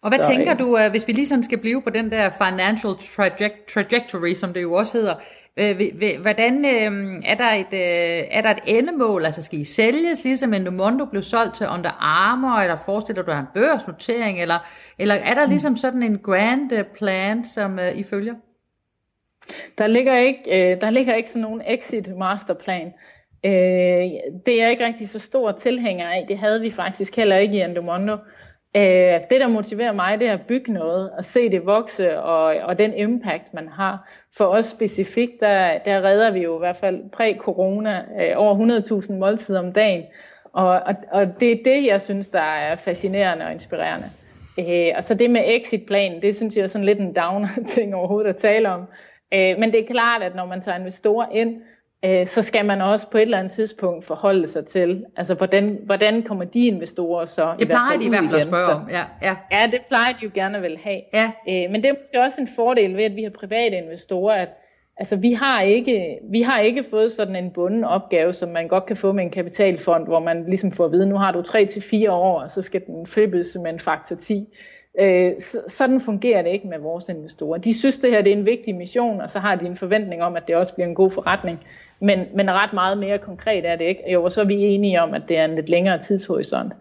Og 0.01 0.09
hvad 0.09 0.23
så, 0.23 0.29
tænker 0.29 0.53
du, 0.53 0.77
øh, 0.77 0.91
hvis 0.91 1.07
vi 1.07 1.13
lige 1.13 1.27
sådan 1.27 1.43
skal 1.43 1.57
blive 1.57 1.81
på 1.81 1.89
den 1.89 2.11
der 2.11 2.29
financial 2.29 2.93
trajectory, 3.73 4.33
som 4.33 4.53
det 4.53 4.61
jo 4.61 4.73
også 4.73 4.97
hedder, 4.97 5.15
øh, 5.57 6.21
hvordan 6.21 6.65
øh, 6.65 7.23
er 7.25 7.35
der 7.35 7.51
et 7.51 7.67
er 8.37 8.41
der 8.41 8.49
et 8.49 8.59
endemål, 8.65 9.25
altså 9.25 9.41
skal 9.41 9.59
I 9.59 9.63
sælges, 9.63 10.23
ligesom 10.23 10.53
Endomondo 10.53 11.05
blev 11.05 11.23
solgt 11.23 11.55
til 11.55 11.67
Under 11.67 11.91
Armour, 11.99 12.55
eller 12.55 12.77
forestiller 12.85 13.23
du 13.23 13.31
dig 13.31 13.39
en 13.39 13.61
børsnotering, 13.61 14.41
eller, 14.41 14.59
eller 14.99 15.15
er 15.15 15.33
der 15.33 15.47
ligesom 15.47 15.75
sådan 15.75 16.03
en 16.03 16.19
grand 16.19 16.85
plan, 16.97 17.45
som 17.45 17.79
I 17.95 18.03
følger? 18.03 18.33
Der 19.77 19.87
ligger 19.87 20.17
ikke, 20.17 20.77
der 20.81 20.89
ligger 20.89 21.15
ikke 21.15 21.29
sådan 21.29 21.41
nogen 21.41 21.61
exit 21.67 22.17
masterplan. 22.17 22.93
Øh, 23.45 24.11
det 24.45 24.53
er 24.53 24.63
jeg 24.63 24.71
ikke 24.71 24.85
rigtig 24.85 25.09
så 25.09 25.19
stor 25.19 25.51
tilhænger 25.51 26.07
af. 26.07 26.25
Det 26.27 26.37
havde 26.37 26.61
vi 26.61 26.71
faktisk 26.71 27.15
heller 27.15 27.37
ikke 27.37 27.57
i 27.57 27.61
Endomondo. 27.61 28.17
Øh, 28.75 29.19
det, 29.29 29.39
der 29.39 29.47
motiverer 29.47 29.91
mig, 29.91 30.19
det 30.19 30.27
er 30.27 30.33
at 30.33 30.47
bygge 30.47 30.73
noget 30.73 31.11
og 31.11 31.25
se 31.25 31.49
det 31.51 31.65
vokse 31.65 32.19
og, 32.19 32.43
og 32.43 32.79
den 32.79 32.93
impact, 32.93 33.53
man 33.53 33.67
har. 33.67 34.09
For 34.37 34.45
os 34.45 34.65
specifikt, 34.65 35.39
der, 35.39 35.77
der 35.77 36.01
redder 36.01 36.31
vi 36.31 36.39
jo 36.39 36.55
i 36.55 36.59
hvert 36.59 36.75
fald 36.75 37.09
præ-corona 37.09 38.05
øh, 38.21 38.31
over 38.35 39.01
100.000 39.03 39.13
måltider 39.13 39.59
om 39.59 39.73
dagen. 39.73 40.03
Og, 40.53 40.67
og, 40.67 40.95
og 41.11 41.39
det 41.39 41.51
er 41.51 41.63
det, 41.65 41.85
jeg 41.85 42.01
synes, 42.01 42.27
der 42.27 42.39
er 42.39 42.75
fascinerende 42.75 43.45
og 43.45 43.51
inspirerende. 43.51 44.07
Øh, 44.59 44.93
og 44.97 45.03
så 45.03 45.13
det 45.13 45.29
med 45.29 45.41
exitplanen, 45.45 46.21
det 46.21 46.35
synes 46.35 46.55
jeg 46.55 46.63
er 46.63 46.67
sådan 46.67 46.85
lidt 46.85 46.99
en 46.99 47.15
downer 47.15 47.49
ting 47.75 47.95
overhovedet 47.95 48.29
at 48.29 48.37
tale 48.37 48.69
om. 48.69 48.81
Øh, 49.33 49.59
men 49.59 49.71
det 49.71 49.79
er 49.79 49.87
klart, 49.87 50.23
at 50.23 50.35
når 50.35 50.45
man 50.45 50.61
tager 50.61 50.77
investorer 50.77 51.27
ind, 51.31 51.61
øh, 52.05 52.27
så 52.27 52.41
skal 52.41 52.65
man 52.65 52.81
også 52.81 53.09
på 53.09 53.17
et 53.17 53.21
eller 53.21 53.37
andet 53.37 53.53
tidspunkt 53.53 54.05
forholde 54.05 54.47
sig 54.47 54.65
til, 54.65 55.05
altså 55.15 55.33
hvordan, 55.33 55.79
hvordan 55.85 56.23
kommer 56.23 56.45
de 56.45 56.67
investorer 56.67 57.25
så 57.25 57.53
Det 57.59 57.67
plejer 57.67 57.97
de 57.97 58.05
i 58.05 58.09
hvert 58.09 58.23
fald 58.23 58.35
at 58.35 58.43
spørge 58.43 58.73
om, 58.73 58.89
ja. 58.89 59.03
Ja, 59.21 59.35
ja 59.51 59.67
det 59.71 59.81
plejer 59.87 60.13
de 60.13 60.19
jo 60.23 60.31
gerne 60.33 60.61
vil 60.61 60.77
have. 60.83 61.01
Ja. 61.13 61.31
Øh, 61.49 61.71
men 61.71 61.75
det 61.75 61.85
er 61.85 61.93
måske 61.93 62.21
også 62.21 62.41
en 62.41 62.49
fordel 62.55 62.97
ved, 62.97 63.03
at 63.03 63.15
vi 63.15 63.23
har 63.23 63.29
private 63.29 63.77
investorer, 63.77 64.35
at 64.35 64.49
altså, 64.97 65.15
vi, 65.15 65.33
har 65.33 65.61
ikke, 65.61 66.17
vi 66.31 66.41
har 66.41 66.59
ikke 66.59 66.83
fået 66.89 67.11
sådan 67.11 67.35
en 67.35 67.51
bunden 67.51 67.83
opgave, 67.83 68.33
som 68.33 68.49
man 68.49 68.67
godt 68.67 68.85
kan 68.85 68.97
få 68.97 69.11
med 69.11 69.23
en 69.23 69.31
kapitalfond, 69.31 70.07
hvor 70.07 70.19
man 70.19 70.45
ligesom 70.47 70.71
får 70.71 70.85
at 70.85 70.91
vide, 70.91 71.05
nu 71.05 71.17
har 71.17 71.31
du 71.31 71.39
3-4 71.39 72.09
år, 72.09 72.41
og 72.41 72.51
så 72.51 72.61
skal 72.61 72.81
den 72.85 73.07
flippes 73.07 73.57
med 73.63 73.73
en 73.73 73.79
faktor 73.79 74.15
10. 74.15 74.47
Øh, 74.99 75.31
sådan 75.67 76.01
fungerer 76.01 76.41
det 76.41 76.49
ikke 76.49 76.67
med 76.67 76.79
vores 76.79 77.09
investorer. 77.09 77.57
De 77.57 77.79
synes, 77.79 77.97
det 77.97 78.11
her 78.11 78.21
det 78.21 78.33
er 78.33 78.37
en 78.37 78.45
vigtig 78.45 78.75
mission, 78.75 79.21
og 79.21 79.29
så 79.29 79.39
har 79.39 79.55
de 79.55 79.65
en 79.65 79.77
forventning 79.77 80.23
om, 80.23 80.35
at 80.35 80.47
det 80.47 80.55
også 80.55 80.73
bliver 80.73 80.87
en 80.87 80.95
god 80.95 81.11
forretning. 81.11 81.59
Men, 81.99 82.25
men 82.35 82.51
ret 82.51 82.73
meget 82.73 82.97
mere 82.97 83.17
konkret 83.17 83.65
er 83.65 83.75
det 83.75 83.85
ikke. 83.85 84.01
Jo, 84.11 84.23
og 84.23 84.31
så 84.31 84.41
er 84.41 84.45
vi 84.45 84.55
enige 84.55 85.01
om, 85.01 85.13
at 85.13 85.21
det 85.27 85.37
er 85.37 85.45
en 85.45 85.55
lidt 85.55 85.69
længere 85.69 86.01
tidshorisont 86.01 86.73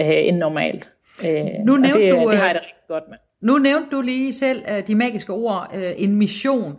øh, 0.00 0.06
end 0.08 0.36
normalt. 0.36 0.88
Øh, 1.24 1.44
nu 1.64 1.76
nævnte 1.76 2.00
det, 2.00 2.12
du, 2.12 2.30
det 2.30 2.38
har 2.38 2.46
jeg 2.46 2.54
det 2.54 2.62
rigtig 2.62 2.88
godt 2.88 3.04
med. 3.08 3.16
Nu 3.40 3.58
nævnte 3.58 3.90
du 3.90 4.00
lige 4.00 4.32
selv 4.32 4.62
uh, 4.72 4.86
de 4.86 4.94
magiske 4.94 5.32
ord, 5.32 5.70
uh, 5.74 5.82
en 5.96 6.16
mission. 6.16 6.76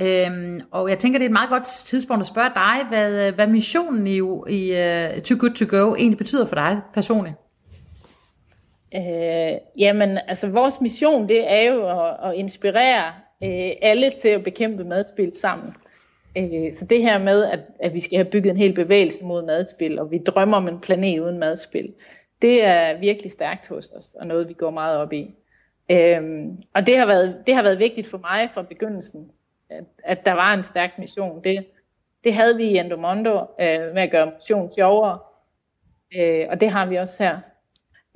Øhm, 0.00 0.60
og 0.70 0.90
jeg 0.90 0.98
tænker, 0.98 1.18
det 1.18 1.24
er 1.24 1.28
et 1.28 1.32
meget 1.32 1.50
godt 1.50 1.64
tidspunkt 1.64 2.20
at 2.20 2.26
spørge 2.26 2.50
dig, 2.54 2.88
hvad, 2.88 3.32
hvad 3.32 3.46
missionen 3.46 4.06
i, 4.06 4.16
i 4.48 4.70
uh, 4.70 5.22
Too 5.22 5.38
Good 5.40 5.54
To 5.54 5.78
Go 5.78 5.94
egentlig 5.94 6.18
betyder 6.18 6.46
for 6.46 6.54
dig 6.54 6.80
personligt. 6.94 7.34
Øh, 8.94 9.52
jamen, 9.78 10.18
altså 10.28 10.48
vores 10.48 10.80
mission, 10.80 11.28
det 11.28 11.52
er 11.52 11.62
jo 11.62 11.86
at, 11.88 12.30
at 12.30 12.34
inspirere 12.34 13.04
øh, 13.42 13.70
alle 13.82 14.12
til 14.22 14.28
at 14.28 14.44
bekæmpe 14.44 14.84
madspil 14.84 15.32
sammen. 15.40 15.74
Øh, 16.36 16.74
så 16.74 16.84
det 16.84 17.02
her 17.02 17.18
med, 17.18 17.44
at, 17.44 17.60
at 17.80 17.94
vi 17.94 18.00
skal 18.00 18.16
have 18.16 18.30
bygget 18.30 18.50
en 18.50 18.56
hel 18.56 18.74
bevægelse 18.74 19.24
mod 19.24 19.46
madspil, 19.46 19.98
og 19.98 20.10
vi 20.10 20.18
drømmer 20.18 20.56
om 20.56 20.68
en 20.68 20.80
planet 20.80 21.18
uden 21.18 21.38
madspil, 21.38 21.94
det 22.42 22.64
er 22.64 22.98
virkelig 22.98 23.32
stærkt 23.32 23.68
hos 23.68 23.90
os, 23.90 24.14
og 24.14 24.26
noget 24.26 24.48
vi 24.48 24.52
går 24.52 24.70
meget 24.70 24.96
op 24.96 25.12
i. 25.12 25.34
Øhm, 25.90 26.62
og 26.74 26.86
det 26.86 26.98
har, 26.98 27.06
været, 27.06 27.42
det 27.46 27.54
har 27.54 27.62
været 27.62 27.78
vigtigt 27.78 28.06
for 28.06 28.18
mig 28.18 28.50
fra 28.54 28.62
begyndelsen, 28.62 29.30
at, 29.70 29.84
at 30.04 30.24
der 30.24 30.32
var 30.32 30.54
en 30.54 30.62
stærk 30.62 30.98
mission. 30.98 31.44
Det, 31.44 31.66
det 32.24 32.34
havde 32.34 32.56
vi 32.56 32.64
i 32.64 32.78
Endomondo 32.78 33.38
øh, 33.60 33.94
med 33.94 34.02
at 34.02 34.10
gøre 34.10 34.26
motion 34.26 34.70
sjovere, 34.70 35.18
øh, 36.16 36.46
og 36.50 36.60
det 36.60 36.70
har 36.70 36.86
vi 36.86 36.96
også 36.96 37.22
her. 37.22 37.38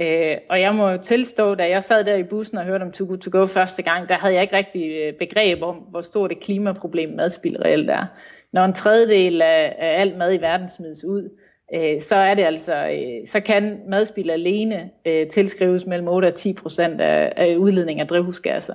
Øh, 0.00 0.36
og 0.50 0.60
jeg 0.60 0.74
må 0.74 0.88
jo 0.88 0.98
tilstå, 1.02 1.54
da 1.54 1.68
jeg 1.68 1.82
sad 1.82 2.04
der 2.04 2.14
i 2.14 2.22
bussen 2.22 2.58
og 2.58 2.64
hørte 2.64 2.82
om 2.82 2.92
Too 2.92 3.06
Good 3.06 3.18
To 3.18 3.30
Go 3.32 3.46
første 3.46 3.82
gang, 3.82 4.08
der 4.08 4.14
havde 4.14 4.34
jeg 4.34 4.42
ikke 4.42 4.56
rigtig 4.56 4.90
øh, 4.90 5.12
begreb 5.14 5.62
om, 5.62 5.76
hvor 5.76 6.00
stort 6.00 6.32
et 6.32 6.40
klimaproblem 6.40 7.10
madspild 7.14 7.64
reelt 7.64 7.90
er. 7.90 8.04
Når 8.52 8.64
en 8.64 8.72
tredjedel 8.72 9.42
af, 9.42 9.76
af 9.78 10.00
alt 10.00 10.16
mad 10.16 10.34
i 10.34 10.40
verden 10.40 10.68
smides 10.68 11.04
ud, 11.04 11.30
øh, 11.74 12.00
så 12.00 12.16
er 12.16 12.34
det 12.34 12.42
altså, 12.42 12.88
øh, 12.88 13.28
så 13.28 13.40
kan 13.40 13.82
madspild 13.88 14.30
alene 14.30 14.90
øh, 15.06 15.28
tilskrives 15.28 15.86
mellem 15.86 16.08
8 16.08 16.26
og 16.26 16.34
10 16.34 16.52
procent 16.52 17.00
af, 17.00 17.32
af 17.36 17.56
udledning 17.56 18.00
af 18.00 18.06
drivhusgasser. 18.06 18.74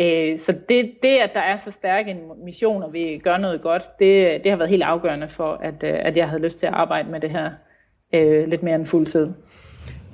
Øh, 0.00 0.38
så 0.38 0.52
det, 0.68 0.92
det, 1.02 1.16
at 1.18 1.34
der 1.34 1.40
er 1.40 1.56
så 1.56 1.70
stærk 1.70 2.08
en 2.08 2.18
mission, 2.44 2.82
og 2.82 2.92
vi 2.92 3.20
gør 3.24 3.36
noget 3.36 3.62
godt, 3.62 3.82
det, 3.98 4.44
det 4.44 4.50
har 4.52 4.58
været 4.58 4.70
helt 4.70 4.82
afgørende 4.82 5.28
for, 5.28 5.52
at, 5.52 5.82
øh, 5.84 5.98
at 6.06 6.16
jeg 6.16 6.28
havde 6.28 6.42
lyst 6.42 6.58
til 6.58 6.66
at 6.66 6.74
arbejde 6.74 7.10
med 7.10 7.20
det 7.20 7.30
her 7.30 7.50
øh, 8.14 8.48
lidt 8.48 8.62
mere 8.62 8.74
end 8.74 8.86
fuldtid. 8.86 9.28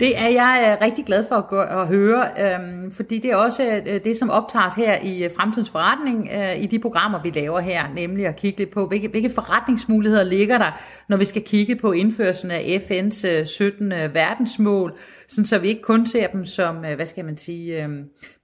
Det 0.00 0.18
er 0.18 0.28
jeg 0.28 0.78
øh, 0.80 0.86
rigtig 0.86 1.04
glad 1.04 1.24
for 1.28 1.34
at, 1.34 1.48
gå, 1.48 1.60
at 1.60 1.86
høre, 1.86 2.28
øhm, 2.38 2.92
fordi 2.92 3.18
det 3.18 3.30
er 3.30 3.36
også 3.36 3.82
øh, 3.86 4.04
det, 4.04 4.16
som 4.16 4.30
optages 4.30 4.74
her 4.74 4.98
i 5.02 5.24
øh, 5.24 5.30
Fremtidens 5.36 5.70
Forretning, 5.70 6.28
øh, 6.32 6.62
i 6.62 6.66
de 6.66 6.78
programmer, 6.78 7.22
vi 7.22 7.30
laver 7.30 7.60
her, 7.60 7.82
nemlig 7.94 8.26
at 8.26 8.36
kigge 8.36 8.58
lidt 8.58 8.70
på, 8.70 8.86
hvilke, 8.86 9.08
hvilke 9.08 9.30
forretningsmuligheder 9.30 10.24
ligger 10.24 10.58
der, 10.58 10.80
når 11.08 11.16
vi 11.16 11.24
skal 11.24 11.42
kigge 11.42 11.76
på 11.76 11.92
indførelsen 11.92 12.50
af 12.50 12.82
FN's 12.90 13.28
øh, 13.28 13.46
17 13.46 13.92
øh, 13.92 14.14
verdensmål, 14.14 14.98
sådan 15.28 15.44
så 15.44 15.58
vi 15.58 15.68
ikke 15.68 15.82
kun 15.82 16.06
ser 16.06 16.26
dem 16.26 16.46
som, 16.46 16.84
øh, 16.84 16.94
hvad 16.96 17.06
skal 17.06 17.24
man 17.24 17.38
sige, 17.38 17.84
øh, 17.84 17.88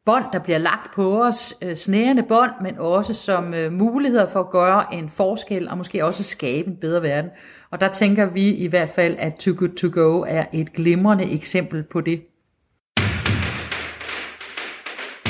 bånd, 0.07 0.25
der 0.33 0.39
bliver 0.39 0.59
lagt 0.59 0.95
på 0.95 1.25
os, 1.25 1.55
øh, 1.63 1.77
snærende 1.77 2.23
bånd, 2.23 2.51
men 2.63 2.79
også 2.79 3.15
som 3.15 3.55
øh, 3.55 3.73
muligheder 3.73 4.29
for 4.29 4.41
at 4.41 4.51
gøre 4.51 4.95
en 4.95 5.11
forskel, 5.11 5.69
og 5.69 5.79
måske 5.79 6.05
også 6.05 6.23
skabe 6.23 6.69
en 6.69 6.77
bedre 6.77 7.03
verden. 7.03 7.31
Og 7.71 7.81
der 7.81 7.93
tænker 7.93 8.27
vi 8.27 8.51
i 8.51 8.67
hvert 8.67 8.91
fald, 8.91 9.17
at 9.19 9.35
Too 9.35 9.55
Good 9.59 9.77
To 9.77 9.89
Go 9.93 10.25
er 10.29 10.45
et 10.53 10.73
glimrende 10.73 11.25
eksempel 11.25 11.83
på 11.83 12.01
det. 12.01 12.23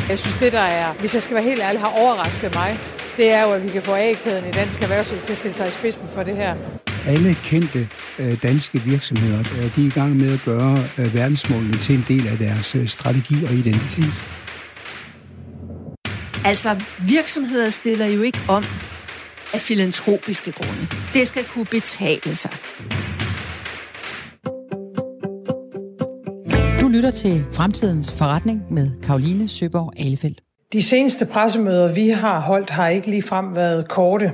Jeg 0.09 0.19
synes, 0.19 0.37
det 0.37 0.53
der 0.53 0.59
er, 0.59 0.93
hvis 0.93 1.15
jeg 1.15 1.23
skal 1.23 1.35
være 1.35 1.45
helt 1.45 1.61
ærlig, 1.61 1.81
har 1.81 2.01
overrasket 2.01 2.55
mig, 2.55 2.79
det 3.17 3.33
er 3.33 3.43
jo, 3.43 3.53
at 3.53 3.63
vi 3.63 3.69
kan 3.69 3.83
få 3.83 3.95
A-kæden 3.95 4.49
i 4.49 4.53
dansk 4.53 4.83
erhvervsliv 4.83 5.21
til 5.21 5.33
at 5.33 5.39
stille 5.39 5.55
sig 5.55 5.69
i 5.69 5.71
spidsen 5.71 6.09
for 6.09 6.23
det 6.23 6.37
her. 6.37 6.57
Alle 7.07 7.35
kendte 7.35 7.89
øh, 8.19 8.43
danske 8.43 8.79
virksomheder, 8.81 9.39
øh, 9.39 9.77
de 9.77 9.83
er 9.83 9.87
i 9.87 9.91
gang 9.91 10.17
med 10.17 10.33
at 10.33 10.41
gøre 10.45 10.79
øh, 10.99 11.15
verdensmålene 11.15 11.77
til 11.77 11.95
en 11.95 12.05
del 12.09 12.29
af 12.29 12.39
deres 12.39 12.77
strategi 12.87 13.45
og 13.45 13.53
identitet. 13.53 14.23
Altså, 16.45 16.81
virksomheder 17.09 17.71
stiller 17.71 18.07
jo 18.07 18.23
ikke 18.23 18.39
om 18.49 18.65
af 19.57 19.61
filantropiske 19.61 20.53
grunde. 20.53 20.87
Det 21.15 21.29
skal 21.29 21.45
kunne 21.45 21.65
betale 21.65 22.35
sig. 22.35 22.51
Du 26.81 26.89
lytter 26.89 27.11
til 27.11 27.45
Fremtidens 27.53 28.13
Forretning 28.13 28.73
med 28.73 29.03
Karoline 29.03 29.49
Søborg 29.49 29.93
Alefeldt. 30.01 30.41
De 30.73 30.83
seneste 30.83 31.27
pressemøder, 31.27 31.95
vi 31.95 32.09
har 32.09 32.41
holdt, 32.41 32.71
har 32.71 32.89
ikke 32.89 33.11
lige 33.11 33.23
frem 33.23 33.55
været 33.55 33.89
korte. 33.89 34.33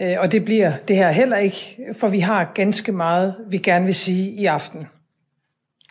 Øh, 0.00 0.16
og 0.18 0.32
det 0.32 0.44
bliver 0.44 0.72
det 0.88 0.96
her 0.96 1.10
heller 1.10 1.36
ikke, 1.36 1.76
for 2.00 2.08
vi 2.08 2.20
har 2.20 2.52
ganske 2.54 2.92
meget, 2.92 3.34
vi 3.50 3.58
gerne 3.58 3.84
vil 3.84 3.94
sige 3.94 4.30
i 4.30 4.46
aften. 4.46 4.86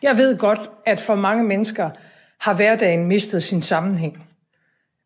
Jeg 0.03 0.17
ved 0.17 0.37
godt, 0.37 0.59
at 0.85 1.01
for 1.01 1.15
mange 1.15 1.43
mennesker 1.43 1.89
har 2.39 2.53
hverdagen 2.53 3.07
mistet 3.07 3.43
sin 3.43 3.61
sammenhæng. 3.61 4.17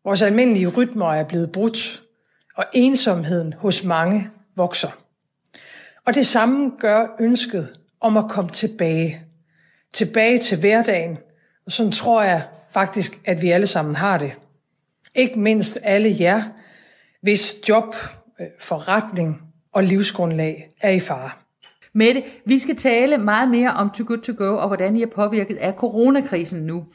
Vores 0.04 0.22
almindelige 0.22 0.68
rytmer 0.68 1.12
er 1.14 1.24
blevet 1.24 1.52
brudt, 1.52 2.02
og 2.56 2.64
ensomheden 2.72 3.52
hos 3.52 3.84
mange 3.84 4.30
vokser. 4.56 4.88
Og 6.06 6.14
det 6.14 6.26
samme 6.26 6.72
gør 6.78 7.06
ønsket 7.20 7.76
om 8.00 8.16
at 8.16 8.24
komme 8.28 8.50
tilbage. 8.50 9.22
Tilbage 9.92 10.38
til 10.38 10.60
hverdagen, 10.60 11.18
og 11.66 11.72
sådan 11.72 11.92
tror 11.92 12.22
jeg 12.22 12.42
faktisk, 12.70 13.20
at 13.24 13.42
vi 13.42 13.50
alle 13.50 13.66
sammen 13.66 13.94
har 13.94 14.18
det. 14.18 14.32
Ikke 15.14 15.38
mindst 15.38 15.78
alle 15.82 16.16
jer, 16.20 16.42
hvis 17.22 17.54
job, 17.68 17.96
øh, 18.40 18.46
forretning 18.60 19.42
og 19.72 19.84
livsgrundlag 19.84 20.70
er 20.80 20.90
i 20.90 21.00
fare. 21.00 21.30
Mette, 21.92 22.22
vi 22.44 22.58
skal 22.58 22.76
tale 22.76 23.18
meget 23.18 23.50
mere 23.50 23.70
om 23.70 23.90
Too 23.90 24.06
Good 24.06 24.18
To 24.18 24.32
Go 24.36 24.56
og 24.56 24.66
hvordan 24.66 24.96
I 24.96 25.02
er 25.02 25.06
påvirket 25.06 25.56
af 25.56 25.74
coronakrisen 25.74 26.62
nu. 26.62 26.86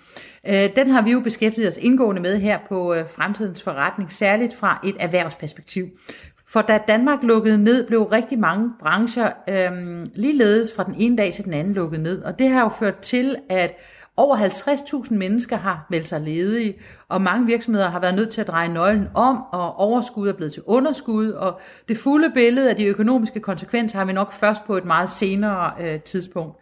Øh, 0.48 0.70
den 0.76 0.90
har 0.90 1.02
vi 1.02 1.12
jo 1.12 1.20
beskæftiget 1.20 1.68
os 1.68 1.78
indgående 1.78 2.22
med 2.22 2.40
her 2.40 2.60
på 2.70 2.94
øh, 2.94 3.06
Fremtidens 3.16 3.64
Forretning, 3.64 4.12
særligt 4.12 4.56
fra 4.56 4.80
et 4.84 4.96
erhvervsperspektiv. 5.00 5.88
For 6.50 6.62
da 6.62 6.80
Danmark 6.88 7.24
lukkede 7.24 7.64
ned, 7.64 7.88
blev 7.88 8.04
rigtig 8.04 8.40
mange 8.40 8.72
brancher 8.80 9.32
øhm, 9.50 10.12
ligeledes 10.16 10.74
fra 10.76 10.84
den 10.84 10.96
ene 10.98 11.18
dag 11.18 11.34
til 11.34 11.46
den 11.46 11.54
anden 11.54 11.74
lukket 11.74 12.00
ned. 12.00 12.24
Og 12.24 12.40
det 12.40 12.50
har 12.50 12.62
jo 12.62 12.70
ført 12.80 13.00
til, 13.00 13.36
at 13.50 13.78
over 14.18 14.38
50.000 14.38 15.14
mennesker 15.16 15.58
har 15.58 15.88
meldt 15.90 16.08
sig 16.08 16.22
ledige, 16.22 16.76
og 17.10 17.22
mange 17.22 17.46
virksomheder 17.46 17.90
har 17.90 18.00
været 18.00 18.16
nødt 18.16 18.30
til 18.30 18.42
at 18.42 18.48
dreje 18.48 18.68
nøglen 18.74 19.08
om, 19.14 19.44
og 19.52 19.76
overskud 19.76 20.30
er 20.30 20.34
blevet 20.34 20.54
til 20.54 20.64
underskud, 20.66 21.30
og 21.30 21.60
det 21.88 21.98
fulde 21.98 22.32
billede 22.34 22.70
af 22.70 22.76
de 22.76 22.86
økonomiske 22.86 23.40
konsekvenser 23.40 23.98
har 23.98 24.06
vi 24.06 24.14
nok 24.14 24.32
først 24.32 24.66
på 24.66 24.78
et 24.78 24.86
meget 24.86 25.10
senere 25.10 25.72
øh, 25.82 26.02
tidspunkt. 26.02 26.58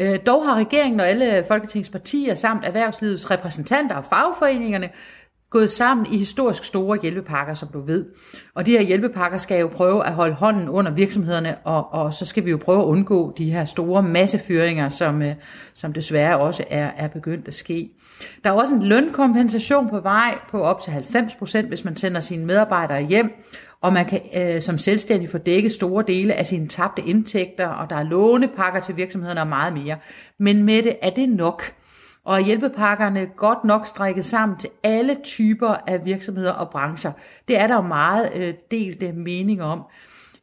Øh, 0.00 0.18
dog 0.26 0.46
har 0.46 0.54
regeringen 0.54 1.00
og 1.00 1.08
alle 1.08 1.44
Folketingets 1.48 1.90
partier 1.90 2.34
samt 2.34 2.64
erhvervslivets 2.64 3.30
repræsentanter 3.30 3.96
og 3.96 4.04
fagforeningerne 4.04 4.90
gået 5.50 5.70
sammen 5.70 6.06
i 6.06 6.18
historisk 6.18 6.64
store 6.64 6.98
hjælpepakker, 7.02 7.54
som 7.54 7.68
du 7.68 7.80
ved. 7.80 8.04
Og 8.54 8.66
de 8.66 8.70
her 8.70 8.82
hjælpepakker 8.82 9.38
skal 9.38 9.60
jo 9.60 9.68
prøve 9.68 10.06
at 10.06 10.12
holde 10.12 10.34
hånden 10.34 10.68
under 10.68 10.90
virksomhederne, 10.92 11.56
og, 11.64 11.92
og 11.92 12.14
så 12.14 12.24
skal 12.24 12.44
vi 12.44 12.50
jo 12.50 12.56
prøve 12.56 12.80
at 12.80 12.86
undgå 12.86 13.34
de 13.38 13.50
her 13.50 13.64
store 13.64 14.02
massefyringer, 14.02 14.88
som, 14.88 15.22
øh, 15.22 15.34
som 15.74 15.92
desværre 15.92 16.38
også 16.38 16.64
er, 16.70 16.90
er 16.96 17.08
begyndt 17.08 17.48
at 17.48 17.54
ske. 17.54 17.90
Der 18.44 18.50
er 18.50 18.54
også 18.54 18.74
en 18.74 18.82
lønkompensation 18.82 19.88
på 19.90 20.00
vej 20.00 20.38
på 20.50 20.62
op 20.62 20.82
til 20.82 20.90
90%, 20.90 21.68
hvis 21.68 21.84
man 21.84 21.96
sender 21.96 22.20
sine 22.20 22.46
medarbejdere 22.46 23.02
hjem, 23.02 23.30
og 23.86 23.92
man 23.92 24.06
kan 24.06 24.20
øh, 24.34 24.60
som 24.60 24.78
selvstændig 24.78 25.30
få 25.30 25.38
dækket 25.38 25.72
store 25.72 26.04
dele 26.06 26.34
af 26.34 26.46
sine 26.46 26.68
tabte 26.68 27.02
indtægter, 27.02 27.66
og 27.68 27.90
der 27.90 27.96
er 27.96 28.02
lånepakker 28.02 28.80
til 28.80 28.96
virksomhederne 28.96 29.40
og 29.40 29.46
meget 29.46 29.72
mere. 29.72 29.96
Men 30.38 30.62
med 30.62 30.82
det 30.82 30.96
er 31.02 31.10
det 31.10 31.28
nok? 31.28 31.62
Og 32.24 32.40
hjælpepakkerne 32.40 33.26
godt 33.36 33.64
nok 33.64 33.86
strækket 33.86 34.24
sammen 34.24 34.58
til 34.58 34.70
alle 34.82 35.16
typer 35.24 35.74
af 35.86 36.04
virksomheder 36.04 36.52
og 36.52 36.70
brancher. 36.70 37.12
Det 37.48 37.58
er 37.58 37.66
der 37.66 37.74
jo 37.74 37.80
meget 37.80 38.30
øh, 38.34 38.54
delte 38.70 39.12
mening 39.12 39.62
om. 39.62 39.82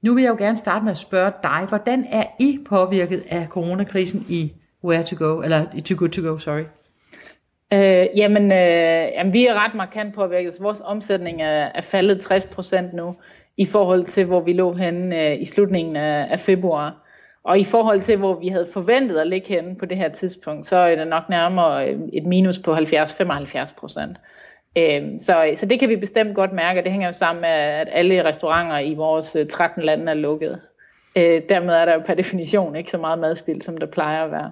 Nu 0.02 0.14
vil 0.14 0.24
jeg 0.24 0.30
jo 0.30 0.38
gerne 0.38 0.58
starte 0.58 0.86
med 0.86 0.92
at 0.92 0.98
spørge 0.98 1.32
dig, 1.44 1.66
hvordan 1.70 2.06
er 2.10 2.26
I 2.40 2.60
påvirket 2.70 3.24
af 3.30 3.48
coronakrisen 3.50 4.26
i 4.30 4.54
Where 4.84 5.04
to 5.04 5.16
Go, 5.20 5.42
eller 5.42 5.66
i 5.76 5.82
To 5.82 5.96
Good 5.98 6.10
To 6.10 6.22
Go, 6.22 6.38
sorry? 6.38 6.64
Øh, 7.74 8.08
jamen, 8.16 8.52
øh, 8.52 9.12
jamen, 9.14 9.34
vi 9.34 9.46
er 9.48 9.66
ret 9.66 9.76
markant 9.76 10.16
påvirket. 10.16 10.46
Altså, 10.46 10.62
vores 10.62 10.82
omsætning 10.86 11.42
er, 11.42 11.70
er 11.76 11.82
faldet 11.82 12.32
60% 12.32 12.96
nu, 12.96 13.16
i 13.58 13.66
forhold 13.66 14.06
til, 14.06 14.26
hvor 14.26 14.40
vi 14.40 14.54
lå 14.54 14.74
henne 14.74 15.22
øh, 15.22 15.42
i 15.42 15.46
slutningen 15.46 15.96
af, 15.96 16.28
af 16.32 16.40
februar. 16.40 17.04
Og 17.44 17.60
i 17.60 17.64
forhold 17.64 18.02
til, 18.02 18.18
hvor 18.18 18.40
vi 18.40 18.48
havde 18.48 18.68
forventet 18.74 19.18
at 19.18 19.28
ligge 19.28 19.48
henne 19.48 19.76
på 19.76 19.86
det 19.86 19.98
her 19.98 20.10
tidspunkt, 20.10 20.68
så 20.68 20.78
er 20.78 20.96
det 20.96 21.08
nok 21.08 21.30
nærmere 21.30 21.90
øh, 21.90 22.00
et 22.14 22.26
minus 22.26 22.60
på 22.60 22.74
70-75 22.74 23.76
procent. 23.78 24.18
Øhm, 24.78 25.20
så, 25.20 25.46
øh, 25.46 25.58
så 25.58 25.66
det 25.66 25.80
kan 25.80 25.90
vi 25.90 25.96
bestemt 25.96 26.36
godt 26.36 26.54
mærke, 26.54 26.80
og 26.80 26.84
det 26.84 26.92
hænger 26.92 27.08
jo 27.08 27.14
sammen 27.14 27.42
med, 27.42 27.50
at 27.50 27.90
alle 27.92 28.24
restauranter 28.24 28.78
i 28.78 28.94
vores 28.94 29.36
øh, 29.36 29.48
13 29.48 29.84
lande 29.84 30.12
er 30.12 30.16
lukket. 30.16 30.62
Øh, 31.18 31.42
dermed 31.50 31.74
er 31.74 31.86
der 31.86 31.94
jo 31.94 32.02
per 32.06 32.14
definition 32.14 32.76
ikke 32.76 32.92
så 32.92 32.98
meget 32.98 33.20
madspil, 33.20 33.62
som 33.62 33.78
der 33.78 33.86
plejer 33.86 34.26
at 34.26 34.32
være. 34.32 34.52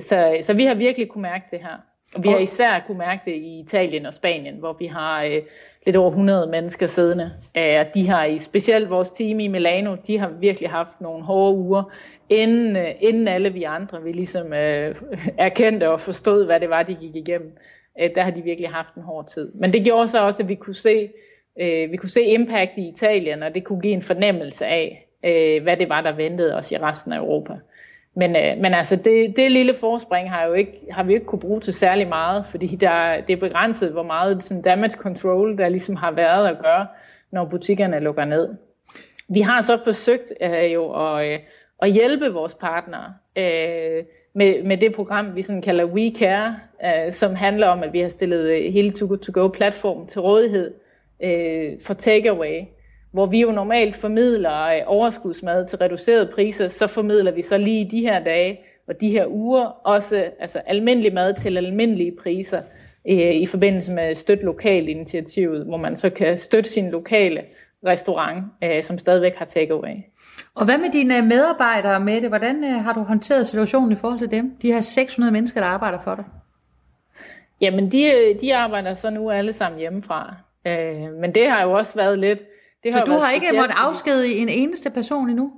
så, 0.00 0.38
så 0.42 0.54
vi 0.54 0.64
har 0.64 0.74
virkelig 0.74 1.08
kunne 1.08 1.22
mærke 1.22 1.44
det 1.50 1.58
her. 1.58 1.87
Og 2.14 2.22
vi 2.22 2.28
har 2.28 2.38
især 2.38 2.84
kunne 2.86 2.98
mærke 2.98 3.22
det 3.24 3.36
i 3.36 3.60
Italien 3.60 4.06
og 4.06 4.14
Spanien, 4.14 4.54
hvor 4.54 4.76
vi 4.78 4.86
har 4.86 5.24
øh, 5.24 5.42
lidt 5.86 5.96
over 5.96 6.10
100 6.10 6.46
mennesker 6.46 6.86
siddende. 6.86 7.32
Øh, 7.56 7.84
de 7.94 8.08
har 8.08 8.24
i 8.24 8.38
specielt 8.38 8.90
vores 8.90 9.10
team 9.10 9.40
i 9.40 9.48
Milano, 9.48 9.96
de 10.06 10.18
har 10.18 10.28
virkelig 10.28 10.70
haft 10.70 11.00
nogle 11.00 11.24
hårde 11.24 11.56
uger, 11.56 11.82
inden, 12.28 12.76
øh, 12.76 12.94
inden 13.00 13.28
alle 13.28 13.52
vi 13.52 13.62
andre 13.62 14.02
vi 14.02 14.12
ligesom 14.12 14.52
øh, 14.52 14.94
erkendte 15.38 15.90
og 15.90 16.00
forstod, 16.00 16.46
hvad 16.46 16.60
det 16.60 16.70
var, 16.70 16.82
de 16.82 16.94
gik 16.94 17.16
igennem. 17.16 17.52
Øh, 18.00 18.10
der 18.14 18.22
har 18.22 18.30
de 18.30 18.42
virkelig 18.42 18.70
haft 18.70 18.94
en 18.94 19.02
hård 19.02 19.28
tid. 19.28 19.52
Men 19.54 19.72
det 19.72 19.84
gjorde 19.84 20.08
så 20.08 20.24
også, 20.24 20.42
at 20.42 20.48
vi 20.48 20.54
kunne 20.54 20.74
se, 20.74 21.10
øh, 21.60 21.92
vi 21.92 21.96
kunne 21.96 22.10
se 22.10 22.22
impact 22.22 22.72
i 22.76 22.88
Italien, 22.88 23.42
og 23.42 23.54
det 23.54 23.64
kunne 23.64 23.80
give 23.80 23.92
en 23.92 24.02
fornemmelse 24.02 24.66
af, 24.66 25.08
øh, 25.24 25.62
hvad 25.62 25.76
det 25.76 25.88
var, 25.88 26.00
der 26.00 26.12
ventede 26.12 26.56
os 26.56 26.72
i 26.72 26.78
resten 26.78 27.12
af 27.12 27.18
Europa. 27.18 27.52
Men, 28.18 28.36
øh, 28.36 28.58
men 28.58 28.74
altså, 28.74 28.96
det, 28.96 29.36
det 29.36 29.52
lille 29.52 29.74
forspring 29.74 30.30
har, 30.30 30.46
jo 30.46 30.52
ikke, 30.52 30.72
har 30.90 31.02
vi 31.02 31.14
ikke 31.14 31.26
kunne 31.26 31.40
bruge 31.40 31.60
til 31.60 31.74
særlig 31.74 32.08
meget, 32.08 32.44
fordi 32.50 32.66
der, 32.66 33.20
det 33.20 33.32
er 33.32 33.40
begrænset, 33.40 33.92
hvor 33.92 34.02
meget 34.02 34.44
sådan 34.44 34.62
damage 34.62 34.96
control, 34.96 35.58
der 35.58 35.68
ligesom 35.68 35.96
har 35.96 36.10
været 36.10 36.48
at 36.48 36.58
gøre, 36.62 36.86
når 37.30 37.44
butikkerne 37.44 38.00
lukker 38.00 38.24
ned. 38.24 38.54
Vi 39.28 39.40
har 39.40 39.60
så 39.60 39.78
forsøgt 39.84 40.32
øh, 40.40 40.72
jo 40.72 40.92
at, 40.92 41.32
øh, 41.32 41.38
at 41.82 41.92
hjælpe 41.92 42.32
vores 42.32 42.54
partnere 42.54 43.14
øh, 43.36 44.04
med, 44.34 44.62
med 44.62 44.76
det 44.76 44.94
program, 44.94 45.36
vi 45.36 45.42
sådan 45.42 45.62
kalder 45.62 45.84
We 45.84 46.12
Care, 46.18 46.56
øh, 46.84 47.12
som 47.12 47.34
handler 47.34 47.66
om, 47.66 47.82
at 47.82 47.92
vi 47.92 48.00
har 48.00 48.08
stillet 48.08 48.72
hele 48.72 48.90
To-Go-platformen 48.90 49.52
platform 49.52 50.06
til 50.06 50.20
rådighed 50.20 50.74
øh, 51.22 51.80
for 51.82 51.94
takeaway 51.94 52.62
hvor 53.12 53.26
vi 53.26 53.40
jo 53.40 53.50
normalt 53.50 53.96
formidler 53.96 54.62
øh, 54.62 54.82
overskudsmad 54.86 55.66
til 55.66 55.78
reducerede 55.78 56.30
priser, 56.34 56.68
så 56.68 56.86
formidler 56.86 57.30
vi 57.30 57.42
så 57.42 57.58
lige 57.58 57.90
de 57.90 58.00
her 58.00 58.24
dage 58.24 58.60
og 58.88 59.00
de 59.00 59.10
her 59.10 59.26
uger 59.26 59.64
også 59.64 60.30
altså 60.40 60.60
almindelig 60.66 61.14
mad 61.14 61.34
til 61.34 61.56
almindelige 61.56 62.16
priser 62.22 62.62
øh, 63.08 63.34
i 63.34 63.46
forbindelse 63.46 63.92
med 63.92 64.14
støt 64.14 64.38
lokal 64.42 64.88
initiativet, 64.88 65.66
hvor 65.66 65.76
man 65.76 65.96
så 65.96 66.10
kan 66.10 66.38
støtte 66.38 66.70
sin 66.70 66.90
lokale 66.90 67.42
restaurant, 67.86 68.44
øh, 68.64 68.82
som 68.82 68.98
stadigvæk 68.98 69.34
har 69.36 69.44
takeaway. 69.44 69.94
Og 70.54 70.64
hvad 70.64 70.78
med 70.78 70.90
dine 70.92 71.22
medarbejdere 71.22 72.00
med 72.00 72.20
det? 72.20 72.28
Hvordan 72.28 72.64
øh, 72.64 72.84
har 72.84 72.92
du 72.92 73.00
håndteret 73.00 73.46
situationen 73.46 73.92
i 73.92 73.96
forhold 73.96 74.18
til 74.18 74.30
dem? 74.30 74.56
De 74.62 74.72
her 74.72 74.80
600 74.80 75.32
mennesker, 75.32 75.60
der 75.60 75.68
arbejder 75.68 75.98
for 76.04 76.14
dig. 76.14 76.24
Jamen, 77.60 77.92
de, 77.92 78.34
de 78.40 78.56
arbejder 78.56 78.94
så 78.94 79.10
nu 79.10 79.30
alle 79.30 79.52
sammen 79.52 79.78
hjemmefra. 79.80 80.34
Øh, 80.66 81.12
men 81.20 81.34
det 81.34 81.50
har 81.50 81.62
jo 81.62 81.72
også 81.72 81.94
været 81.94 82.18
lidt 82.18 82.38
det 82.82 82.92
har 82.92 82.98
så 83.00 83.04
du 83.04 83.18
har 83.18 83.32
ikke 83.32 83.46
måttet 83.52 83.76
afskedige 83.76 84.36
en 84.36 84.48
eneste 84.48 84.90
person 84.90 85.28
endnu? 85.28 85.52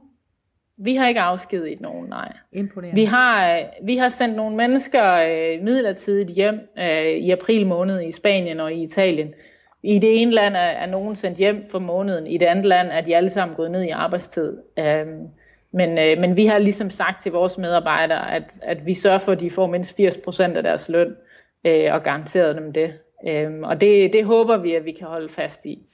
Vi 0.83 0.95
har 0.95 1.09
ikke 1.09 1.21
afskediget 1.21 1.81
nogen, 1.81 2.09
nej. 2.09 2.33
Imponerende. 2.53 3.01
Vi 3.01 3.05
har, 3.05 3.57
øh, 3.57 3.65
vi 3.83 3.97
har 3.97 4.09
sendt 4.09 4.37
nogle 4.37 4.57
mennesker 4.57 5.13
øh, 5.15 5.65
midlertidigt 5.65 6.31
hjem 6.31 6.61
øh, 6.79 7.07
i 7.07 7.31
april 7.31 7.67
måned 7.67 8.03
i 8.03 8.13
Spanien 8.13 8.61
og 8.61 8.73
i 8.73 8.83
Italien. 8.83 9.35
I 9.83 9.99
det 9.99 10.23
ene 10.23 10.31
land 10.31 10.57
er, 10.57 10.61
er 10.61 10.87
nogen 10.87 11.17
sendt 11.17 11.39
hjem 11.39 11.65
for 11.71 11.79
måneden, 11.79 12.27
i 12.27 12.39
det 12.39 12.47
andet 12.47 12.65
land 12.65 12.89
er 12.89 13.01
de 13.01 13.17
alle 13.17 13.31
sammen 13.31 13.57
gået 13.57 13.71
ned 13.71 13.83
i 13.83 13.91
arbejdstid. 13.91 14.59
Øhm, 14.79 15.29
men, 15.73 15.99
øh, 15.99 16.19
men 16.19 16.37
vi 16.37 16.47
har 16.47 16.59
ligesom 16.59 16.91
sagt 16.91 17.23
til 17.23 17.33
vores 17.33 17.59
medarbejdere, 17.59 18.35
at, 18.35 18.43
at 18.63 18.87
vi 18.87 18.95
sørger 18.95 19.19
for, 19.19 19.33
at 19.33 19.41
de 19.41 19.51
får 19.51 19.67
mindst 19.67 20.01
80% 20.01 20.43
af 20.43 20.63
deres 20.63 20.89
løn, 20.89 21.17
øh, 21.65 21.95
og 21.95 22.03
garanteret 22.03 22.57
dem 22.57 22.73
det. 22.73 22.93
Øhm, 23.29 23.63
og 23.63 23.81
det, 23.81 24.13
det 24.13 24.25
håber 24.25 24.57
vi, 24.57 24.75
at 24.75 24.85
vi 24.85 24.93
kan 24.93 25.07
holde 25.07 25.29
fast 25.29 25.67
i. 25.67 25.87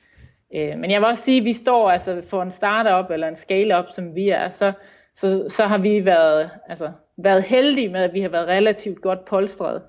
Øh, 0.54 0.78
men 0.78 0.90
jeg 0.90 1.00
vil 1.00 1.08
også 1.08 1.22
sige, 1.22 1.38
at 1.38 1.44
vi 1.44 1.52
står 1.52 1.90
altså 1.90 2.22
for 2.28 2.42
en 2.42 2.50
startup 2.50 3.10
eller 3.10 3.28
en 3.28 3.36
scale-up, 3.36 3.84
som 3.94 4.14
vi 4.14 4.28
er, 4.28 4.50
så, 4.50 4.72
så, 5.14 5.44
så 5.48 5.66
har 5.66 5.78
vi 5.78 6.04
været, 6.04 6.50
altså, 6.68 6.90
været 7.16 7.42
heldige 7.42 7.88
med, 7.88 8.02
at 8.02 8.14
vi 8.14 8.20
har 8.20 8.28
været 8.28 8.48
relativt 8.48 9.00
godt 9.00 9.24
polstret 9.24 9.82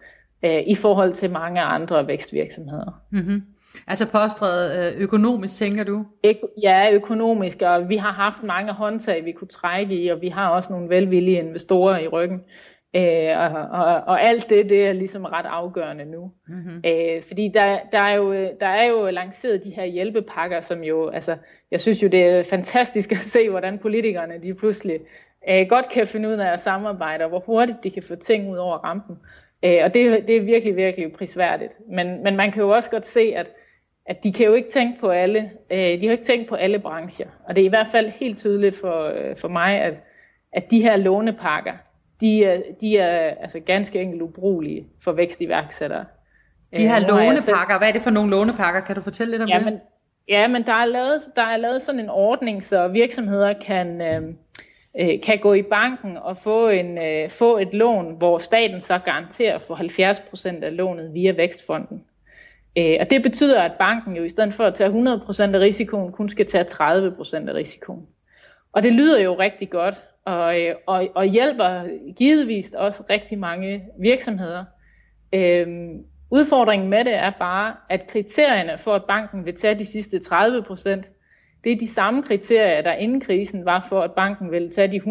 øh, 0.43 0.63
i 0.67 0.75
forhold 0.75 1.13
til 1.13 1.31
mange 1.31 1.61
andre 1.61 2.07
vækstvirksomheder. 2.07 3.01
Mm-hmm. 3.11 3.41
Altså 3.87 4.07
polstret 4.07 4.93
øh, 4.93 5.01
økonomisk, 5.01 5.55
tænker 5.55 5.83
du? 5.83 6.05
Ja, 6.63 6.89
økonomisk, 6.93 7.61
og 7.61 7.89
vi 7.89 7.97
har 7.97 8.11
haft 8.11 8.43
mange 8.43 8.73
håndtag, 8.73 9.25
vi 9.25 9.31
kunne 9.31 9.47
trække 9.47 9.95
i, 9.95 10.07
og 10.07 10.21
vi 10.21 10.27
har 10.27 10.49
også 10.49 10.73
nogle 10.73 10.89
velvillige 10.89 11.39
investorer 11.39 11.97
i 11.97 12.07
ryggen. 12.07 12.43
Øh, 12.97 13.39
og, 13.39 13.61
og, 13.71 14.03
og 14.07 14.21
alt 14.21 14.49
det, 14.49 14.69
det 14.69 14.87
er 14.87 14.93
ligesom 14.93 15.25
ret 15.25 15.45
afgørende 15.45 16.05
nu. 16.05 16.31
Mm-hmm. 16.47 16.81
Øh, 16.85 17.23
fordi 17.23 17.51
der, 17.53 17.79
der, 17.91 17.99
er 17.99 18.15
jo, 18.15 18.33
der 18.33 18.67
er 18.67 18.85
jo 18.85 19.09
lanceret 19.09 19.63
de 19.63 19.69
her 19.69 19.85
hjælpepakker, 19.85 20.61
som 20.61 20.83
jo, 20.83 21.09
altså, 21.09 21.37
jeg 21.71 21.81
synes 21.81 22.03
jo, 22.03 22.07
det 22.07 22.23
er 22.23 22.43
fantastisk 22.43 23.11
at 23.11 23.17
se, 23.17 23.49
hvordan 23.49 23.79
politikerne, 23.79 24.33
de 24.43 24.53
pludselig 24.53 24.99
øh, 25.49 25.65
godt 25.69 25.89
kan 25.89 26.07
finde 26.07 26.29
ud 26.29 26.33
af 26.33 26.53
at 26.53 26.59
samarbejde, 26.59 27.23
og 27.23 27.29
hvor 27.29 27.39
hurtigt 27.39 27.83
de 27.83 27.89
kan 27.89 28.03
få 28.03 28.15
ting 28.15 28.51
ud 28.51 28.57
over 28.57 28.77
rampen. 28.77 29.15
Øh, 29.65 29.79
og 29.83 29.93
det, 29.93 30.27
det 30.27 30.35
er 30.37 30.41
virkelig, 30.41 30.75
virkelig 30.75 31.13
prisværdigt. 31.13 31.71
Men, 31.89 32.23
men 32.23 32.35
man 32.35 32.51
kan 32.51 32.61
jo 32.61 32.69
også 32.69 32.89
godt 32.89 33.05
se, 33.05 33.33
at, 33.35 33.51
at 34.05 34.23
de 34.23 34.33
kan 34.33 34.45
jo 34.45 34.53
ikke 34.53 34.69
tænke 34.69 34.99
på 34.99 35.09
alle, 35.09 35.51
øh, 35.71 35.77
de 35.79 36.05
har 36.05 36.11
ikke 36.11 36.23
tænkt 36.23 36.49
på 36.49 36.55
alle 36.55 36.79
brancher. 36.79 37.27
Og 37.43 37.55
det 37.55 37.61
er 37.61 37.65
i 37.65 37.69
hvert 37.69 37.87
fald 37.91 38.09
helt 38.09 38.37
tydeligt 38.37 38.75
for, 38.75 39.03
øh, 39.03 39.37
for 39.37 39.47
mig, 39.47 39.81
at, 39.81 40.01
at 40.53 40.71
de 40.71 40.81
her 40.81 40.97
lånepakker, 40.97 41.73
de 42.21 42.45
er, 42.45 42.61
de 42.81 42.97
er 42.97 43.35
altså 43.41 43.59
ganske 43.59 44.01
enkelt 44.01 44.21
ubrugelige 44.21 44.87
for 45.03 45.11
vækstiværksættere. 45.11 46.05
De 46.75 46.87
her 46.87 47.01
øh, 47.01 47.07
lånepakker, 47.07 47.77
hvad 47.77 47.87
er 47.87 47.91
det 47.91 48.01
for 48.01 48.09
nogle 48.09 48.31
lånepakker? 48.31 48.81
Kan 48.81 48.95
du 48.95 49.01
fortælle 49.01 49.31
lidt 49.31 49.41
om 49.41 49.49
ja, 49.49 49.57
det? 49.57 49.65
Men, 49.65 49.79
ja, 50.27 50.47
men 50.47 50.65
der 50.65 50.73
er, 50.73 50.85
lavet, 50.85 51.21
der 51.35 51.41
er 51.41 51.57
lavet 51.57 51.81
sådan 51.81 51.99
en 51.99 52.09
ordning, 52.09 52.63
så 52.63 52.87
virksomheder 52.87 53.53
kan, 53.53 54.01
øh, 54.01 54.21
øh, 54.99 55.21
kan 55.21 55.39
gå 55.39 55.53
i 55.53 55.61
banken 55.61 56.17
og 56.17 56.37
få, 56.37 56.69
en, 56.69 56.97
øh, 56.97 57.29
få 57.29 57.57
et 57.57 57.73
lån, 57.73 58.15
hvor 58.17 58.37
staten 58.37 58.81
så 58.81 58.97
garanterer 58.97 59.59
for 59.59 59.75
70% 59.75 60.63
af 60.63 60.77
lånet 60.77 61.13
via 61.13 61.31
Vækstfonden. 61.31 62.03
Øh, 62.77 62.97
og 62.99 63.09
det 63.09 63.23
betyder, 63.23 63.61
at 63.61 63.73
banken 63.79 64.15
jo 64.15 64.23
i 64.23 64.29
stedet 64.29 64.53
for 64.53 64.63
at 64.63 64.75
tage 64.75 64.89
100% 64.89 65.55
af 65.55 65.59
risikoen, 65.59 66.11
kun 66.11 66.29
skal 66.29 66.45
tage 66.45 66.63
30% 66.63 67.49
af 67.49 67.53
risikoen. 67.53 68.07
Og 68.71 68.83
det 68.83 68.93
lyder 68.93 69.19
jo 69.19 69.39
rigtig 69.39 69.69
godt, 69.69 69.95
og, 70.27 70.61
øh, 70.61 70.75
og, 70.85 71.07
og 71.15 71.25
hjælper 71.25 71.83
givetvis 72.15 72.73
også 72.73 73.03
rigtig 73.09 73.39
mange 73.39 73.83
virksomheder. 73.99 74.65
Øhm, 75.33 76.03
udfordringen 76.31 76.89
med 76.89 77.05
det 77.05 77.13
er 77.13 77.31
bare, 77.39 77.75
at 77.89 78.07
kriterierne 78.07 78.77
for, 78.77 78.93
at 78.93 79.05
banken 79.05 79.45
vil 79.45 79.55
tage 79.55 79.79
de 79.79 79.85
sidste 79.85 80.19
30 80.19 80.63
procent, 80.63 81.09
det 81.63 81.71
er 81.71 81.77
de 81.77 81.87
samme 81.87 82.23
kriterier, 82.23 82.81
der 82.81 82.93
inden 82.93 83.21
krisen 83.21 83.65
var 83.65 83.85
for, 83.89 84.01
at 84.01 84.11
banken 84.11 84.51
ville 84.51 84.69
tage 84.69 84.91
de 84.91 84.97
100% 84.97 85.03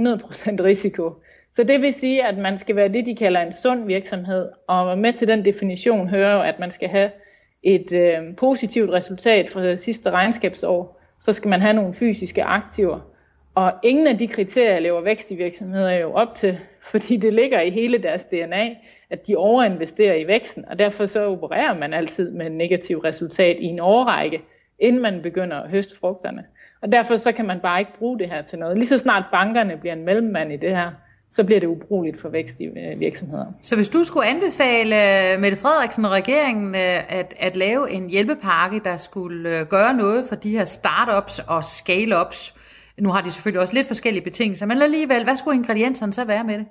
risiko. 0.64 1.22
Så 1.54 1.62
det 1.62 1.82
vil 1.82 1.94
sige, 1.94 2.26
at 2.26 2.38
man 2.38 2.58
skal 2.58 2.76
være 2.76 2.88
det, 2.88 3.06
de 3.06 3.16
kalder 3.16 3.40
en 3.40 3.52
sund 3.52 3.86
virksomhed, 3.86 4.48
og 4.68 4.98
med 4.98 5.12
til 5.12 5.28
den 5.28 5.44
definition 5.44 6.08
hører 6.08 6.34
jo, 6.34 6.42
at 6.42 6.58
man 6.58 6.70
skal 6.70 6.88
have 6.88 7.10
et 7.62 7.92
øh, 7.92 8.36
positivt 8.36 8.90
resultat 8.90 9.50
fra 9.50 9.62
det 9.62 9.80
sidste 9.80 10.10
regnskabsår, 10.10 11.00
så 11.20 11.32
skal 11.32 11.48
man 11.48 11.60
have 11.60 11.74
nogle 11.74 11.94
fysiske 11.94 12.44
aktiver. 12.44 13.15
Og 13.56 13.72
ingen 13.82 14.06
af 14.06 14.18
de 14.18 14.28
kriterier 14.28 14.78
lever 14.78 15.00
vækst 15.00 15.30
i 15.30 15.36
virksomheder 15.36 15.92
jo 15.92 16.12
op 16.12 16.34
til, 16.34 16.58
fordi 16.90 17.16
det 17.16 17.34
ligger 17.34 17.60
i 17.60 17.70
hele 17.70 17.98
deres 17.98 18.24
DNA, 18.24 18.74
at 19.10 19.26
de 19.26 19.36
overinvesterer 19.36 20.14
i 20.14 20.26
væksten, 20.26 20.64
og 20.68 20.78
derfor 20.78 21.06
så 21.06 21.26
opererer 21.26 21.78
man 21.78 21.94
altid 21.94 22.30
med 22.30 22.46
en 22.46 22.52
negativ 22.52 22.98
resultat 22.98 23.56
i 23.60 23.64
en 23.64 23.80
årrække, 23.80 24.40
inden 24.78 25.02
man 25.02 25.22
begynder 25.22 25.56
at 25.56 25.70
høste 25.70 25.96
frugterne. 26.00 26.44
Og 26.82 26.92
derfor 26.92 27.16
så 27.16 27.32
kan 27.32 27.46
man 27.46 27.60
bare 27.60 27.80
ikke 27.80 27.92
bruge 27.98 28.18
det 28.18 28.30
her 28.30 28.42
til 28.42 28.58
noget. 28.58 28.78
Lige 28.78 28.88
så 28.88 28.98
snart 28.98 29.24
bankerne 29.32 29.76
bliver 29.76 29.92
en 29.92 30.04
mellemmand 30.04 30.52
i 30.52 30.56
det 30.56 30.70
her, 30.70 30.90
så 31.30 31.44
bliver 31.44 31.60
det 31.60 31.66
ubrugeligt 31.66 32.20
for 32.20 32.28
vækst 32.28 32.60
i 32.60 32.64
øh, 32.64 33.00
virksomheder. 33.00 33.46
Så 33.62 33.76
hvis 33.76 33.88
du 33.88 34.04
skulle 34.04 34.26
anbefale 34.26 34.96
øh, 35.32 35.40
Mette 35.40 35.56
Frederiksen 35.56 36.04
og 36.04 36.10
regeringen 36.10 36.74
øh, 36.74 37.18
at, 37.18 37.34
at 37.38 37.56
lave 37.56 37.90
en 37.90 38.10
hjælpepakke, 38.10 38.80
der 38.84 38.96
skulle 38.96 39.64
gøre 39.64 39.94
noget 39.94 40.24
for 40.28 40.34
de 40.34 40.50
her 40.50 40.64
startups 40.64 41.38
og 41.38 41.64
scale-ups, 41.64 42.55
nu 42.98 43.08
har 43.08 43.20
de 43.20 43.30
selvfølgelig 43.30 43.60
også 43.60 43.74
lidt 43.74 43.86
forskellige 43.86 44.24
betingelser, 44.24 44.66
men 44.66 44.82
alligevel, 44.82 45.24
hvad 45.24 45.36
skulle 45.36 45.56
ingredienserne 45.58 46.12
så 46.12 46.24
være 46.24 46.44
med 46.44 46.58
det? 46.58 46.66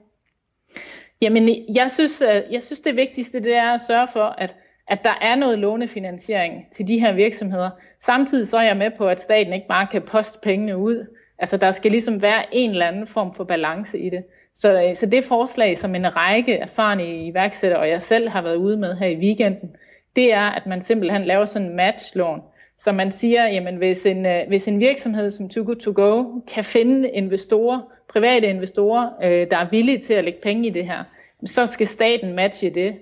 Jamen, 1.22 1.50
jeg 1.76 1.92
synes, 1.92 2.22
øh, 2.22 2.54
jeg 2.54 2.64
synes 2.64 2.80
det 2.80 2.96
vigtigste 2.96 3.40
det 3.40 3.56
er 3.56 3.72
at 3.72 3.82
sørge 3.88 4.08
for, 4.14 4.26
at 4.38 4.56
at 4.88 5.04
der 5.04 5.18
er 5.22 5.36
noget 5.36 5.60
lånefinansiering 5.60 6.66
til 6.72 6.88
de 6.88 7.00
her 7.00 7.14
virksomheder. 7.14 7.70
Samtidig 8.02 8.48
så 8.48 8.58
er 8.58 8.64
jeg 8.64 8.78
med 8.78 8.92
på, 8.98 9.08
at 9.08 9.22
staten 9.22 9.54
ikke 9.54 9.68
bare 9.68 9.88
kan 9.88 10.02
poste 10.02 10.40
pengene 10.44 10.78
ud. 10.78 11.06
Altså 11.40 11.58
der 11.58 11.72
skal 11.72 11.92
ligesom 11.92 12.22
være 12.22 12.56
en 12.56 12.70
eller 12.70 12.88
anden 12.88 13.08
form 13.08 13.36
for 13.36 13.44
balance 13.44 14.00
i 14.00 14.10
det. 14.10 14.24
Så, 14.56 14.82
øh, 14.82 14.96
så 14.96 15.06
det 15.06 15.24
forslag, 15.24 15.78
som 15.78 15.96
en 15.96 16.16
række 16.16 16.58
erfarne 16.58 17.26
iværksættere 17.26 17.80
og 17.80 17.90
jeg 17.90 18.02
selv 18.02 18.30
har 18.30 18.42
været 18.42 18.56
ude 18.56 18.78
med 18.78 18.96
her 18.96 19.08
i 19.08 19.16
weekenden, 19.16 19.76
det 20.16 20.34
er, 20.34 20.50
at 20.50 20.66
man 20.66 20.82
simpelthen 20.82 21.26
laver 21.26 21.46
sådan 21.46 21.68
en 21.68 21.76
matchlån. 21.76 22.42
Så 22.78 22.92
man 22.92 23.12
siger, 23.12 23.48
jamen 23.48 23.76
hvis 23.76 24.06
en, 24.06 24.26
øh, 24.26 24.48
hvis 24.48 24.68
en 24.68 24.80
virksomhed 24.80 25.32
som 25.32 25.50
Too 25.50 25.64
Good 25.66 25.76
To 25.76 25.92
Go 25.96 26.40
kan 26.48 26.64
finde 26.64 27.10
investorer, 27.10 27.82
private 28.10 28.48
investorer, 28.48 29.10
øh, 29.24 29.50
der 29.52 29.58
er 29.58 29.70
villige 29.70 30.00
til 30.00 30.14
at 30.14 30.24
lægge 30.24 30.40
penge 30.44 30.68
i 30.68 30.70
det 30.70 30.86
her, 30.86 31.04
så 31.46 31.66
skal 31.66 31.88
staten 31.88 32.34
matche 32.34 32.70
det 32.70 32.96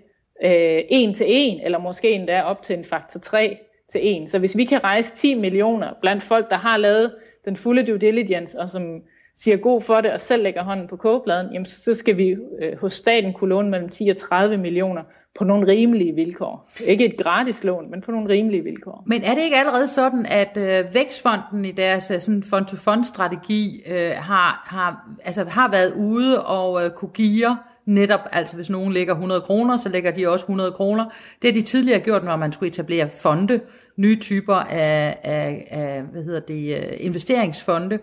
øh, 0.44 0.82
en 0.90 1.14
til 1.14 1.26
en, 1.30 1.62
eller 1.62 1.78
måske 1.78 2.12
endda 2.12 2.42
op 2.42 2.64
til 2.64 2.78
en 2.78 2.86
faktor 2.86 3.20
3 3.20 3.58
til 3.92 4.24
1. 4.24 4.30
Så 4.30 4.40
hvis 4.40 4.58
vi 4.58 4.66
kan 4.66 4.84
rejse 4.84 5.16
10 5.16 5.34
millioner 5.34 5.94
blandt 6.02 6.24
folk, 6.24 6.50
der 6.50 6.58
har 6.58 6.78
lavet 6.78 7.16
den 7.46 7.56
fulde 7.56 7.86
due 7.86 7.98
diligence, 7.98 8.60
og 8.60 8.70
som 8.70 9.02
siger 9.36 9.58
god 9.58 9.82
for 9.82 10.02
det, 10.02 10.12
og 10.12 10.22
selv 10.22 10.44
lægger 10.44 10.64
hånden 10.64 10.88
på 10.88 10.98
kogebladen, 10.98 11.54
jamen 11.54 11.66
så 11.66 11.94
skal 11.94 12.18
vi 12.18 12.36
øh, 12.62 12.78
hos 12.80 12.94
staten 12.94 13.34
kunne 13.34 13.50
låne 13.50 13.70
mellem 13.70 13.90
10 13.90 14.10
og 14.10 14.18
30 14.18 14.58
millioner 14.58 15.04
på 15.36 15.44
nogle 15.44 15.68
rimelige 15.68 16.16
vilkår. 16.16 16.70
Ikke 16.86 17.06
et 17.06 17.18
gratis 17.18 17.64
lån, 17.64 17.92
men 17.92 18.02
på 18.02 18.12
nogle 18.12 18.30
rimelige 18.30 18.64
vilkår. 18.64 19.04
Men 19.06 19.24
er 19.24 19.36
det 19.36 19.42
ikke 19.42 19.58
allerede 19.58 19.88
sådan, 19.88 20.26
at 20.26 20.58
øh, 20.58 20.94
Vækstfonden 20.94 21.66
i 21.66 21.72
deres 21.72 22.12
øh, 22.12 22.20
sådan 22.20 22.44
fond-to-fond-strategi 22.44 23.84
øh, 23.88 24.12
har, 24.16 24.64
har, 24.66 25.10
altså, 25.24 25.44
har 25.44 25.72
været 25.72 25.94
ude 25.94 26.46
og 26.46 26.86
øh, 26.86 26.92
kunne 26.92 27.12
give 27.14 27.58
netop, 27.86 28.20
altså 28.32 28.56
hvis 28.56 28.70
nogen 28.70 28.94
lægger 28.94 29.14
100 29.14 29.42
kroner, 29.42 29.78
så 29.78 29.90
lægger 29.90 30.12
de 30.12 30.30
også 30.30 30.44
100 30.44 30.72
kroner. 30.72 31.06
Det 31.42 31.50
har 31.50 31.62
de 31.62 31.62
tidligere 31.62 32.00
gjort, 32.00 32.24
når 32.24 32.36
man 32.36 32.54
skulle 32.54 32.70
etablere 32.70 33.10
fonde, 33.18 33.60
nye 33.98 34.20
typer 34.20 34.56
af, 34.56 35.18
af, 35.24 35.68
af 35.72 36.02
hvad 36.12 36.24
hedder 36.24 36.40
det, 36.40 36.78
øh, 36.78 36.94
investeringsfonde. 37.00 37.96
Øh, 37.96 38.02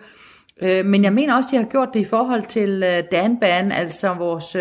men 0.62 1.04
jeg 1.04 1.12
mener 1.12 1.34
også, 1.34 1.48
de 1.52 1.56
har 1.56 1.64
gjort 1.64 1.88
det 1.94 2.00
i 2.00 2.04
forhold 2.04 2.42
til 2.42 2.82
øh, 2.82 3.04
Danban, 3.12 3.72
altså 3.72 4.14
vores 4.14 4.54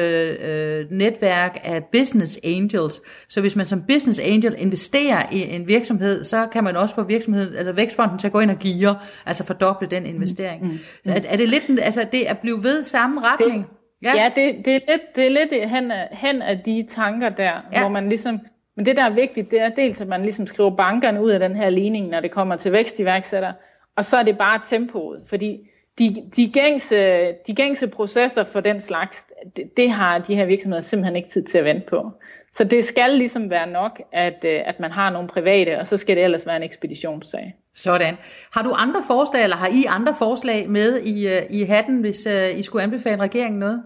netværk 0.91 1.57
af 1.63 1.83
business 1.83 2.39
angels. 2.43 3.01
Så 3.29 3.41
hvis 3.41 3.55
man 3.55 3.67
som 3.67 3.83
business 3.87 4.19
angel 4.19 4.55
investerer 4.57 5.23
i 5.31 5.41
en 5.41 5.67
virksomhed, 5.67 6.23
så 6.23 6.47
kan 6.51 6.63
man 6.63 6.75
også 6.75 6.95
få 6.95 7.03
virksomheden, 7.03 7.55
eller 7.55 7.71
vækstfonden 7.71 8.17
til 8.17 8.27
at 8.27 8.33
gå 8.33 8.39
ind 8.39 8.51
og 8.51 8.57
give, 8.57 8.95
altså 9.25 9.45
fordoble 9.45 9.87
den 9.87 10.05
investering. 10.05 10.63
Mm, 10.63 10.69
mm, 10.69 10.77
mm. 11.05 11.11
Er, 11.11 11.19
er 11.27 11.37
det 11.37 11.49
lidt, 11.49 11.79
altså 11.81 12.05
det 12.11 12.21
at 12.21 12.39
blive 12.39 12.63
ved 12.63 12.83
samme 12.83 13.21
retning? 13.21 13.61
Det, 13.61 13.65
Ja, 14.03 14.13
ja 14.15 14.31
det, 14.35 14.65
det, 14.65 14.75
er 14.75 14.79
lidt, 14.91 15.15
det 15.15 15.25
er 15.25 15.29
lidt 15.29 15.69
hen 15.69 15.91
af, 15.91 16.07
hen 16.11 16.41
af 16.41 16.59
de 16.59 16.85
tanker 16.89 17.29
der, 17.29 17.51
ja. 17.73 17.79
hvor 17.79 17.89
man 17.89 18.09
ligesom, 18.09 18.39
men 18.75 18.85
det 18.85 18.95
der 18.95 19.03
er 19.03 19.09
vigtigt, 19.09 19.51
det 19.51 19.61
er 19.61 19.69
dels, 19.69 20.01
at 20.01 20.07
man 20.07 20.21
ligesom 20.21 20.47
skriver 20.47 20.75
bankerne 20.75 21.21
ud 21.21 21.29
af 21.29 21.39
den 21.39 21.55
her 21.55 21.69
ligning, 21.69 22.07
når 22.07 22.19
det 22.19 22.31
kommer 22.31 22.55
til 22.55 22.71
vækstiværksætter, 22.71 23.53
og 23.97 24.05
så 24.05 24.17
er 24.17 24.23
det 24.23 24.37
bare 24.37 24.61
tempoet, 24.65 25.21
fordi 25.29 25.68
de, 25.99 26.23
de, 26.35 26.51
gængse, 26.51 27.31
de 27.47 27.55
gængse 27.55 27.87
processer 27.87 28.43
for 28.43 28.59
den 28.59 28.81
slags, 28.81 29.25
det, 29.55 29.77
det 29.77 29.91
har 29.91 30.17
de 30.17 30.35
her 30.35 30.45
virksomheder 30.45 30.81
simpelthen 30.81 31.15
ikke 31.15 31.29
tid 31.29 31.43
til 31.43 31.57
at 31.57 31.65
vente 31.65 31.87
på. 31.87 32.11
Så 32.51 32.63
det 32.63 32.85
skal 32.85 33.11
ligesom 33.11 33.49
være 33.49 33.67
nok, 33.67 34.01
at, 34.11 34.45
øh, 34.45 34.61
at 34.65 34.79
man 34.79 34.91
har 34.91 35.09
nogle 35.09 35.27
private, 35.27 35.79
og 35.79 35.87
så 35.87 35.97
skal 35.97 36.15
det 36.15 36.23
ellers 36.23 36.47
være 36.47 36.55
en 36.55 36.63
ekspeditionssag. 36.63 37.55
Sådan. 37.73 38.17
Har 38.53 38.63
du 38.63 38.73
andre 38.77 39.03
forslag, 39.07 39.43
eller 39.43 39.55
har 39.55 39.67
I 39.67 39.85
andre 39.87 40.15
forslag 40.17 40.69
med 40.69 41.01
i, 41.01 41.27
øh, 41.27 41.41
i 41.49 41.63
hatten, 41.63 41.99
hvis 41.99 42.27
uh, 42.27 42.59
I 42.59 42.61
skulle 42.61 42.83
anbefale 42.83 43.21
regeringen 43.21 43.59
noget? 43.59 43.83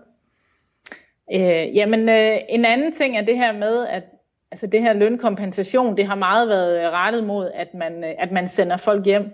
Øh, 1.33 1.75
jamen, 1.75 2.09
øh, 2.09 2.37
en 2.49 2.65
anden 2.65 2.93
ting 2.93 3.17
er 3.17 3.21
det 3.21 3.37
her 3.37 3.51
med, 3.51 3.87
at 3.87 4.03
altså 4.51 4.67
det 4.67 4.81
her 4.81 4.93
lønkompensation, 4.93 5.97
det 5.97 6.05
har 6.05 6.15
meget 6.15 6.47
været 6.47 6.91
rettet 6.91 7.23
mod, 7.23 7.51
at 7.53 7.73
man, 7.73 8.03
at 8.03 8.31
man 8.31 8.49
sender 8.49 8.77
folk 8.77 9.05
hjem. 9.05 9.33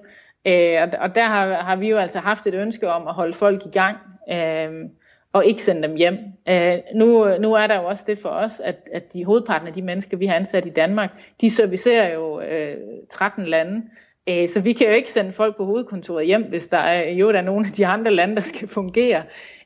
Øh, 0.49 0.81
og, 0.81 0.99
og 0.99 1.15
der 1.15 1.23
har, 1.23 1.53
har 1.53 1.75
vi 1.75 1.89
jo 1.89 1.97
altså 1.97 2.19
haft 2.19 2.47
et 2.47 2.53
ønske 2.53 2.89
om 2.89 3.07
at 3.07 3.13
holde 3.13 3.33
folk 3.33 3.65
i 3.65 3.69
gang. 3.69 3.97
Øh, 4.31 4.89
og 5.33 5.45
ikke 5.45 5.61
sende 5.61 5.87
dem 5.87 5.95
hjem. 5.95 6.17
Øh, 6.49 6.73
nu, 6.95 7.37
nu 7.37 7.53
er 7.53 7.67
der 7.67 7.75
jo 7.75 7.85
også 7.85 8.03
det 8.07 8.19
for 8.19 8.29
os, 8.29 8.59
at, 8.59 8.75
at 8.93 9.13
de 9.13 9.25
hovedparten 9.25 9.67
af 9.67 9.73
de 9.73 9.81
mennesker, 9.81 10.17
vi 10.17 10.25
har 10.25 10.35
ansat 10.35 10.65
i 10.65 10.69
Danmark, 10.69 11.09
de 11.41 11.49
servicerer 11.49 12.13
jo 12.13 12.41
øh, 12.41 12.77
13 13.09 13.45
lande. 13.45 13.83
Øh, 14.29 14.49
så 14.49 14.59
vi 14.61 14.73
kan 14.73 14.87
jo 14.87 14.93
ikke 14.93 15.11
sende 15.11 15.33
folk 15.33 15.57
på 15.57 15.65
hovedkontoret 15.65 16.25
hjem, 16.25 16.43
hvis 16.43 16.67
der 16.67 16.77
er, 16.77 17.09
jo 17.09 17.31
der 17.31 17.37
er 17.37 17.43
nogle 17.43 17.67
af 17.67 17.73
de 17.73 17.85
andre 17.85 18.11
lande, 18.11 18.35
der 18.35 18.41
skal 18.41 18.67
fungere. 18.67 19.23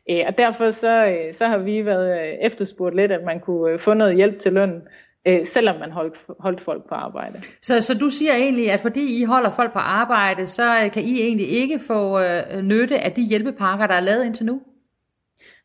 Øh, 0.09 0.23
og 0.27 0.37
derfor 0.37 0.69
så, 0.69 1.05
øh, 1.05 1.33
så 1.33 1.47
har 1.47 1.57
vi 1.57 1.85
været 1.85 2.21
øh, 2.21 2.33
efterspurgt 2.41 2.95
lidt, 2.95 3.11
at 3.11 3.23
man 3.23 3.39
kunne 3.39 3.71
øh, 3.71 3.79
få 3.79 3.93
noget 3.93 4.15
hjælp 4.15 4.39
til 4.39 4.53
løn, 4.53 4.81
øh, 5.25 5.45
selvom 5.45 5.79
man 5.79 5.91
holdt, 5.91 6.15
holdt 6.39 6.61
folk 6.61 6.89
på 6.89 6.95
arbejde. 6.95 7.41
Så, 7.61 7.81
så 7.81 7.97
du 7.97 8.09
siger 8.09 8.33
egentlig, 8.33 8.71
at 8.71 8.81
fordi 8.81 9.21
I 9.21 9.23
holder 9.23 9.49
folk 9.49 9.73
på 9.73 9.79
arbejde, 9.79 10.47
så 10.47 10.63
øh, 10.85 10.91
kan 10.91 11.03
I 11.03 11.21
egentlig 11.21 11.49
ikke 11.49 11.79
få 11.79 12.19
øh, 12.19 12.61
nytte 12.61 12.99
af 12.99 13.11
de 13.11 13.21
hjælpepakker, 13.21 13.87
der 13.87 13.93
er 13.93 14.01
lavet 14.01 14.25
indtil 14.25 14.45
nu? 14.45 14.61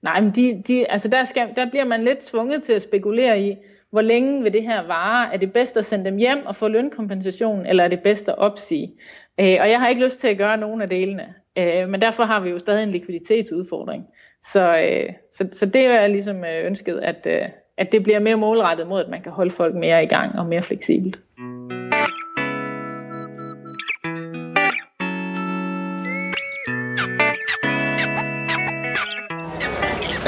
Nej, 0.03 0.21
men 0.21 0.31
de, 0.31 0.63
de, 0.67 0.91
altså 0.91 1.09
der, 1.09 1.25
skal, 1.25 1.49
der 1.57 1.71
bliver 1.71 1.85
man 1.85 2.05
lidt 2.05 2.19
tvunget 2.19 2.63
til 2.63 2.73
at 2.73 2.83
spekulere 2.83 3.43
i, 3.43 3.57
hvor 3.91 4.01
længe 4.01 4.43
vil 4.43 4.53
det 4.53 4.63
her 4.63 4.87
vare? 4.87 5.35
Er 5.35 5.39
det 5.39 5.53
bedst 5.53 5.77
at 5.77 5.85
sende 5.87 6.05
dem 6.05 6.17
hjem 6.17 6.47
og 6.47 6.57
få 6.57 6.69
lønkompensation, 6.69 7.67
eller 7.67 7.85
er 7.85 7.89
det 7.89 8.01
bedst 8.01 8.29
at 8.29 8.39
opsige? 8.39 8.93
Øh, 9.41 9.57
og 9.61 9.71
jeg 9.71 9.81
har 9.81 9.89
ikke 9.89 10.05
lyst 10.05 10.21
til 10.21 10.29
at 10.29 10.39
gøre 10.39 10.57
nogen 10.57 10.83
af 10.83 10.89
delene. 10.89 11.35
Øh, 11.59 11.89
men 11.89 12.01
derfor 12.01 12.23
har 12.23 12.41
vi 12.41 12.51
jo 12.51 12.59
stadig 12.59 12.83
en 12.83 12.91
likviditetsudfordring. 12.91 14.07
Så, 14.43 14.79
øh, 14.79 15.13
så, 15.33 15.49
så 15.53 15.67
det 15.67 15.85
er 15.85 16.07
ligesom 16.07 16.45
øh, 16.45 16.67
ønsket, 16.67 16.99
at, 16.99 17.27
øh, 17.27 17.49
at 17.79 17.93
det 17.93 18.03
bliver 18.03 18.21
mere 18.21 18.37
målrettet 18.37 18.87
mod, 18.87 19.01
at 19.05 19.11
man 19.11 19.23
kan 19.23 19.33
holde 19.33 19.51
folk 19.51 19.75
mere 19.75 20.05
i 20.05 20.07
gang 20.07 20.39
og 20.39 20.47
mere 20.47 20.63
fleksibelt. 20.63 21.19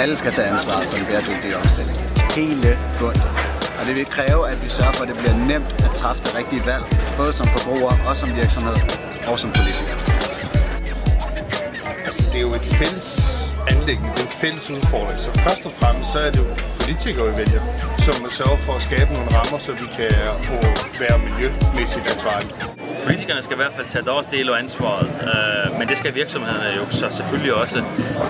Alle 0.03 0.17
skal 0.17 0.33
tage 0.33 0.49
ansvaret 0.55 0.85
for 0.91 0.97
en 1.01 1.07
bæredygtig 1.11 1.51
omstilling. 1.61 1.99
Hele 2.39 2.71
bundet. 3.01 3.31
Og 3.79 3.83
det 3.87 3.95
vil 3.99 4.07
kræve, 4.17 4.43
at 4.53 4.59
vi 4.65 4.69
sørger 4.79 4.93
for, 4.97 5.03
at 5.05 5.09
det 5.11 5.19
bliver 5.23 5.37
nemt 5.53 5.71
at 5.87 5.93
træffe 6.01 6.21
det 6.25 6.33
rigtige 6.39 6.63
valg, 6.71 6.85
både 7.21 7.33
som 7.39 7.47
forbruger 7.57 7.93
og 8.09 8.15
som 8.21 8.29
virksomhed 8.43 8.77
og 9.31 9.37
som 9.43 9.51
politiker. 9.59 9.97
Altså, 12.07 12.23
det 12.33 12.39
er 12.41 12.45
jo 12.49 12.53
et 12.61 12.67
fælles 12.81 13.09
anlæggende, 13.73 14.11
det 14.15 14.23
er 14.25 14.29
en 14.33 14.37
fælles 14.45 14.67
udfordring. 14.77 15.19
Så 15.27 15.31
først 15.47 15.63
og 15.69 15.73
fremmest 15.81 16.09
så 16.13 16.19
er 16.27 16.31
det 16.35 16.41
jo 16.45 16.49
politikere, 16.91 17.27
vi 17.31 17.37
vælger, 17.43 17.63
som 18.07 18.15
sørger 18.39 18.61
for 18.67 18.73
at 18.79 18.83
skabe 18.89 19.11
nogle 19.17 19.29
rammer, 19.37 19.59
så 19.67 19.73
vi 19.83 19.87
kan 19.99 20.13
være 21.05 21.17
miljømæssigt 21.29 22.05
ansvarlige. 22.15 22.55
Politikerne 23.07 23.43
skal 23.47 23.55
i 23.59 23.61
hvert 23.63 23.75
fald 23.79 23.89
tage 23.95 24.05
deres 24.11 24.27
del 24.35 24.47
af 24.51 24.57
ansvaret, 24.65 25.09
øh, 25.31 25.79
men 25.79 25.85
det 25.91 25.97
skal 26.01 26.11
virksomhederne 26.23 26.71
jo 26.79 26.85
så 27.01 27.07
selvfølgelig 27.19 27.55
også. 27.63 27.79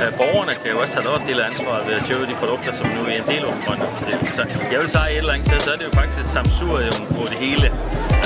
Øh, 0.02 0.10
borgerne 0.20 0.54
kan 0.60 0.68
jo 0.74 0.76
også 0.82 0.92
tage 0.96 1.06
deres 1.10 1.22
del 1.28 1.36
af 1.40 1.46
ansvaret 1.50 1.82
ved 1.88 1.94
at 2.00 2.04
købe 2.10 2.24
de 2.30 2.36
produkter, 2.42 2.72
som 2.78 2.86
nu 2.96 3.00
er 3.10 3.14
en 3.22 3.28
del 3.32 3.42
af 3.46 3.50
den 3.54 3.62
grønne 3.66 3.84
omstilling. 3.90 4.32
Så 4.38 4.42
jeg 4.72 4.78
vil 4.82 4.90
sige, 4.96 5.08
et 5.12 5.18
eller 5.18 5.32
andet 5.34 5.46
sted, 5.48 5.60
så 5.66 5.70
er 5.74 5.78
det 5.80 5.86
jo 5.90 5.94
faktisk 6.00 6.18
et 6.24 6.30
samsurium 6.36 7.02
på 7.16 7.22
det 7.32 7.38
hele. 7.46 7.66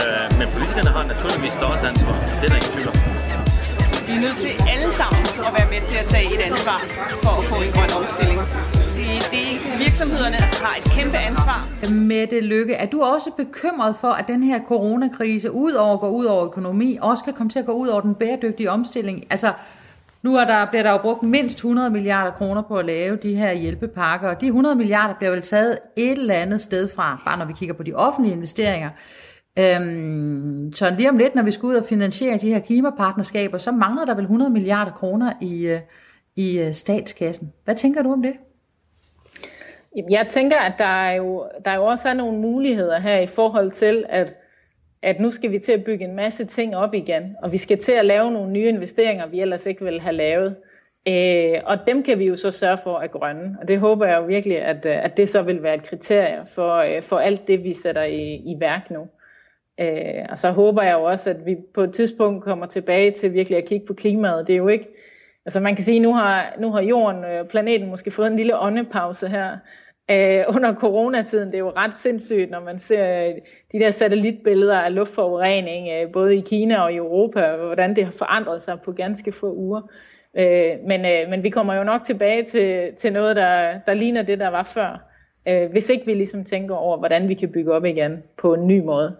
Øh, 0.05 0.27
men 0.39 0.47
politikerne 0.55 0.91
har 0.97 1.05
naturligvis 1.13 1.55
deres 1.63 1.83
ansvar. 1.91 2.17
Det 2.41 2.45
er 2.47 2.51
der 2.53 2.59
ingen 2.61 2.73
tvivl 2.77 2.89
om. 2.93 3.14
Vi 4.07 4.13
er 4.13 4.21
nødt 4.21 4.37
til 4.37 4.53
alle 4.73 4.93
sammen 4.93 5.23
at 5.47 5.53
være 5.59 5.69
med 5.71 5.81
til 5.91 5.97
at 5.97 6.07
tage 6.07 6.27
et 6.35 6.41
ansvar 6.51 6.79
for 7.23 7.33
at 7.41 7.45
få 7.51 7.57
en 7.67 7.71
grøn 7.77 7.91
omstilling. 8.01 8.41
Det, 8.99 9.09
det, 9.35 9.47
virksomhederne 9.85 10.37
har 10.37 10.75
et 10.81 10.85
kæmpe 10.97 11.17
ansvar. 11.17 11.59
Mette 11.91 12.41
Lykke, 12.41 12.75
er 12.75 12.87
du 12.87 13.03
også 13.03 13.31
bekymret 13.37 13.97
for, 14.01 14.09
at 14.09 14.25
den 14.29 14.43
her 14.43 14.61
coronakrise, 14.69 15.53
udover 15.53 15.95
at 15.95 16.01
gå 16.01 16.09
ud 16.09 16.25
over 16.25 16.45
økonomi, 16.45 16.99
også 17.03 17.25
kan 17.25 17.33
komme 17.33 17.51
til 17.51 17.59
at 17.59 17.67
gå 17.67 17.73
ud 17.73 17.89
over 17.89 18.01
den 18.01 18.15
bæredygtige 18.15 18.71
omstilling? 18.71 19.25
Altså, 19.31 19.53
nu 20.23 20.37
er 20.37 20.45
der, 20.45 20.67
bliver 20.67 20.83
der 20.83 20.91
jo 20.91 20.99
brugt 20.99 21.23
mindst 21.23 21.57
100 21.57 21.91
milliarder 21.91 22.31
kroner 22.31 22.63
på 22.63 22.77
at 22.77 22.85
lave 22.85 23.17
de 23.17 23.35
her 23.35 23.53
hjælpepakker, 23.53 24.29
og 24.29 24.41
de 24.41 24.47
100 24.47 24.75
milliarder 24.75 25.15
bliver 25.15 25.31
vel 25.31 25.43
taget 25.43 25.79
et 25.97 26.19
eller 26.19 26.35
andet 26.35 26.61
sted 26.61 26.89
fra, 26.97 27.23
bare 27.27 27.39
når 27.39 27.45
vi 27.45 27.53
kigger 27.53 27.75
på 27.75 27.83
de 27.83 27.93
offentlige 27.95 28.35
investeringer. 28.35 28.91
Øhm, 29.59 30.73
så 30.75 30.95
lige 30.97 31.11
om 31.11 31.19
lidt, 31.19 31.35
når 31.35 31.43
vi 31.43 31.51
skal 31.51 31.67
ud 31.67 31.75
og 31.75 31.85
finansiere 31.85 32.39
de 32.39 32.53
her 32.53 32.61
klimapartnerskaber, 32.61 33.59
så 33.59 33.73
mangler 33.73 34.05
der 34.05 34.15
vel 34.15 34.23
100 34.23 34.51
milliarder 34.51 34.93
kroner 34.93 35.33
i, 35.41 35.67
øh, 35.67 35.81
i 36.37 36.59
øh, 36.59 36.73
statskassen. 36.73 37.53
Hvad 37.65 37.75
tænker 37.77 38.03
du 38.03 38.13
om 38.13 38.23
det? 38.23 38.33
Jeg 40.11 40.27
tænker, 40.31 40.57
at 40.57 40.73
der 40.79 41.05
er 41.05 41.13
jo, 41.13 41.45
der 41.65 41.71
er 41.71 41.77
jo 41.77 41.85
også 41.85 42.09
er 42.09 42.15
nogle 42.15 42.39
muligheder 42.39 42.99
her 42.99 43.19
i 43.19 43.27
forhold 43.27 43.71
til, 43.71 44.05
at, 44.09 44.35
at 45.03 45.21
nu 45.21 45.31
skal 45.31 45.51
vi 45.51 45.59
til 45.59 45.73
at 45.73 45.85
bygge 45.85 46.05
en 46.05 46.17
masse 46.17 46.45
ting 46.45 46.77
op 46.77 46.95
igen, 46.95 47.37
og 47.43 47.53
vi 47.53 47.57
skal 47.57 47.79
til 47.79 47.93
at 47.93 48.07
lave 48.07 48.31
nogle 48.31 48.53
nye 48.53 48.69
investeringer, 48.69 49.27
vi 49.27 49.41
ellers 49.41 49.67
ikke 49.67 49.85
ville 49.85 50.01
have 50.01 50.17
lavet. 50.17 50.57
Øh, 51.09 51.61
og 51.65 51.87
dem 51.87 52.03
kan 52.03 52.19
vi 52.19 52.25
jo 52.25 52.37
så 52.37 52.51
sørge 52.51 52.79
for 52.85 52.97
at 52.97 53.11
grønne, 53.11 53.57
og 53.61 53.69
det 53.69 53.81
håber 53.81 54.07
jeg 54.07 54.19
jo 54.19 54.25
virkelig, 54.25 54.63
at, 54.63 54.87
at 54.87 55.17
det 55.17 55.29
så 55.29 55.43
vil 55.43 55.63
være 55.63 55.75
et 55.75 55.83
kriterie 55.83 56.47
for, 56.47 56.77
øh, 56.77 57.03
for 57.03 57.19
alt 57.19 57.49
det, 57.49 57.65
vi 57.65 57.75
sætter 57.75 58.03
i, 58.03 58.35
i 58.35 58.57
værk 58.61 58.91
nu. 58.91 59.09
Øh, 59.81 60.27
og 60.31 60.39
så 60.39 60.51
håber 60.51 60.83
jeg 60.83 60.93
jo 60.93 61.03
også, 61.03 61.31
at 61.31 61.47
vi 61.47 61.57
på 61.75 61.83
et 61.83 61.93
tidspunkt 61.93 62.45
kommer 62.45 62.67
tilbage 62.67 63.11
til 63.11 63.33
virkelig 63.33 63.59
at 63.59 63.65
kigge 63.65 63.87
på 63.87 63.95
klimaet. 63.95 64.47
Det 64.47 64.53
er 64.53 64.57
jo 64.57 64.69
ikke, 64.69 64.89
altså 65.47 65.61
man 65.61 65.77
kan 65.77 65.85
sige, 65.85 66.01
nu 66.01 66.15
har, 66.15 66.55
nu 66.59 66.71
har 66.71 66.83
jorden, 66.83 67.25
øh, 67.25 67.49
planeten 67.49 67.91
måske 67.91 68.11
fået 68.11 68.27
en 68.27 68.37
lille 68.37 68.59
åndepause 68.59 69.29
her 69.29 69.59
øh, 70.11 70.45
under 70.49 70.75
coronatiden. 70.75 71.49
Det 71.49 71.55
er 71.55 71.59
jo 71.59 71.73
ret 71.77 71.95
sindssygt, 71.95 72.51
når 72.51 72.61
man 72.61 72.79
ser 72.79 73.27
øh, 73.27 73.35
de 73.73 73.79
der 73.79 73.91
satellitbilleder 73.91 74.79
af 74.79 74.95
luftforurening, 74.95 75.89
øh, 75.93 76.13
både 76.13 76.37
i 76.37 76.41
Kina 76.41 76.81
og 76.81 76.93
i 76.93 76.97
Europa, 76.97 77.53
og 77.53 77.67
hvordan 77.67 77.97
det 77.97 78.05
har 78.05 78.13
forandret 78.13 78.63
sig 78.63 78.81
på 78.81 78.93
ganske 78.93 79.33
få 79.33 79.53
uger. 79.55 79.81
Øh, 80.37 80.73
men, 80.87 81.05
øh, 81.05 81.31
men 81.31 81.43
vi 81.43 81.51
kommer 81.51 81.75
jo 81.75 81.85
nok 81.85 82.05
tilbage 82.05 82.43
til, 82.45 82.95
til 82.95 83.13
noget, 83.13 83.37
der, 83.37 83.79
der 83.87 83.95
ligner 83.95 84.23
det, 84.23 84.39
der 84.39 84.49
var 84.49 84.63
før. 84.63 85.11
Øh, 85.49 85.71
hvis 85.71 85.89
ikke 85.89 86.07
vi 86.07 86.15
ligesom 86.15 86.45
tænker 86.45 86.75
over, 86.75 86.97
hvordan 86.97 87.29
vi 87.29 87.35
kan 87.35 87.53
bygge 87.53 87.73
op 87.73 87.85
igen 87.85 88.23
på 88.37 88.55
en 88.55 88.67
ny 88.67 88.81
måde. 88.81 89.17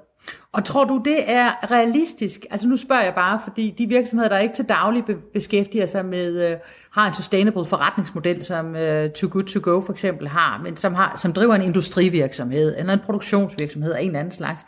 Og 0.53 0.65
tror 0.65 0.85
du, 0.85 1.03
det 1.05 1.31
er 1.31 1.71
realistisk? 1.71 2.47
Altså 2.51 2.69
nu 2.69 2.77
spørger 2.77 3.03
jeg 3.03 3.15
bare, 3.15 3.41
fordi 3.45 3.75
de 3.79 3.87
virksomheder, 3.87 4.29
der 4.29 4.39
ikke 4.39 4.55
til 4.55 4.65
daglig 4.65 5.05
beskæftiger 5.33 5.87
sig 5.87 6.05
med, 6.05 6.51
øh, 6.51 6.57
har 6.91 7.09
en 7.09 7.15
sustainable 7.15 7.65
forretningsmodel, 7.65 8.45
som 8.45 8.77
øh, 8.77 9.11
Too 9.11 9.31
Good 9.33 9.45
To 9.45 9.61
Go 9.63 9.81
for 9.81 9.93
eksempel 9.93 10.29
har, 10.29 10.61
men 10.63 10.77
som, 10.77 10.95
har, 10.95 11.13
som 11.17 11.33
driver 11.33 11.55
en 11.55 11.63
industrivirksomhed, 11.63 12.75
eller 12.79 12.93
en 12.93 13.01
produktionsvirksomhed 13.05 13.93
af 13.93 14.01
en 14.01 14.07
eller 14.07 14.19
anden 14.19 14.33
slags. 14.33 14.63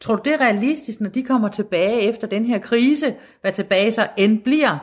Tror 0.00 0.16
du, 0.16 0.22
det 0.24 0.34
er 0.34 0.40
realistisk, 0.40 1.00
når 1.00 1.10
de 1.10 1.22
kommer 1.22 1.48
tilbage 1.48 2.00
efter 2.00 2.26
den 2.26 2.44
her 2.44 2.58
krise, 2.58 3.14
hvad 3.40 3.52
tilbage 3.52 3.92
så 3.92 4.06
end 4.16 4.42
bliver, 4.42 4.78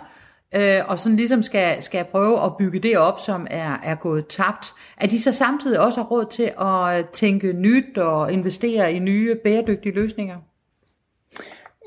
øh, 0.56 0.80
og 0.88 1.00
sådan 1.00 1.16
ligesom 1.16 1.43
skal, 1.43 1.84
skal 1.84 2.06
prøve 2.06 2.43
at 2.43 2.58
bygge 2.58 2.80
det 2.80 2.97
op, 2.97 3.20
som 3.20 3.47
er, 3.50 3.80
er 3.84 3.95
gået 3.95 4.28
tabt, 4.28 4.74
at 4.97 5.12
de 5.12 5.22
så 5.22 5.32
samtidig 5.32 5.80
også 5.80 6.02
har 6.02 6.08
råd 6.08 6.26
til 6.26 6.52
at 6.62 7.10
tænke 7.10 7.54
nyt 7.54 7.97
og 7.97 8.34
investere 8.34 8.93
i 8.93 9.00
nye 9.00 9.36
bæredygtige 9.43 9.95
løsninger? 9.95 10.36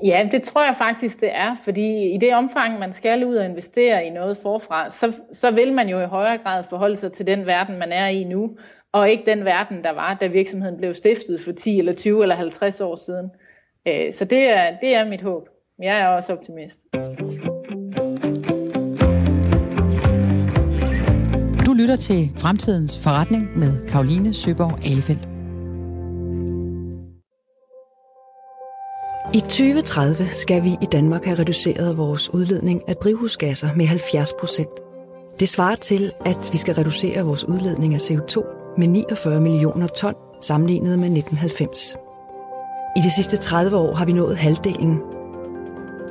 Ja, 0.05 0.29
det 0.33 0.43
tror 0.43 0.65
jeg 0.65 0.75
faktisk, 0.79 1.21
det 1.21 1.35
er, 1.35 1.57
fordi 1.65 2.15
i 2.15 2.19
det 2.19 2.35
omfang, 2.35 2.79
man 2.79 2.93
skal 2.93 3.25
ud 3.25 3.37
og 3.37 3.45
investere 3.45 4.07
i 4.07 4.11
noget 4.11 4.39
forfra, 4.39 4.91
så, 4.91 5.13
så 5.33 5.51
vil 5.51 5.73
man 5.73 5.89
jo 5.89 6.01
i 6.01 6.07
højere 6.07 6.39
grad 6.39 6.65
forholde 6.71 6.97
sig 6.97 7.13
til 7.13 7.27
den 7.27 7.47
verden, 7.47 7.79
man 7.79 7.93
er 7.93 8.07
i 8.07 8.25
nu, 8.25 8.57
og 8.93 9.11
ikke 9.11 9.27
den 9.27 9.45
verden, 9.45 9.85
der 9.85 9.91
var, 9.91 10.15
da 10.15 10.27
virksomheden 10.27 10.77
blev 10.77 10.95
stiftet 10.95 11.41
for 11.41 11.53
10 11.53 11.79
eller 11.79 11.93
20 11.93 12.23
eller 12.23 12.35
50 12.35 12.81
år 12.81 12.97
siden. 12.97 13.31
Øh, 13.89 14.13
så 14.13 14.25
det 14.25 14.49
er, 14.49 14.77
det 14.81 14.95
er 14.95 15.09
mit 15.09 15.23
håb. 15.23 15.49
Jeg 15.79 16.01
er 16.01 16.07
også 16.07 16.33
optimist. 16.33 16.79
Du 21.73 21.77
lytter 21.77 21.97
til 21.97 22.31
Fremtidens 22.37 22.99
Forretning 22.99 23.59
med 23.59 23.87
Karoline 23.89 24.35
Søborg 24.35 24.79
Alefeldt. 24.85 25.29
I 29.35 29.41
2030 29.41 30.27
skal 30.27 30.63
vi 30.65 30.71
i 30.83 30.87
Danmark 30.93 31.25
have 31.25 31.39
reduceret 31.39 31.97
vores 31.97 32.35
udledning 32.35 32.89
af 32.89 32.97
drivhusgasser 32.97 33.75
med 33.77 33.87
70 33.87 34.33
procent. 34.41 34.71
Det 35.41 35.49
svarer 35.49 35.77
til, 35.77 36.13
at 36.25 36.51
vi 36.53 36.59
skal 36.59 36.75
reducere 36.75 37.25
vores 37.25 37.49
udledning 37.49 37.95
af 37.95 37.99
CO2 37.99 38.45
med 38.79 38.89
49 38.89 39.41
millioner 39.41 39.87
ton 39.87 40.15
sammenlignet 40.41 40.99
med 40.99 41.09
1990. 41.09 41.97
I 42.97 43.01
de 43.01 43.15
sidste 43.15 43.37
30 43.37 43.77
år 43.77 43.95
har 43.95 44.05
vi 44.05 44.13
nået 44.13 44.37
halvdelen. 44.37 44.99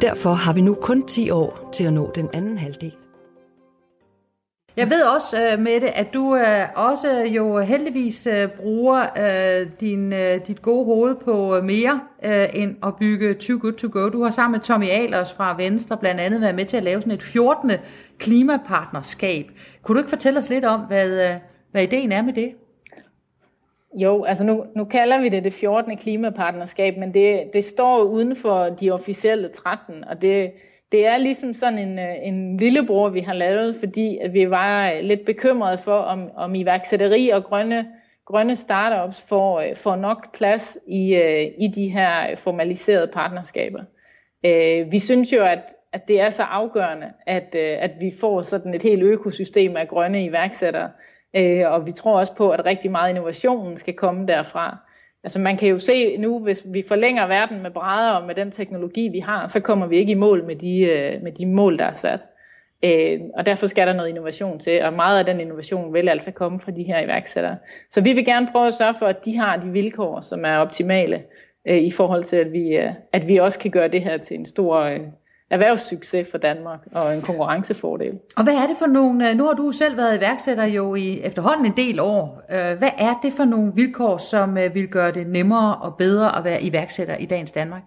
Derfor 0.02 0.34
har 0.34 0.54
vi 0.54 0.62
nu 0.62 0.78
kun 0.82 1.08
10 1.08 1.30
år 1.30 1.70
til 1.74 1.84
at 1.84 1.94
nå 1.94 2.12
den 2.16 2.30
anden 2.34 2.58
halvdel. 2.58 2.94
Jeg 4.78 4.90
ved 4.90 5.02
også, 5.02 5.52
øh, 5.52 5.60
Mette, 5.60 5.92
at 5.92 6.14
du 6.14 6.36
øh, 6.36 6.68
også 6.76 7.24
jo 7.24 7.60
heldigvis 7.60 8.28
øh, 8.28 8.50
bruger 8.50 9.06
din, 9.80 10.14
dit 10.48 10.62
gode 10.62 10.86
hoved 10.86 11.16
på 11.16 11.62
mere 11.62 12.00
end 12.54 12.76
at 12.84 12.96
bygge 12.96 13.34
Too 13.34 13.58
Good 13.62 13.74
To 13.74 13.88
Go. 13.92 14.10
Du 14.10 14.24
har 14.24 14.30
sammen 14.30 14.52
med 14.52 14.60
Tommy 14.60 14.90
Alers 14.90 15.34
fra 15.34 15.56
Venstre 15.58 15.98
blandt 15.98 16.22
andet 16.22 16.42
været 16.42 16.56
med 16.56 16.66
til 16.66 16.78
at 16.78 16.84
lave 16.84 17.02
sådan 17.02 17.14
et 17.14 17.24
14. 17.24 17.72
klimapartnerskab. 18.20 19.46
Kunne 19.82 19.96
du 19.96 20.00
ikke 20.00 20.10
fortælle 20.10 20.40
os 20.40 20.50
lidt 20.50 20.66
om, 20.66 20.80
hvad, 20.80 21.36
hvad 21.72 21.84
ideen 21.84 22.12
er 22.12 22.22
med 22.22 22.34
det? 22.34 22.52
Jo, 23.94 24.24
altså 24.24 24.44
nu, 24.44 24.66
nu 24.76 24.86
kalder 24.86 25.22
vi 25.22 25.30
det 25.30 25.44
det 25.44 25.54
14. 25.54 25.98
klimapartnerskab, 25.98 26.98
men 26.98 27.14
det, 27.14 27.44
det 27.54 27.66
står 27.66 28.04
uden 28.04 28.36
for 28.36 28.70
de 28.70 28.92
officielle 28.92 29.50
13, 29.50 30.04
og 30.04 30.22
det, 30.22 30.52
det 30.92 31.08
er 31.08 31.18
ligesom 31.18 31.54
sådan 31.54 31.80
en, 31.80 32.00
øh, 32.00 32.16
en 32.22 32.58
lillebror, 32.58 33.10
vi 33.10 33.20
har 33.20 33.34
lavet, 33.34 33.76
fordi 33.80 34.18
at 34.18 34.34
vi 34.34 34.50
var 34.50 34.92
øh, 34.92 35.00
lidt 35.04 35.26
bekymrede 35.26 35.78
for, 35.78 35.98
om, 35.98 36.32
om 36.36 36.56
iværksætteri 36.56 37.30
og 37.30 37.44
grønne, 37.44 37.88
grønne 38.26 38.56
startups 38.56 39.22
får, 39.22 39.60
øh, 39.60 39.76
får 39.76 39.96
nok 39.96 40.38
plads 40.38 40.78
i, 40.88 41.16
i 41.58 41.68
de 41.68 41.90
her 41.90 42.36
formaliserede 42.36 43.08
partnerskaber. 43.08 43.84
Vi 44.92 45.00
synes 45.00 45.34
jo, 45.34 45.44
at, 45.44 45.60
at 45.94 46.08
det 46.08 46.22
er 46.22 46.30
så 46.30 46.44
afgørende, 46.44 47.12
at, 47.28 47.56
at 47.56 47.92
vi 48.00 48.14
får 48.20 48.42
sådan 48.42 48.74
et 48.74 48.82
helt 48.82 49.04
økosystem 49.04 49.78
af 49.78 49.88
grønne 49.88 50.26
iværksættere, 50.26 50.90
og 51.66 51.86
vi 51.86 51.92
tror 51.92 52.20
også 52.20 52.36
på, 52.36 52.50
at 52.50 52.66
rigtig 52.66 52.92
meget 52.92 53.10
innovationen 53.10 53.78
skal 53.78 53.94
komme 53.94 54.28
derfra. 54.28 54.78
Altså 55.24 55.40
man 55.40 55.58
kan 55.58 55.70
jo 55.70 55.80
se 55.80 56.18
nu, 56.18 56.40
hvis 56.40 56.62
vi 56.66 56.84
forlænger 56.88 57.28
verden 57.28 57.62
med 57.62 57.72
brædder 57.72 58.12
og 58.12 58.28
med 58.28 58.36
den 58.36 58.52
teknologi, 58.52 59.08
vi 59.08 59.20
har, 59.20 59.48
så 59.48 59.60
kommer 59.60 59.88
vi 59.88 59.98
ikke 59.98 60.12
i 60.12 60.16
mål 60.16 60.46
med 60.46 60.56
de, 60.56 60.80
øh, 60.80 61.24
med 61.24 61.32
de 61.32 61.46
mål, 61.46 61.80
der 61.80 61.86
er 61.86 61.96
sat. 61.96 62.20
Øh, 62.84 63.20
og 63.34 63.46
derfor 63.46 63.68
skal 63.68 63.88
der 63.88 63.94
noget 63.94 64.10
innovation 64.10 64.60
til, 64.60 64.84
og 64.84 64.94
meget 64.94 65.20
af 65.20 65.26
den 65.26 65.40
innovation 65.40 65.94
vil 65.94 66.10
altså 66.10 66.32
komme 66.32 66.60
fra 66.60 66.72
de 66.72 66.84
her 66.84 67.00
iværksættere. 67.00 67.58
Så 67.92 68.02
vi 68.02 68.14
vil 68.14 68.26
gerne 68.26 68.48
prøve 68.52 68.68
at 68.68 68.74
sørge 68.74 68.96
for, 69.00 69.06
at 69.06 69.26
de 69.26 69.38
har 69.38 69.58
de 69.58 69.70
vilkår, 69.70 70.22
som 70.22 70.46
er 70.46 70.58
optimale 70.58 71.24
øh, 71.68 71.78
i 71.78 71.92
forhold 71.92 72.24
til, 72.24 72.38
at 72.38 72.52
vi, 72.52 72.78
øh, 72.78 72.92
at 73.12 73.28
vi 73.28 73.38
også 73.38 73.60
kan 73.60 73.72
gøre 73.72 73.88
det 73.88 74.04
her 74.04 74.18
til 74.18 74.40
en 74.40 74.46
stor 74.46 74.78
øh, 74.78 75.00
erhvervssucces 75.52 76.28
for 76.32 76.38
Danmark 76.38 76.80
og 76.92 77.16
en 77.16 77.22
konkurrencefordel. 77.22 78.20
Og 78.38 78.44
hvad 78.44 78.54
er 78.54 78.68
det 78.68 78.78
for 78.80 78.86
nogle, 78.86 79.30
øh, 79.30 79.38
nu 79.38 79.46
har 79.46 79.54
du 79.54 79.72
selv 79.72 79.98
været 79.98 80.18
iværksætter 80.18 80.66
jo 80.66 80.96
i 80.96 81.22
efterhånden 81.24 81.66
en 81.66 81.78
del 81.78 82.00
år, 82.00 82.42
øh, 82.52 82.78
hvad 82.78 82.92
er 82.98 83.20
det 83.24 83.34
for 83.34 83.46
nogle 83.46 83.72
vilkår, 83.76 84.18
som 84.18 84.58
øh, 84.58 84.76
vil 84.76 84.88
gøre 84.88 85.12
det 85.12 85.28
nemmere 85.28 85.76
og 85.76 85.96
bedre 85.98 86.38
at 86.38 86.44
være 86.44 86.64
iværksætter 86.64 87.16
i 87.16 87.26
dagens 87.26 87.52
Danmark? 87.52 87.82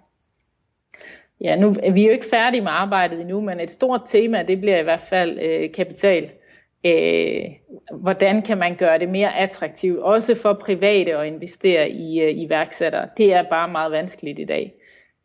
Ja, 1.41 1.57
nu 1.57 1.77
er 1.83 1.93
vi 1.93 2.07
jo 2.07 2.13
ikke 2.13 2.27
færdige 2.31 2.61
med 2.61 2.71
arbejdet 2.73 3.21
endnu, 3.21 3.41
men 3.41 3.61
et 3.61 3.71
stort 3.71 4.01
tema, 4.07 4.43
det 4.43 4.61
bliver 4.61 4.79
i 4.79 4.83
hvert 4.83 5.07
fald 5.09 5.39
øh, 5.39 5.73
kapital. 5.73 6.31
Øh, 6.87 7.45
hvordan 7.93 8.43
kan 8.43 8.59
man 8.59 8.77
gøre 8.77 8.99
det 8.99 9.09
mere 9.09 9.39
attraktivt, 9.39 10.01
også 10.01 10.35
for 10.35 10.53
private 10.53 11.17
at 11.17 11.27
investere 11.27 11.91
i 11.91 12.21
øh, 12.21 12.31
iværksættere? 12.35 13.09
Det 13.17 13.35
er 13.35 13.43
bare 13.43 13.69
meget 13.69 13.93
vanskeligt 13.93 14.39
i 14.39 14.45
dag. 14.45 14.75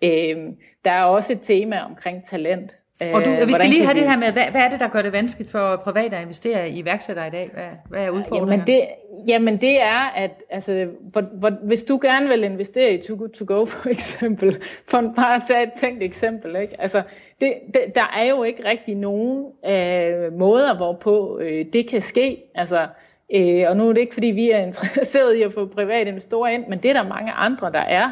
Øh, 0.03 0.37
der 0.85 0.91
er 0.91 1.03
også 1.03 1.33
et 1.33 1.41
tema 1.41 1.79
omkring 1.79 2.25
talent. 2.25 2.71
Og 3.01 3.25
du, 3.25 3.45
vi 3.45 3.53
skal 3.53 3.69
lige 3.69 3.85
have 3.85 3.99
det 3.99 4.09
her 4.09 4.17
med, 4.17 4.31
hvad, 4.31 4.43
hvad 4.51 4.61
er 4.61 4.69
det, 4.69 4.79
der 4.79 4.87
gør 4.87 5.01
det 5.01 5.13
vanskeligt 5.13 5.51
for 5.51 5.75
private 5.75 6.15
at 6.15 6.21
investere 6.21 6.69
i 6.69 6.79
iværksættere 6.79 7.27
i 7.27 7.29
dag? 7.29 7.49
Hvad, 7.53 7.67
hvad 7.89 8.05
er 8.05 8.09
udfordringen? 8.09 8.67
Jamen 8.67 8.67
det, 8.67 8.87
jamen 9.27 9.61
det 9.61 9.81
er, 9.81 10.11
at 10.15 10.31
altså, 10.49 10.87
hvor, 11.01 11.21
hvor, 11.21 11.49
hvis 11.63 11.83
du 11.83 11.99
gerne 12.01 12.27
vil 12.27 12.43
investere 12.43 12.93
i 12.93 13.01
Too 13.01 13.17
Good 13.17 13.29
To 13.29 13.45
Go 13.47 13.65
for 13.81 13.89
eksempel, 13.89 14.63
for 14.87 15.13
bare 15.15 15.35
at 15.35 15.43
tage 15.47 15.63
et 15.63 15.71
tænkt 15.79 16.03
eksempel, 16.03 16.55
ikke? 16.55 16.81
Altså, 16.81 17.01
det, 17.41 17.53
det, 17.73 17.81
der 17.95 18.13
er 18.17 18.23
jo 18.23 18.43
ikke 18.43 18.65
rigtig 18.65 18.95
nogen 18.95 19.45
øh, 19.65 20.33
måder, 20.33 20.77
hvorpå 20.77 21.39
øh, 21.39 21.65
det 21.73 21.89
kan 21.89 22.01
ske. 22.01 22.43
Altså, 22.55 22.87
øh, 23.33 23.65
og 23.67 23.77
nu 23.77 23.89
er 23.89 23.93
det 23.93 24.01
ikke, 24.01 24.13
fordi 24.13 24.27
vi 24.27 24.51
er 24.51 24.59
interesseret 24.59 25.35
i 25.35 25.41
at 25.41 25.53
få 25.53 25.65
private 25.65 26.09
investorer 26.09 26.49
ind, 26.49 26.67
men 26.67 26.79
det 26.79 26.89
er 26.89 26.93
der 26.93 27.03
mange 27.03 27.31
andre, 27.31 27.71
der 27.71 27.79
er. 27.79 28.11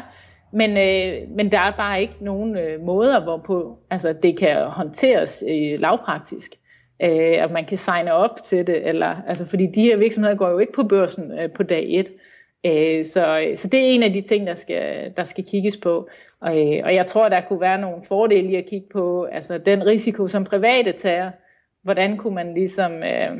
Men, 0.52 0.70
øh, 0.70 1.30
men 1.30 1.52
der 1.52 1.60
er 1.60 1.70
bare 1.76 2.00
ikke 2.00 2.16
nogen 2.20 2.56
øh, 2.56 2.80
måder, 2.80 3.22
hvorpå 3.22 3.78
altså, 3.90 4.12
det 4.12 4.38
kan 4.38 4.64
håndteres 4.64 5.44
øh, 5.48 5.80
lavpraktisk. 5.80 6.54
Øh, 7.02 7.42
at 7.42 7.50
man 7.50 7.64
kan 7.64 7.78
signe 7.78 8.12
op 8.12 8.42
til 8.44 8.66
det, 8.66 8.88
eller, 8.88 9.16
altså, 9.26 9.46
fordi 9.46 9.66
de 9.66 9.82
her 9.82 9.96
virksomheder 9.96 10.36
går 10.36 10.48
jo 10.48 10.58
ikke 10.58 10.72
på 10.72 10.82
børsen 10.82 11.38
øh, 11.38 11.52
på 11.52 11.62
dag 11.62 11.86
et. 11.88 12.12
Øh, 12.66 13.04
så, 13.04 13.52
så 13.56 13.68
det 13.68 13.80
er 13.80 13.94
en 13.94 14.02
af 14.02 14.12
de 14.12 14.20
ting, 14.20 14.46
der 14.46 14.54
skal, 14.54 15.12
der 15.16 15.24
skal 15.24 15.44
kigges 15.44 15.76
på. 15.76 16.08
Og, 16.40 16.58
øh, 16.58 16.80
og 16.84 16.94
jeg 16.94 17.06
tror, 17.06 17.28
der 17.28 17.40
kunne 17.40 17.60
være 17.60 17.80
nogle 17.80 18.04
fordele 18.04 18.50
i 18.50 18.54
at 18.54 18.66
kigge 18.66 18.86
på 18.92 19.24
altså, 19.24 19.58
den 19.58 19.86
risiko, 19.86 20.28
som 20.28 20.44
private 20.44 20.92
tager. 20.92 21.30
Hvordan 21.82 22.16
kunne 22.16 22.34
man 22.34 22.54
ligesom... 22.54 22.92
Øh, 22.92 23.38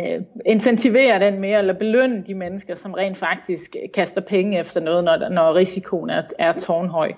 øh, 0.00 0.22
incentivere 0.46 1.20
den 1.20 1.40
mere, 1.40 1.58
eller 1.58 1.74
belønne 1.74 2.24
de 2.26 2.34
mennesker, 2.34 2.74
som 2.74 2.94
rent 2.94 3.16
faktisk 3.16 3.76
kaster 3.94 4.20
penge 4.20 4.58
efter 4.58 4.80
noget, 4.80 5.04
når, 5.04 5.28
når 5.28 5.54
risikoen 5.54 6.10
er, 6.10 6.22
er 6.38 6.52
tårnhøj, 6.52 7.12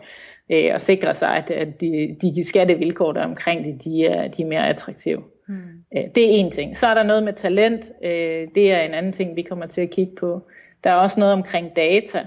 øh, 0.51 0.75
og 0.75 0.81
sikre 0.81 1.15
sig, 1.15 1.37
at, 1.37 1.51
at 1.51 1.81
de, 1.81 2.17
de 2.21 2.45
skattevilkår, 2.45 3.13
der 3.13 3.21
er 3.21 3.25
omkring 3.25 3.65
det, 3.65 3.85
de 3.85 4.07
er, 4.07 4.29
de 4.29 4.43
er 4.43 4.47
mere 4.47 4.69
attraktive. 4.69 5.23
Hmm. 5.49 5.57
Øh, 5.97 6.05
det 6.15 6.25
er 6.25 6.31
en 6.31 6.51
ting. 6.51 6.77
Så 6.77 6.87
er 6.87 6.95
der 6.95 7.03
noget 7.03 7.23
med 7.23 7.33
talent. 7.33 7.93
Øh, 8.05 8.49
det 8.55 8.73
er 8.73 8.81
en 8.81 8.95
anden 8.95 9.13
ting, 9.13 9.37
vi 9.37 9.43
kommer 9.43 9.67
til 9.67 9.81
at 9.81 9.91
kigge 9.91 10.17
på. 10.17 10.49
Der 10.85 10.91
er 10.91 10.95
også 10.95 11.21
noget 11.21 11.35
omkring 11.35 11.77
data. 11.77 12.27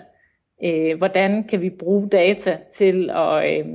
Øh, 0.64 0.98
hvordan 0.98 1.44
kan 1.44 1.62
vi 1.62 1.70
bruge 1.70 2.10
data 2.10 2.58
til 2.74 3.10
at, 3.10 3.60
øh, 3.60 3.66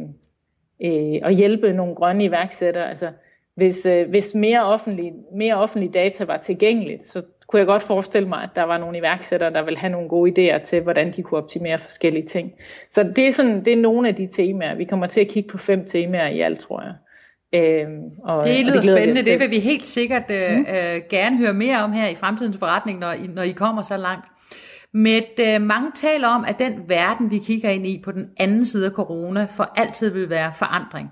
øh, 0.85 1.21
at 1.23 1.35
hjælpe 1.35 1.73
nogle 1.73 1.95
grønne 1.95 2.25
iværksættere? 2.25 2.91
Altså, 2.91 3.11
hvis, 3.57 3.87
øh, 3.87 4.09
hvis 4.09 4.35
mere, 4.35 4.65
offentlig, 4.65 5.13
mere 5.37 5.55
offentlig 5.55 5.95
data 5.95 6.25
var 6.25 6.37
tilgængeligt, 6.37 7.07
så 7.07 7.23
kunne 7.47 7.59
jeg 7.59 7.67
godt 7.67 7.83
forestille 7.83 8.29
mig, 8.29 8.43
at 8.43 8.51
der 8.55 8.63
var 8.63 8.79
nogle 8.79 8.99
iværksættere, 8.99 9.53
der 9.53 9.65
vil 9.65 9.77
have 9.77 9.91
nogle 9.91 10.09
gode 10.09 10.31
idéer 10.31 10.65
til, 10.65 10.81
hvordan 10.81 11.13
de 11.13 11.23
kunne 11.23 11.39
optimere 11.39 11.79
forskellige 11.79 12.27
ting. 12.27 12.53
Så 12.93 13.03
det 13.17 13.27
er, 13.27 13.33
sådan, 13.33 13.65
det 13.65 13.73
er 13.73 13.77
nogle 13.77 14.09
af 14.09 14.15
de 14.15 14.29
temaer. 14.33 14.75
Vi 14.75 14.85
kommer 14.85 15.07
til 15.07 15.21
at 15.21 15.29
kigge 15.29 15.49
på 15.49 15.59
fem 15.59 15.85
temaer 15.85 16.29
i 16.29 16.41
alt, 16.41 16.59
tror 16.59 16.83
jeg. 16.83 16.95
Øhm, 17.55 18.03
og, 18.25 18.47
det 18.47 18.65
lyder 18.65 18.77
og 18.77 18.83
det 18.83 18.93
spændende. 18.93 19.25
Det 19.31 19.41
vil 19.41 19.51
vi 19.51 19.59
helt 19.59 19.83
sikkert 19.83 20.31
øh, 20.31 20.59
mm. 20.59 20.67
øh, 20.69 21.01
gerne 21.11 21.37
høre 21.37 21.55
mere 21.55 21.83
om 21.83 21.93
her 21.93 22.09
i 22.09 22.15
fremtidens 22.15 22.57
forretning, 22.57 22.99
når 22.99 23.13
I, 23.13 23.27
når 23.27 23.43
I 23.43 23.53
kommer 23.53 23.83
så 23.83 23.97
langt. 23.97 24.27
Med 24.93 25.41
øh, 25.41 25.63
mange 25.63 25.91
taler 25.95 26.29
om, 26.29 26.45
at 26.45 26.59
den 26.59 26.83
verden, 26.89 27.31
vi 27.31 27.39
kigger 27.39 27.71
ind 27.71 27.87
i 27.87 28.01
på 28.05 28.13
den 28.13 28.31
anden 28.37 28.65
side 28.65 28.87
af 28.87 28.93
corona, 28.93 29.47
for 29.57 29.73
altid 29.77 30.11
vil 30.11 30.31
være 30.31 30.53
forandring. 30.59 31.11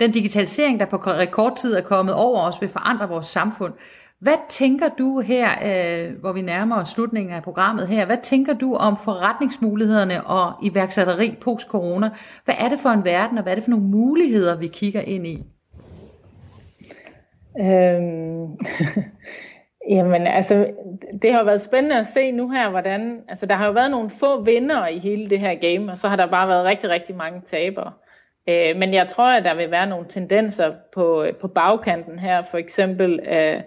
Den 0.00 0.10
digitalisering, 0.10 0.80
der 0.80 0.86
på 0.86 0.96
rekordtid 0.96 1.74
er 1.74 1.82
kommet 1.82 2.14
over 2.14 2.40
os, 2.40 2.60
vil 2.60 2.68
forandre 2.68 3.08
vores 3.08 3.26
samfund. 3.26 3.72
Hvad 4.20 4.36
tænker 4.48 4.88
du 4.98 5.20
her, 5.20 5.50
øh, 5.64 6.20
hvor 6.20 6.32
vi 6.32 6.42
nærmer 6.42 6.76
os 6.76 6.88
slutningen 6.88 7.34
af 7.34 7.42
programmet 7.42 7.88
her, 7.88 8.06
hvad 8.06 8.18
tænker 8.22 8.52
du 8.52 8.74
om 8.74 8.96
forretningsmulighederne 8.96 10.26
og 10.26 10.52
iværksætteri 10.62 11.36
post-corona? 11.40 12.10
Hvad 12.44 12.54
er 12.58 12.68
det 12.68 12.80
for 12.80 12.88
en 12.88 13.04
verden, 13.04 13.38
og 13.38 13.42
hvad 13.42 13.52
er 13.52 13.54
det 13.54 13.64
for 13.64 13.70
nogle 13.70 13.86
muligheder, 13.86 14.56
vi 14.56 14.66
kigger 14.66 15.00
ind 15.00 15.26
i? 15.26 15.44
Øhm, 17.60 18.56
jamen 19.96 20.26
altså, 20.26 20.66
det 21.22 21.32
har 21.32 21.44
været 21.44 21.60
spændende 21.60 21.98
at 21.98 22.06
se 22.06 22.32
nu 22.32 22.50
her, 22.50 22.70
hvordan, 22.70 23.22
altså 23.28 23.46
der 23.46 23.54
har 23.54 23.66
jo 23.66 23.72
været 23.72 23.90
nogle 23.90 24.10
få 24.10 24.42
vinder 24.42 24.86
i 24.86 24.98
hele 24.98 25.30
det 25.30 25.40
her 25.40 25.54
game, 25.54 25.92
og 25.92 25.96
så 25.96 26.08
har 26.08 26.16
der 26.16 26.30
bare 26.30 26.48
været 26.48 26.64
rigtig, 26.64 26.90
rigtig 26.90 27.16
mange 27.16 27.40
tabere. 27.46 27.86
Øh, 27.86 28.07
Øh, 28.48 28.76
men 28.76 28.94
jeg 28.94 29.08
tror, 29.08 29.30
at 29.30 29.44
der 29.44 29.54
vil 29.54 29.70
være 29.70 29.86
nogle 29.86 30.06
tendenser 30.08 30.74
på, 30.94 31.22
øh, 31.22 31.36
på 31.36 31.48
bagkanten 31.48 32.18
her. 32.18 32.42
For 32.50 32.58
eksempel 32.58 33.20
øh, 33.28 33.60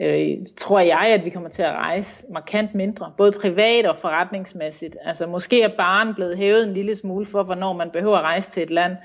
øh, 0.00 0.38
tror 0.56 0.80
jeg, 0.80 1.00
at 1.00 1.24
vi 1.24 1.30
kommer 1.30 1.48
til 1.48 1.62
at 1.62 1.72
rejse 1.72 2.26
markant 2.30 2.74
mindre, 2.74 3.12
både 3.16 3.32
privat 3.32 3.86
og 3.86 3.96
forretningsmæssigt. 3.96 4.96
Altså 5.04 5.26
måske 5.26 5.62
er 5.62 5.76
barn 5.76 6.14
blevet 6.14 6.38
hævet 6.38 6.66
en 6.66 6.74
lille 6.74 6.96
smule 6.96 7.26
for, 7.26 7.42
hvornår 7.42 7.72
man 7.72 7.90
behøver 7.90 8.16
at 8.16 8.22
rejse 8.22 8.50
til 8.50 8.62
et 8.62 8.70
land. 8.70 8.96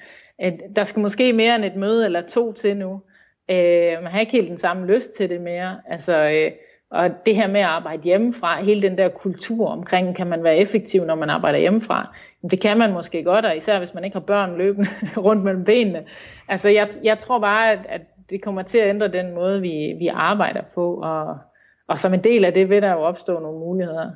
Øh, 0.42 0.54
der 0.76 0.84
skal 0.84 1.02
måske 1.02 1.34
mere 1.34 1.56
end 1.56 1.66
et 1.66 1.76
møde 1.76 2.06
eller 2.06 2.22
to 2.22 2.54
til 2.54 2.78
nu. 2.78 3.02
Øh, 3.52 4.04
man 4.04 4.12
har 4.12 4.20
ikke 4.20 4.32
helt 4.32 4.50
den 4.50 4.58
samme 4.58 4.88
lyst 4.88 5.14
til 5.14 5.30
det 5.30 5.42
mere. 5.42 5.82
Altså, 5.88 6.16
øh, 6.16 6.52
og 6.92 7.26
det 7.26 7.36
her 7.36 7.48
med 7.48 7.60
at 7.60 7.66
arbejde 7.66 8.04
hjemmefra, 8.04 8.64
hele 8.64 8.82
den 8.82 8.98
der 8.98 9.10
kultur 9.10 9.68
omkring, 9.68 10.16
kan 10.16 10.28
man 10.28 10.44
være 10.44 10.58
effektiv, 10.58 11.06
når 11.06 11.16
man 11.16 11.30
arbejder 11.30 11.60
hjemmefra, 11.60 12.16
det 12.52 12.62
kan 12.62 12.78
man 12.78 12.94
måske 12.94 13.24
godt, 13.24 13.46
og 13.46 13.56
især 13.58 13.78
hvis 13.78 13.94
man 13.94 14.04
ikke 14.04 14.16
har 14.16 14.22
børn 14.22 14.58
løbende 14.58 14.90
rundt 15.28 15.44
mellem 15.44 15.64
benene. 15.64 16.04
Altså 16.48 16.70
jeg, 16.70 16.90
jeg 17.04 17.20
tror 17.20 17.40
bare, 17.40 17.72
at, 17.72 17.80
at 17.90 18.02
det 18.30 18.42
kommer 18.42 18.62
til 18.62 18.78
at 18.78 18.90
ændre 18.90 19.08
den 19.08 19.34
måde, 19.34 19.62
vi, 19.62 19.96
vi 20.00 20.08
arbejder 20.08 20.62
på, 20.76 20.94
og, 20.94 21.38
og 21.88 22.00
som 22.00 22.14
en 22.14 22.24
del 22.24 22.46
af 22.46 22.54
det 22.54 22.70
vil 22.70 22.82
der 22.82 22.92
jo 22.92 23.00
opstå 23.00 23.40
nogle 23.40 23.60
muligheder. 23.60 24.12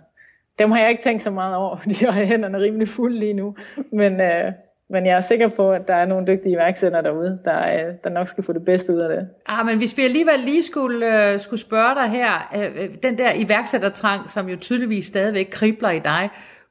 Dem 0.59 0.71
har 0.71 0.80
jeg 0.80 0.89
ikke 0.89 1.03
tænkt 1.03 1.24
så 1.24 1.32
meget 1.32 1.55
over, 1.55 1.78
fordi 1.82 1.95
jeg 2.01 2.13
har 2.13 2.24
hænderne 2.24 2.57
rimelig 2.57 2.89
fulde 2.89 3.19
lige 3.19 3.34
nu, 3.34 3.55
men, 3.91 4.21
øh, 4.21 4.51
men 4.89 5.05
jeg 5.05 5.17
er 5.17 5.21
sikker 5.21 5.47
på, 5.47 5.71
at 5.71 5.88
der 5.88 5.95
er 5.95 6.05
nogle 6.05 6.27
dygtige 6.27 6.53
iværksættere 6.53 7.03
derude, 7.03 7.39
der, 7.45 7.88
øh, 7.88 7.93
der 8.03 8.09
nok 8.09 8.27
skal 8.27 8.43
få 8.43 8.53
det 8.53 8.65
bedste 8.65 8.93
ud 8.93 8.99
af 8.99 9.09
det. 9.09 9.27
Ah, 9.45 9.65
men 9.65 9.77
hvis 9.77 9.97
vi 9.97 10.03
alligevel 10.03 10.39
lige 10.45 10.63
skulle, 10.63 11.34
uh, 11.34 11.39
skulle 11.39 11.59
spørge 11.59 11.95
dig 11.95 12.09
her, 12.09 12.51
uh, 12.55 12.95
den 13.03 13.17
der 13.17 13.31
iværksættertrang, 13.36 14.29
som 14.29 14.49
jo 14.49 14.55
tydeligvis 14.55 15.05
stadigvæk 15.05 15.47
kribler 15.51 15.89
i 15.89 15.99
dig, 15.99 16.29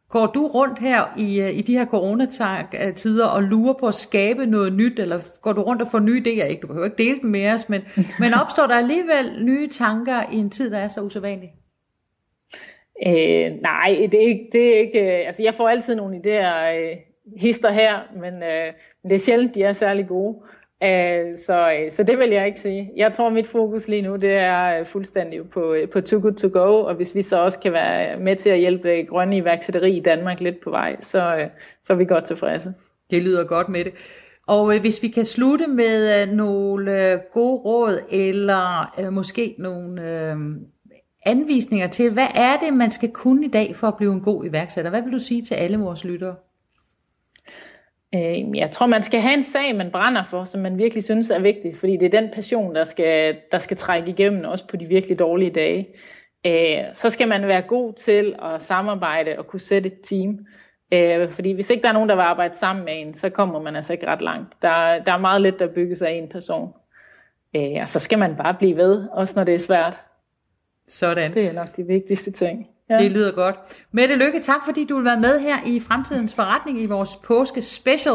går 0.09 0.27
du 0.27 0.47
rundt 0.47 0.79
her 0.79 1.15
i, 1.19 1.43
uh, 1.43 1.59
i 1.59 1.61
de 1.61 1.73
her 1.73 1.87
coronatider 1.87 3.27
og 3.27 3.43
lurer 3.43 3.75
på 3.81 3.87
at 3.87 3.95
skabe 3.95 4.47
noget 4.47 4.73
nyt, 4.73 4.99
eller 4.99 5.21
går 5.41 5.53
du 5.53 5.63
rundt 5.63 5.83
og 5.83 5.89
får 5.89 5.99
nye 5.99 6.23
idéer? 6.27 6.45
Ikke, 6.45 6.61
du 6.63 6.67
behøver 6.67 6.87
ikke 6.87 7.03
dele 7.03 7.21
dem 7.21 7.31
med 7.31 7.53
os, 7.53 7.69
men, 7.69 7.83
men 8.21 8.35
opstår 8.45 8.67
der 8.67 8.75
alligevel 8.75 9.45
nye 9.45 9.69
tanker 9.69 10.23
i 10.33 10.37
en 10.37 10.51
tid, 10.51 10.71
der 10.71 10.79
er 10.79 10.89
så 10.89 11.01
usædvanlig? 11.01 11.53
Øh, 13.07 13.63
nej, 13.63 14.09
det 14.11 14.23
er 14.23 14.29
ikke, 14.29 14.49
det 14.53 14.77
er 14.77 14.79
ikke 14.81 15.01
altså 15.01 15.43
jeg 15.43 15.55
får 15.55 15.69
altid 15.69 15.95
nogle 15.95 16.17
idéer 16.17 16.75
øh, 16.75 16.97
hister 17.37 17.71
her, 17.71 17.99
men, 18.21 18.35
øh, 18.43 18.73
det 19.03 19.13
er 19.13 19.19
sjældent, 19.19 19.55
de 19.55 19.63
er 19.63 19.73
særlig 19.73 20.09
gode. 20.09 20.37
Øh, 20.83 21.39
så, 21.47 21.73
øh, 21.73 21.93
så 21.93 22.03
det 22.03 22.19
vil 22.19 22.31
jeg 22.31 22.47
ikke 22.47 22.61
sige. 22.61 22.91
Jeg 22.97 23.13
tror, 23.13 23.29
mit 23.29 23.49
fokus 23.49 23.89
lige 23.89 24.03
nu, 24.03 24.17
det 24.17 24.33
er 24.33 24.79
øh, 24.79 24.87
fuldstændig 24.87 25.51
på, 25.51 25.73
øh, 25.73 25.89
på 25.89 26.01
Too 26.01 26.21
Good 26.21 26.35
To 26.35 26.49
Go, 26.53 26.85
og 26.85 26.95
hvis 26.95 27.15
vi 27.15 27.23
så 27.23 27.41
også 27.41 27.59
kan 27.59 27.73
være 27.73 28.17
med 28.19 28.37
til 28.37 28.51
at 28.51 28.59
hjælpe 28.59 28.91
øh, 28.91 29.07
grønne 29.07 29.37
iværksætteri 29.37 29.97
i 29.97 30.01
Danmark 30.01 30.41
lidt 30.41 30.61
på 30.65 30.71
vej, 30.71 30.97
så, 31.01 31.37
øh, 31.37 31.49
så 31.85 31.93
er 31.93 31.97
vi 31.97 32.05
godt 32.05 32.25
tilfredse. 32.25 32.75
Det 33.11 33.23
lyder 33.23 33.45
godt 33.45 33.69
med 33.69 33.85
det. 33.85 33.93
Og 34.47 34.75
øh, 34.75 34.81
hvis 34.81 35.03
vi 35.03 35.09
kan 35.09 35.25
slutte 35.25 35.67
med 35.67 36.23
øh, 36.23 36.33
nogle 36.33 37.13
øh, 37.13 37.19
gode 37.33 37.57
råd, 37.57 38.01
eller 38.11 38.95
øh, 39.01 39.13
måske 39.13 39.55
nogle 39.59 40.11
øh, 40.11 40.37
anvisninger 41.27 41.89
til, 41.89 42.13
hvad 42.13 42.29
er 42.35 42.57
det, 42.57 42.75
man 42.75 42.91
skal 42.91 43.11
kunne 43.11 43.45
i 43.45 43.51
dag 43.51 43.77
for 43.77 43.87
at 43.87 43.97
blive 43.97 44.13
en 44.13 44.21
god 44.21 44.45
iværksætter? 44.45 44.91
Hvad 44.91 45.03
vil 45.03 45.13
du 45.13 45.19
sige 45.19 45.43
til 45.43 45.55
alle 45.55 45.79
vores 45.79 46.05
lyttere? 46.05 46.35
Øh, 48.15 48.57
jeg 48.57 48.71
tror, 48.71 48.87
man 48.87 49.03
skal 49.03 49.21
have 49.21 49.35
en 49.35 49.43
sag, 49.43 49.77
man 49.77 49.91
brænder 49.91 50.25
for, 50.25 50.45
som 50.45 50.61
man 50.61 50.79
virkelig 50.79 51.05
synes 51.05 51.31
er 51.31 51.41
vigtig, 51.41 51.77
fordi 51.77 51.97
det 51.97 52.15
er 52.15 52.21
den 52.21 52.31
passion, 52.35 52.75
der 52.75 52.85
skal, 52.85 53.41
der 53.53 53.59
skal 53.59 53.77
trække 53.77 54.11
igennem, 54.11 54.45
også 54.45 54.67
på 54.67 54.77
de 54.77 54.87
virkelig 54.87 55.19
dårlige 55.19 55.51
dage. 55.51 55.89
Øh, 56.47 56.95
så 56.95 57.11
skal 57.11 57.29
man 57.29 57.49
være 57.49 57.63
god 57.63 57.93
til 57.93 58.35
at 58.43 58.63
samarbejde 58.63 59.39
og 59.39 59.47
kunne 59.47 59.61
sætte 59.61 59.87
et 59.87 60.01
team. 60.03 60.47
Øh, 60.93 61.33
fordi 61.33 61.53
hvis 61.53 61.71
ikke 61.71 61.83
der 61.83 61.89
er 61.89 61.93
nogen, 61.93 62.09
der 62.09 62.15
vil 62.15 62.23
arbejde 62.23 62.57
sammen 62.57 62.85
med 62.85 63.01
en, 63.01 63.15
så 63.15 63.31
kommer 63.31 63.61
man 63.61 63.77
altså 63.77 63.93
ikke 63.93 64.07
ret 64.07 64.23
langt. 64.23 64.53
Der, 64.63 65.05
der 65.05 65.13
er 65.13 65.19
meget 65.19 65.43
lidt, 65.43 65.59
der 65.59 65.67
bygges 65.67 66.03
af 66.03 66.11
en 66.11 66.29
person. 66.29 66.75
og 67.55 67.89
så 67.89 67.99
skal 67.99 68.19
man 68.19 68.37
bare 68.37 68.55
blive 68.55 68.77
ved, 68.77 69.09
også 69.13 69.35
når 69.37 69.45
det 69.45 69.55
er 69.55 69.59
svært. 69.59 69.99
Sådan. 70.89 71.35
Det 71.35 71.47
er 71.47 71.53
nok 71.53 71.77
de 71.77 71.87
vigtigste 71.87 72.31
ting. 72.31 72.72
Ja. 72.91 72.99
Det 72.99 73.13
lyder 73.13 73.33
godt. 73.33 73.57
Mette 73.93 74.17
Lykke, 74.17 74.41
tak 74.41 74.65
fordi 74.65 74.85
du 74.85 74.97
vil 74.97 75.05
være 75.05 75.21
med 75.21 75.41
her 75.41 75.57
i 75.67 75.81
Fremtidens 75.81 76.35
Forretning 76.35 76.81
i 76.81 76.87
vores 76.87 77.17
påske 77.17 77.63
special. 77.63 78.15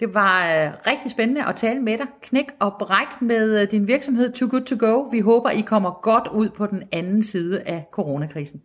Det 0.00 0.14
var 0.14 0.40
uh, 0.40 0.72
rigtig 0.86 1.10
spændende 1.10 1.44
at 1.44 1.56
tale 1.56 1.80
med 1.80 1.98
dig. 1.98 2.06
Knæk 2.22 2.44
og 2.60 2.74
bræk 2.78 3.22
med 3.22 3.62
uh, 3.62 3.68
din 3.70 3.88
virksomhed 3.88 4.32
Too 4.32 4.48
Good 4.50 4.62
To 4.62 4.76
Go. 4.78 5.00
Vi 5.00 5.20
håber, 5.20 5.50
I 5.50 5.60
kommer 5.60 6.00
godt 6.02 6.28
ud 6.32 6.48
på 6.48 6.66
den 6.66 6.82
anden 6.92 7.22
side 7.22 7.62
af 7.62 7.88
coronakrisen. 7.92 8.62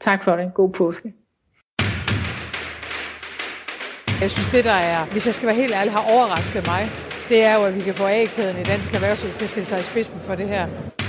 Tak 0.00 0.24
for 0.24 0.36
det. 0.36 0.54
God 0.54 0.72
påske. 0.72 1.12
Jeg 4.20 4.30
synes, 4.30 4.48
det 4.48 4.64
der 4.64 4.70
er, 4.70 5.06
hvis 5.06 5.26
jeg 5.26 5.34
skal 5.34 5.46
være 5.46 5.56
helt 5.56 5.74
ærlig, 5.74 5.92
har 5.92 6.12
overrasket 6.12 6.66
mig, 6.66 6.90
det 7.28 7.44
er 7.44 7.54
jo, 7.54 7.64
at 7.64 7.74
vi 7.74 7.80
kan 7.80 7.94
få 7.94 8.06
A-kæden 8.06 8.60
i 8.60 8.64
dansk 8.64 8.94
erhvervsliv 8.94 9.32
til 9.32 9.44
at 9.44 9.50
stille 9.50 9.66
sig 9.66 9.80
i 9.80 9.82
spidsen 9.82 10.20
for 10.20 10.34
det 10.34 10.48
her 10.48 10.68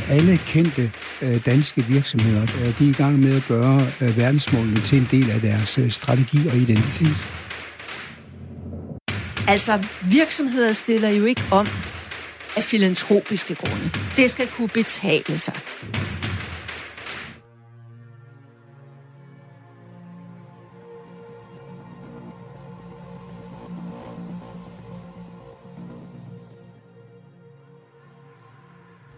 alle 0.10 0.40
kendte 0.48 0.92
øh, 1.22 1.46
danske 1.46 1.86
virksomheder, 1.86 2.42
øh, 2.42 2.80
de 2.80 2.86
er 2.86 2.90
i 2.90 2.94
gang 2.94 3.20
med 3.20 3.36
at 3.36 3.44
gøre 3.48 3.88
øh, 4.02 4.18
verdensmålene 4.18 4.80
til 4.80 4.98
en 4.98 5.08
del 5.12 5.30
af 5.32 5.42
deres 5.42 5.78
øh, 5.78 5.92
strategi 5.92 6.48
og 6.48 6.56
identitet. 6.56 7.26
Altså, 9.48 9.84
virksomheder 10.12 10.72
stiller 10.72 11.10
jo 11.10 11.26
ikke 11.26 11.44
om 11.52 11.68
af 12.56 12.64
filantropiske 12.64 13.56
grunde. 13.56 13.92
Det 14.18 14.32
skal 14.32 14.48
kunne 14.48 14.70
betale 14.70 15.38
sig. 15.38 15.54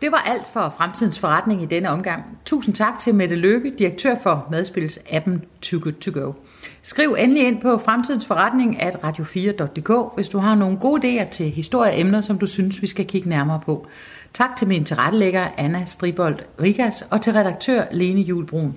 Det 0.01 0.11
var 0.11 0.17
alt 0.17 0.47
for 0.53 0.73
Fremtidens 0.77 1.19
Forretning 1.19 1.63
i 1.63 1.65
denne 1.65 1.89
omgang. 1.89 2.23
Tusind 2.45 2.75
tak 2.75 2.99
til 2.99 3.15
Mette 3.15 3.35
Lykke, 3.35 3.73
direktør 3.79 4.15
for 4.23 4.47
madspilsappen 4.51 5.43
Too 5.61 5.79
Good 5.83 5.93
To 5.93 6.11
Go. 6.21 6.33
Skriv 6.81 7.15
endelig 7.19 7.47
ind 7.47 7.61
på 7.61 7.77
Fremtidens 7.77 8.25
Forretning 8.25 8.81
at 8.81 8.95
radio4.dk, 8.95 10.15
hvis 10.15 10.29
du 10.29 10.37
har 10.37 10.55
nogle 10.55 10.77
gode 10.77 11.01
idéer 11.21 11.29
til 11.29 11.49
historieemner, 11.49 12.21
som 12.21 12.37
du 12.37 12.45
synes, 12.45 12.81
vi 12.81 12.87
skal 12.87 13.05
kigge 13.05 13.29
nærmere 13.29 13.59
på. 13.65 13.87
Tak 14.33 14.55
til 14.55 14.67
min 14.67 14.83
tilrettelægger 14.83 15.47
Anna 15.57 15.85
Stribold 15.85 16.35
Rigas 16.61 17.07
og 17.09 17.21
til 17.21 17.33
redaktør 17.33 17.83
Lene 17.91 18.21
Julbrun. 18.21 18.75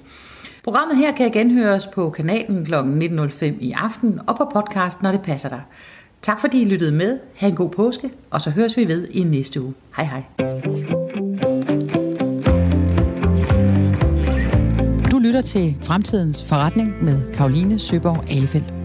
Programmet 0.64 0.96
her 0.96 1.12
kan 1.12 1.30
genhøres 1.30 1.86
på 1.86 2.10
kanalen 2.10 2.64
kl. 2.64 2.74
19.05 2.74 3.44
i 3.44 3.72
aften 3.72 4.20
og 4.26 4.36
på 4.36 4.50
podcast, 4.52 5.02
når 5.02 5.12
det 5.12 5.22
passer 5.22 5.48
dig. 5.48 5.62
Tak 6.22 6.40
fordi 6.40 6.62
I 6.62 6.64
lyttede 6.64 6.92
med. 6.92 7.18
Ha' 7.36 7.48
en 7.48 7.54
god 7.54 7.70
påske, 7.70 8.10
og 8.30 8.40
så 8.40 8.50
høres 8.50 8.76
vi 8.76 8.88
ved 8.88 9.08
i 9.10 9.22
næste 9.22 9.60
uge. 9.60 9.74
Hej 9.96 10.04
hej. 10.04 11.03
Lytter 15.24 15.40
til 15.40 15.76
Fremtidens 15.82 16.44
Forretning 16.44 17.04
med 17.04 17.32
Karoline 17.32 17.78
Søborg 17.78 18.30
Alefeldt. 18.30 18.83